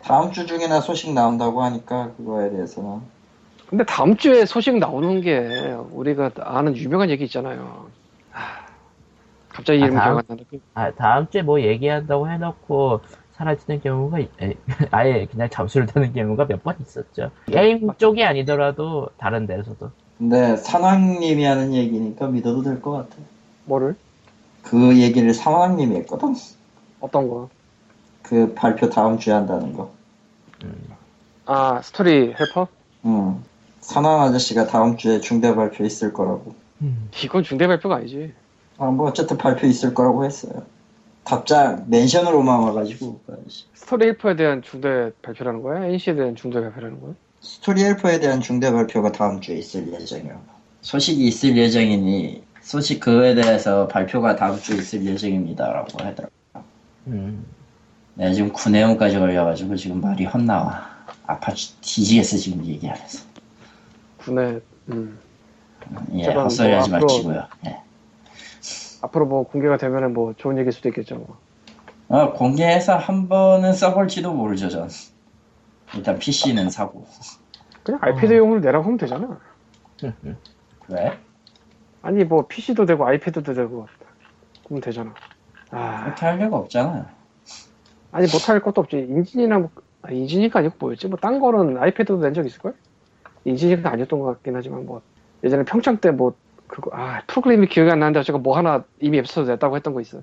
[0.05, 3.01] 다음 주 중에나 소식 나온다고 하니까 그거에 대해서는
[3.69, 7.87] 근데 다음 주에 소식 나오는 게 우리가 아는 유명한 얘기 있잖아요.
[8.31, 8.67] 하,
[9.49, 10.05] 갑자기 아, 이름 다음?
[10.05, 13.01] 기억 안 나는데 그 아, 다음 주에 뭐 얘기한다고 해놓고
[13.37, 14.55] 사라지는 경우가 있- 에,
[14.93, 17.31] 아예 그냥 잠수를 타는 경우가 몇 번 있었죠.
[17.47, 19.91] 게임 쪽이 아니더라도 다른 데서도.
[20.19, 23.17] 근데 산왕님이 하는 얘기니까 믿어도 될 것 같아.
[23.65, 23.97] 뭐를?
[24.63, 26.35] 그 얘기를 산왕님이 했거든.
[27.01, 27.49] 어떤 거?
[28.25, 29.93] 그 발표 다음 주에 한다는 거.
[31.47, 32.67] 아 스토리 헬퍼?
[33.05, 33.43] 응.
[33.81, 36.55] 산왕 아저씨가 다음 주에 중대 발표 있을 거라고.
[36.81, 37.11] 음.
[37.23, 38.33] 이건 중대 발표가 아니지.
[38.79, 40.65] 아, 뭐 어쨌든 발표 있을 거라고 했어요.
[41.23, 43.67] 답장 mention으로만 와가지고 그 아저씨.
[43.75, 45.85] 스토리 헬퍼에 대한 중대 발표라는 거야?
[45.85, 47.13] NC에 대한 중대 발표라는 거야?
[47.41, 50.41] 스토리 헬퍼에 대한 중대 발표가 다음 주에 있을 예정이라고.
[50.81, 56.33] 소식이 있을 예정이니 소식 그거에 대해서 발표가 다음 주에 있을 예정입니다라고 하더라고.
[57.09, 57.45] 음.
[58.15, 60.95] 내가 지금 구내염까지 걸려가지고 지금 말이 헛나와.
[61.27, 63.25] 아파 죽- 뒤지겠어 지금 얘기하면서.
[64.19, 64.61] 군에
[64.91, 65.19] 음.
[66.15, 67.47] 예, 제가 헛소리 뭐 하지 앞으로- 마시고요.
[67.67, 67.81] 예.
[69.03, 71.17] 앞으로 뭐 공개가 되면은 뭐 좋은 얘기일 수도 있겠죠.
[71.17, 71.39] 뭐.
[72.09, 74.89] 어, 공개해서 한 번은 써볼지도 모르죠 전.
[75.95, 77.07] 일단 PC는 사고.
[77.83, 79.39] 그냥 아이패드용으로 내라고 하면 되잖아.
[80.89, 81.19] 왜?
[82.03, 83.89] 아니 뭐 PC도 되고 아이패드도 되고
[84.65, 85.15] 그러면 되잖아.
[85.71, 87.09] 아 그렇게 할 리가 없잖아.
[88.15, 88.97] 아니 못할 것도 없지.
[88.97, 89.71] 인진이나 뭐
[90.03, 91.09] 아, 인진이가 아니고 뭐였지?
[91.09, 92.75] 뭐 딴 거는 아이패드도 낸 적 있을 걸?
[93.45, 95.03] 인진이가 아니었던 것 같긴 하지만 뭐
[95.43, 96.35] 예전에 평창 때 뭐
[96.69, 100.21] 그거 아 프로그램이 기억이 안 나는데 제가 뭐 하나 이미 앱스토어 냈다고 했던 거 있어.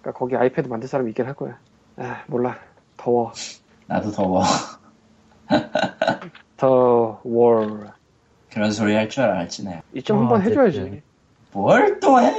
[0.00, 1.58] 그러니까 거기 아이패드 만들 사람이 있긴 할 거야.
[1.98, 2.58] 아 몰라
[2.96, 3.32] 더워
[3.86, 4.42] 나도 더워.
[6.56, 7.20] 더워
[8.50, 9.76] 그런 소리 할 줄 알지 내.
[9.76, 9.80] 어,
[10.16, 10.52] 한번 어쨌든.
[10.62, 11.02] 해줘야지.
[11.52, 12.30] 뭘 또 해?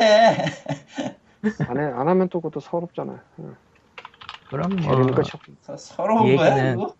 [1.67, 3.23] 안, 해, 안 하면 또 그것도 서럽잖아.
[3.39, 3.55] 응.
[4.49, 5.23] 그럼 뭐.
[5.61, 6.95] 서, 서러운 이 거야 이거?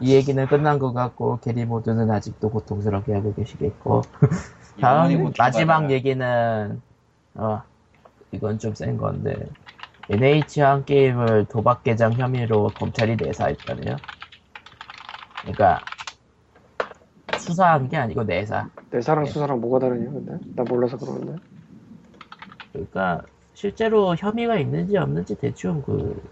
[0.00, 4.02] 이 얘기는 끝난 것 같고 게리 모드는 아직도 고통스럽게 하고 계시겠고
[4.80, 5.90] 다음 영원히 못 마지막.
[5.90, 6.82] 얘기는
[7.34, 7.62] 어
[8.32, 9.36] 이건 좀 센 건데
[10.10, 13.96] NH 한 게임을 도박 개장 혐의로 검찰이 내사했다네요.
[15.42, 15.80] 그러니까
[17.38, 18.68] 수사한 게 아니고 내사.
[18.90, 19.30] 내 사랑 네.
[19.30, 20.38] 수사랑 뭐가 다르냐 근데?
[20.56, 21.38] 나 몰라서 그러는데.
[22.72, 23.22] 그러니까
[23.54, 26.22] 실제로 혐의가 있는지 없는지 대충 그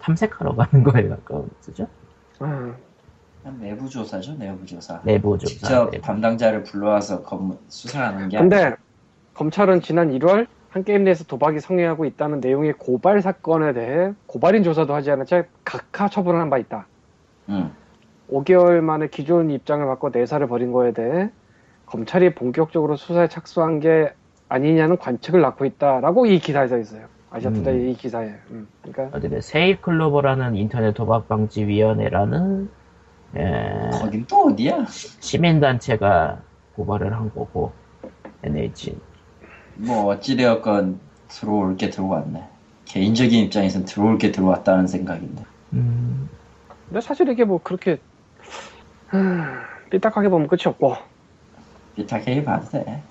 [0.00, 1.86] 탐색하러 가는 거에 가까운 거죠.
[2.40, 2.72] 아,
[3.42, 5.00] 그냥 내부 조사죠 내부 조사.
[5.04, 5.50] 내부 조사.
[5.54, 6.02] 직접 내부.
[6.04, 8.74] 담당자를 불러와서 검, 수사하는 게 근데
[9.34, 14.94] 검찰은 지난 1월 한 게임 내에서 도박이 성행하고 있다는 내용의 고발 사건에 대해 고발인 조사도
[14.94, 16.86] 하지 않은 채 각하 처분을 한 바 있다.
[17.48, 17.70] 응.
[18.30, 21.30] 5개월 만에 기존 입장을 바꿔 내사를 벌인 거에 대해
[21.86, 24.12] 검찰이 본격적으로 수사에 착수한 게
[24.48, 27.06] 아니냐는 관측을 낳고 있다라고 이 기사에 써 있어요.
[27.30, 27.88] 아시아투데이 음.
[27.88, 28.26] 이 기사에.
[28.50, 28.68] 음.
[28.82, 32.68] 그러니까 어쨌든 세이클로버라는 인터넷 도박 방지 위원회라는
[33.36, 34.84] 에, 거긴 또 어디야?
[34.88, 36.40] 시민 단체가
[36.74, 37.72] 고발을 한 거고
[38.42, 38.96] NH
[39.76, 40.98] 뭐 어찌되었건
[41.28, 42.44] 들어올 게 들어왔네.
[42.86, 45.44] 개인적인 입장에선 들어올 게 들어왔다는 생각인데.
[45.74, 46.28] 음,
[46.88, 48.00] 근데 사실 이게 뭐 그렇게
[49.06, 50.96] 하, 삐딱하게 보면 끝이 없고
[51.94, 53.02] 비타케이 봐도 돼.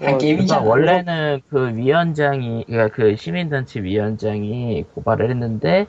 [0.00, 0.60] 어, 한 게임이잖아.
[0.62, 5.86] 그러니까 원래는 그 위원장이 그러니까 그 시민단체 위원장이 고발을 했는데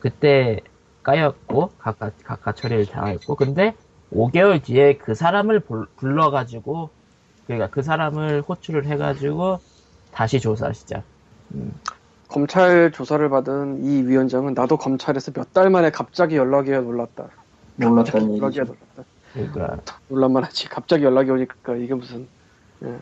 [0.00, 0.60] 그때
[1.02, 3.74] 까였고 각하 각하 처리를 당했고 근데
[4.12, 6.90] 5개월 뒤에 그 사람을 불- 불러가지고
[7.46, 9.58] 그러니까 그 사람을 호출을 해가지고
[10.12, 11.02] 다시 조사 시작.
[12.28, 17.28] 검찰 조사를 받은 이 위원장은 나도 검찰에서 몇 달 만에 갑자기 연락이 와 놀랐다.
[17.80, 18.64] 연락이 얘기죠.
[18.64, 19.04] 놀랐다.
[19.34, 20.68] 그러니까 놀랄만 하지.
[20.68, 22.26] 갑자기 연락이 오니까 이게 무슨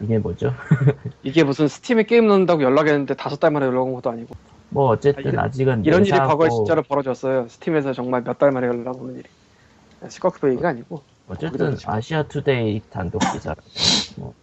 [0.01, 0.53] 이게 뭐죠?
[1.23, 4.35] 이게 무슨 스팀에 게임 넣는다고 연락했는데 다섯 달 만에 연락 온 것도 아니고
[4.71, 7.47] 뭐 어쨌든 아, 아직은 이런 일이 과거에 진짜로 벌어졌어요.
[7.49, 9.25] 스팀에서 정말 몇 달 만에 연락 오는 일이.
[10.09, 13.55] 시커크 얘기가 아니고 어쨌든 아시아 투데이 단독 기사.
[14.17, 14.35] 뭐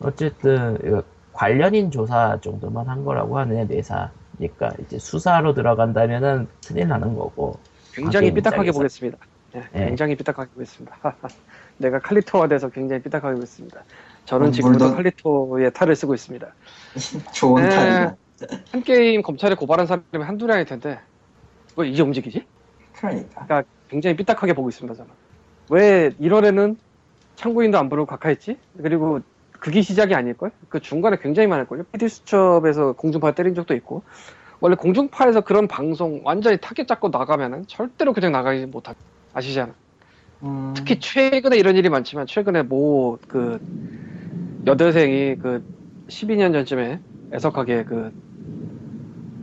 [0.00, 1.02] 어쨌든
[1.32, 7.58] 관련인 조사 정도만 한 거라고 하네 내사니까 이제 수사로 들어간다면은 큰일 나는 거고.
[7.94, 8.78] 굉장히 삐딱하게 입장에서.
[8.78, 9.18] 보겠습니다.
[9.52, 9.86] 네, 네.
[9.86, 10.96] 굉장히 삐딱하게 보겠습니다.
[11.78, 13.82] 내가 칼리토가 돼서 굉장히 삐딱하게 보겠습니다.
[14.24, 16.46] 저는 음, 지금도 물론- 칼리토의 탈을 쓰고 있습니다.
[17.34, 17.68] 좋은 네.
[17.68, 18.16] 타이거.
[18.72, 20.98] 한 게임 검찰에 고발한 사람이 한두 명일 텐데
[21.76, 22.44] 왜 이제 움직이지?
[22.94, 23.62] 그러니까.
[23.88, 25.10] 굉장히 삐딱하게 보고 있습니다, 저는.
[25.70, 26.76] 왜 1월에는
[27.36, 28.56] 참고인도 안 부르고 각하했지?
[28.82, 29.20] 그리고
[29.52, 30.50] 그게 시작이 아닐걸?
[30.68, 31.84] 그 중간에 굉장히 많을걸요?
[31.92, 34.02] PD 수첩에서 공중파 때린 적도 있고.
[34.60, 38.94] 원래 공중파에서 그런 방송 완전히 타겟 잡고 나가면은 절대로 그냥 나가지 못하
[39.34, 39.74] 아시잖아.
[40.42, 43.60] 음, 특히 최근에 이런 일이 많지만 최근에 모 그
[44.66, 45.64] 여대생이 그
[46.08, 47.00] 12년 전쯤에
[47.32, 48.12] 애석하게 그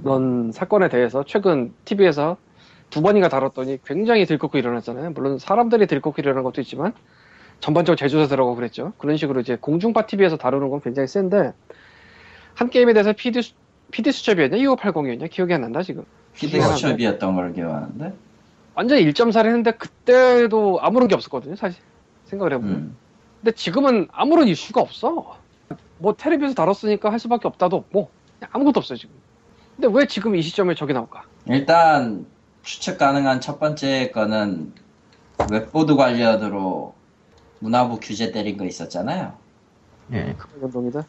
[0.03, 2.37] 그런 사건에 대해서 최근 TV에서
[2.89, 5.11] 두 번인가 다뤘더니 굉장히 들끓고 일어났잖아요.
[5.11, 6.93] 물론 사람들이 들끓고 일어난 것도 있지만
[7.59, 8.93] 전반적으로 제조사 들어가고 그랬죠.
[8.97, 11.51] 그런 식으로 이제 공중파 TV에서 다루는 건 굉장히 센데
[12.55, 13.53] 한 게임에 대해서 PD, 수,
[13.91, 14.57] PD 수첩이었냐?
[14.57, 15.29] 2580이었냐?
[15.29, 16.03] 기억이 안 난다 지금.
[16.33, 18.13] 피디수첩이었던 걸 기억하는데.
[18.79, 21.57] 완전히 1.4를 했는데 그때도 아무런 게 없었거든요.
[21.57, 21.81] 사실
[22.27, 22.75] 생각을 해보면.
[22.75, 22.97] 음.
[23.41, 25.35] 근데 지금은 아무런 이슈가 없어.
[25.97, 29.15] 뭐 텔레비에서 다뤘으니까 할 수밖에 없다도 없고 그냥 아무것도 없어요 지금.
[29.75, 31.23] 근데 왜 지금 이 시점에 저게 나올까?
[31.47, 32.25] 일단
[32.63, 34.71] 추측 가능한 첫 번째 거는
[35.51, 36.95] 웹보드 관련으로
[37.59, 39.33] 문화부 규제 때린 거 있었잖아요.
[40.13, 40.35] 예.
[40.37, 41.05] 그런 운동이다.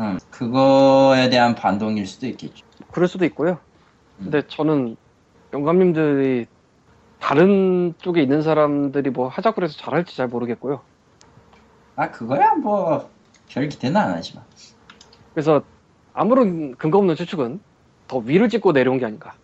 [0.00, 2.66] 응, 그거에 대한 반동일 수도 있겠죠.
[2.90, 3.60] 그럴 수도 있고요.
[4.18, 4.96] 근데 저는
[5.52, 6.46] 영감님들이
[7.26, 10.80] 다른 쪽에 있는 사람들이 뭐 하자고 해서 잘할지 잘 모르겠고요.
[11.96, 13.08] 아 그거야 뭐
[13.48, 14.44] 별 기대는 안 하지만.
[15.34, 15.62] 그래서
[16.14, 17.58] 아무런 근거 없는 추측은
[18.06, 19.34] 더 위를 찍고 내려온 게 아닌가.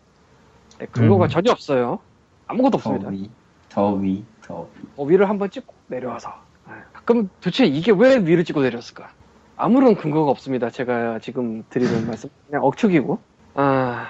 [0.78, 1.28] 네, 근거가 음.
[1.28, 1.98] 전혀 없어요.
[2.46, 3.10] 아무것도 더 없습니다.
[3.10, 3.28] 위,
[3.68, 4.82] 더 위, 더 위.
[4.96, 6.32] 어, 위를 한번 찍고 내려와서.
[6.68, 6.74] 네.
[7.04, 9.10] 그럼 도대체 이게 왜 위를 찍고 내렸을까?
[9.56, 10.70] 아무런 근거가 없습니다.
[10.70, 13.18] 제가 지금 드리는 말씀 그냥 억측이고.
[13.54, 14.06] 아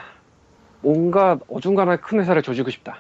[0.83, 2.99] 뭔가 어중간한 큰 회사를 조지고 싶다.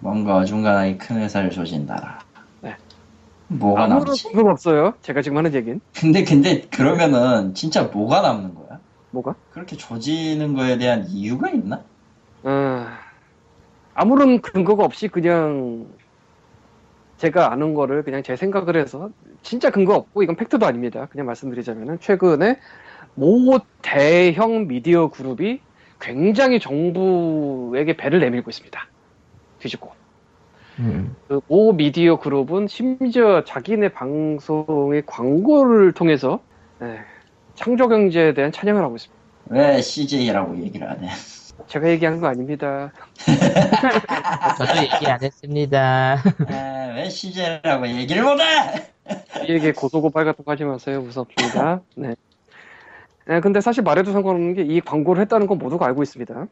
[0.00, 2.18] 뭔가 어중간하게 큰 회사를 조진다라.
[2.62, 2.76] 네.
[3.48, 4.28] 뭐가 남지?
[4.28, 4.94] 근거가 없어요.
[5.02, 8.78] 제가 지금 하는 얘기는 근데 근데 그러면은 진짜 뭐가 남는 거야?
[9.10, 9.34] 뭐가?
[9.52, 11.82] 그렇게 조지는 거에 대한 이유가 있나?
[12.44, 12.98] 아,
[13.94, 15.86] 아무런 근거가 없이 그냥
[17.16, 19.10] 제가 아는 거를 그냥 제 생각을 해서
[19.42, 21.06] 진짜 근거 없고 이건 팩트도 아닙니다.
[21.10, 22.58] 그냥 말씀드리자면은 최근에
[23.14, 25.60] 모 대형 미디어 그룹이
[26.00, 28.80] 굉장히 정부에게 배를 내밀고 있습니다.
[29.58, 29.92] 뒤집고.
[30.80, 31.16] 음.
[31.26, 36.40] 그모 미디어 그룹은 심지어 자기네 방송의 광고를 통해서
[36.80, 37.00] 네,
[37.54, 39.18] 창조 경제에 대한 찬양을 하고 있습니다.
[39.50, 41.08] 왜 CJ라고 얘기를 안 해?
[41.66, 42.92] 제가 얘기하는 거 아닙니다.
[44.58, 46.22] 저도 얘기 안 했습니다.
[46.48, 48.92] 아, 왜 CJ라고 얘기를 못 해?
[49.42, 51.00] 우리에게 고소고발 같은 거 하지 마세요.
[51.00, 51.80] 무섭습니다.
[51.96, 52.14] 네.
[53.26, 56.46] 네, 근데 사실 말해도 상관없는 게 이 광고를 했다는 건 모두가 알고 있습니다.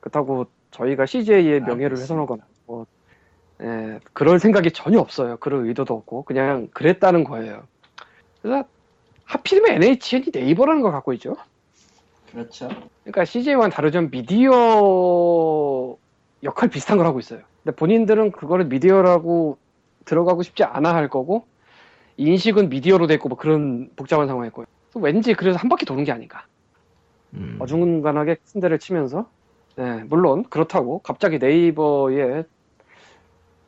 [0.00, 1.96] 그렇다고 저희가 CJ의 알고 명예를.
[1.98, 2.86] 훼손하거나 뭐
[3.62, 5.36] 예, 그럴 생각이 전혀 없어요.
[5.36, 7.62] 그럴 의도도 없고 그냥 그랬다는 거예요.
[8.40, 8.64] 그래서
[9.24, 11.36] 하필이면 NHN이 네이버라는 걸 갖고 있죠.
[12.32, 12.68] 그렇죠.
[13.04, 15.96] 그러니까 CJ와는 다르지만 미디어
[16.42, 17.40] 역할 비슷한 걸 하고 있어요.
[17.62, 19.58] 근데 본인들은 그거를 미디어라고
[20.04, 21.46] 들어가고 싶지 않아 할 거고
[22.16, 24.66] 인식은 미디어로 돼 있고 뭐 그런 복잡한 상황일 거예요.
[24.90, 26.46] 그래서 왠지 그래서 한 바퀴 도는 게 아닌가.
[27.34, 27.56] 음.
[27.60, 29.28] 어중간하게 큰 데를 치면서
[29.76, 32.44] 네, 물론 그렇다고 갑자기 네이버의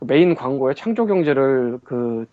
[0.00, 2.26] 메인 광고에 창조 경제를 그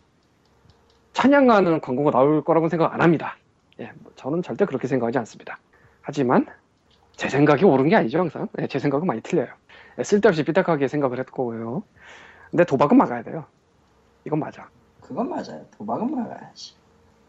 [1.13, 3.37] 찬양하는 광고가 나올 거라고 생각 안 합니다.
[3.79, 5.57] 예, 뭐 저는 절대 그렇게 생각하지 않습니다.
[6.01, 6.45] 하지만
[7.15, 8.47] 제 생각이 옳은 게 아니죠 항상.
[8.59, 9.47] 예, 제 생각은 많이 틀려요.
[9.99, 11.83] 예, 쓸데없이 삐딱하게 생각을 했고요.
[12.49, 13.45] 근데 도박은 막아야 돼요.
[14.25, 14.67] 이건 맞아.
[14.99, 15.65] 그건 맞아요.
[15.77, 16.73] 도박은 막아야지.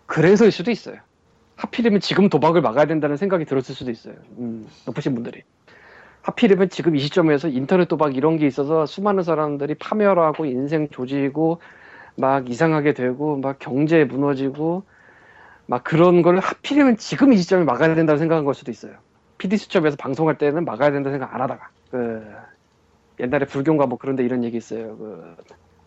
[0.07, 0.97] 그래서일 수도 있어요.
[1.57, 4.17] 하필이면 지금 도박을 막아야 된다는 생각이 들었을 수도 있어요.
[4.39, 5.43] 음, 높으신 분들이.
[6.23, 11.61] 하필이면 지금 이 시점에서 인터넷 도박 이런 게 있어서 수많은 사람들이 파멸하고 인생 조지고
[12.17, 14.85] 막 이상하게 되고 막 경제 무너지고
[15.67, 18.93] 막 그런 걸 하필이면 지금 이 시점에 막아야 된다고 생각한 걸 수도 있어요.
[19.39, 22.23] PD 수첩에서 방송할 때는 막아야 된다고 생각 안 하다가 그
[23.21, 24.97] 옛날에 불교인가 뭐 그런데 이런 얘기 있어요.
[24.97, 25.37] 그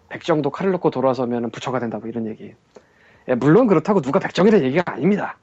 [0.10, 2.54] 백정도 칼을 놓고 돌아서면 부처가 된다 뭐 이런 얘기.
[3.28, 5.38] 예, 물론 그렇다고 누가 백정이라는 얘기가 아닙니다.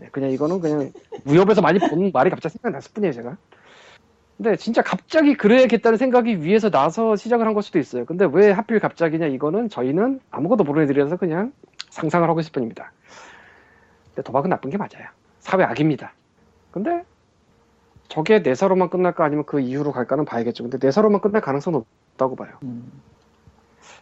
[0.00, 0.90] 예, 그냥 이거는 그냥
[1.24, 3.36] 무협에서 많이 본 말이 갑자기 생각났을 뿐이에요, 제가.
[4.42, 8.04] 근데 진짜 갑자기 그래야겠다는 생각이 위에서 나서 시작을 한 걸 수도 있어요.
[8.06, 11.52] 근데 왜 하필 갑자기냐 이거는 저희는 아무것도 모르는 애들이라서 그냥
[11.90, 12.90] 상상을 하고 있을 뿐입니다.
[14.08, 15.06] 근데 도박은 나쁜 게 맞아요.
[15.38, 16.14] 사회 악입니다.
[16.72, 17.04] 근데
[18.08, 20.64] 저게 내사로만 끝날까 아니면 그 이후로 갈까는 봐야겠죠.
[20.64, 21.80] 근데 내사로만 끝날 가능성은
[22.12, 22.50] 없다고 봐요.
[22.64, 22.90] 음.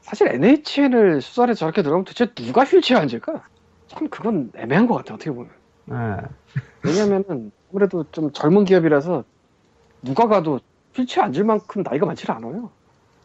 [0.00, 3.42] 사실 NHN을 수사를 저렇게 들어가면 도대체 누가 휠체어 앉을까?
[3.88, 5.50] 참 그건 애매한 것 같아 어떻게 보면.
[5.90, 6.22] 아,
[6.82, 9.24] 왜냐면은 아무래도 좀 젊은 기업이라서
[10.02, 10.60] 누가 가도
[10.94, 12.70] 휠체어 앉을 만큼 나이가 많지는 않아요.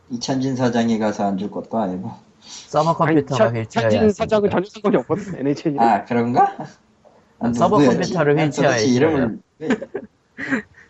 [0.10, 2.12] 이찬진 사장이 가서 앉을 것도 아니고.
[2.42, 3.90] 서버 컴퓨터가 아니, 차- 휠체어야.
[3.90, 5.80] 차진 사장은 전혀 상관이 없거든 NHN이.
[5.80, 6.56] 아 그런가?
[7.40, 7.78] 아, 서버?
[7.78, 9.70] 컴퓨터를 난 휠체어에 도대체 이름을 왜,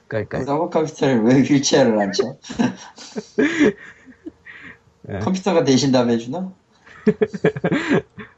[0.08, 2.36] 그러니까 서버 컴퓨터를 왜 휠체어를 앉혀?
[5.10, 5.20] 예.
[5.20, 6.38] 컴퓨터가 대신 답해주나?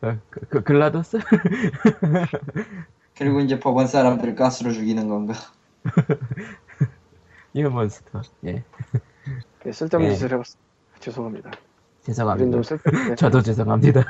[0.02, 1.18] 어, 그, 그 글라도스?
[3.18, 5.34] 그리고 이제 법원 사람들 가스로 죽이는 건가?
[7.56, 8.22] 유몬스터.
[8.46, 8.64] 예,
[9.64, 10.16] 네, 쓸데없는 네.
[10.16, 10.58] 짓을 해봤어.
[11.00, 11.52] 죄송합니다.
[12.04, 12.62] 죄송합니다.
[12.62, 12.78] 좀.
[13.18, 14.02] 저도 죄송합니다.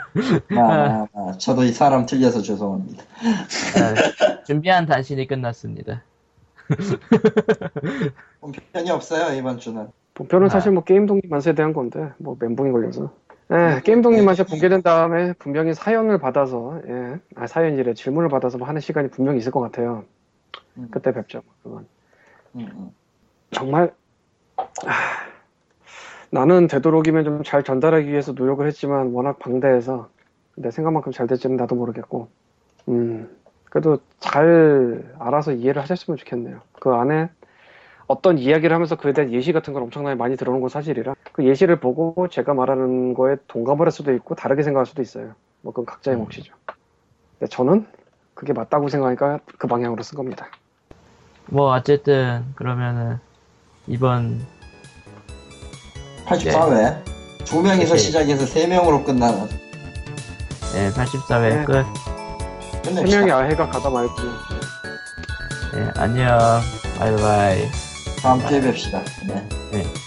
[0.56, 3.04] 아, 아, 아, 저도 이 사람 틀려서 죄송합니다.
[3.04, 6.04] 아, 준비한 단신이 끝났습니다.
[8.74, 9.88] 편이 없어요 이번 주는.
[10.14, 10.50] 본편은 아.
[10.50, 13.12] 사실 뭐 게임 독립 만 세대한 건데 뭐 멘붕이 걸려서.
[13.52, 18.68] 예, 게임 독립 만세 공개된 다음에 분명히 사연을 받아서 예, 아 사연이래 질문을 받아서 뭐
[18.68, 20.04] 하는 시간이 분명히 있을 것 같아요.
[20.78, 21.42] 음, 그때 뵙죠.
[21.64, 21.88] 그건.
[22.56, 22.92] 음, 음.
[23.52, 23.94] 정말
[24.58, 24.94] 아,
[26.30, 30.10] 나는 되도록이면 좀 잘 전달하기 위해서 노력을 했지만 워낙 방대해서
[30.56, 32.28] 내 생각만큼 잘 될지는 나도 모르겠고,
[32.90, 33.30] 음,
[33.66, 36.62] 그래도 잘 알아서 이해를 하셨으면 좋겠네요.
[36.80, 37.30] 그 안에
[38.08, 41.80] 어떤 이야기를 하면서 그에 대한 예시 같은 걸 엄청나게 많이 들어오는 건 사실이라 그 예시를
[41.80, 45.34] 보고 제가 말하는 거에 동감을 할 수도 있고 다르게 생각할 수도 있어요.
[45.62, 46.24] 뭐 그건 각자의 음.
[46.24, 46.54] 몫이죠.
[47.38, 47.86] 근데 저는
[48.34, 50.48] 그게 맞다고 생각하니까 그 방향으로 쓴 겁니다.
[51.48, 53.20] 뭐 어쨌든 그러면은
[53.88, 54.46] 이번
[56.26, 57.04] 84회
[57.46, 58.04] 두 명이서 오케이.
[58.06, 59.48] 시작해서 세 명으로 끝나는
[60.76, 61.64] 예, 84회 네.
[61.66, 61.86] 끝.
[62.72, 63.18] 세 끝냅시다.
[63.20, 64.14] 명의 아해가 가다 말고
[65.76, 66.38] 예, 안녕.
[66.98, 67.68] 바이바이.
[68.22, 69.02] 다음 주에 뵙시다.
[69.28, 69.48] 네.
[69.74, 70.07] 예.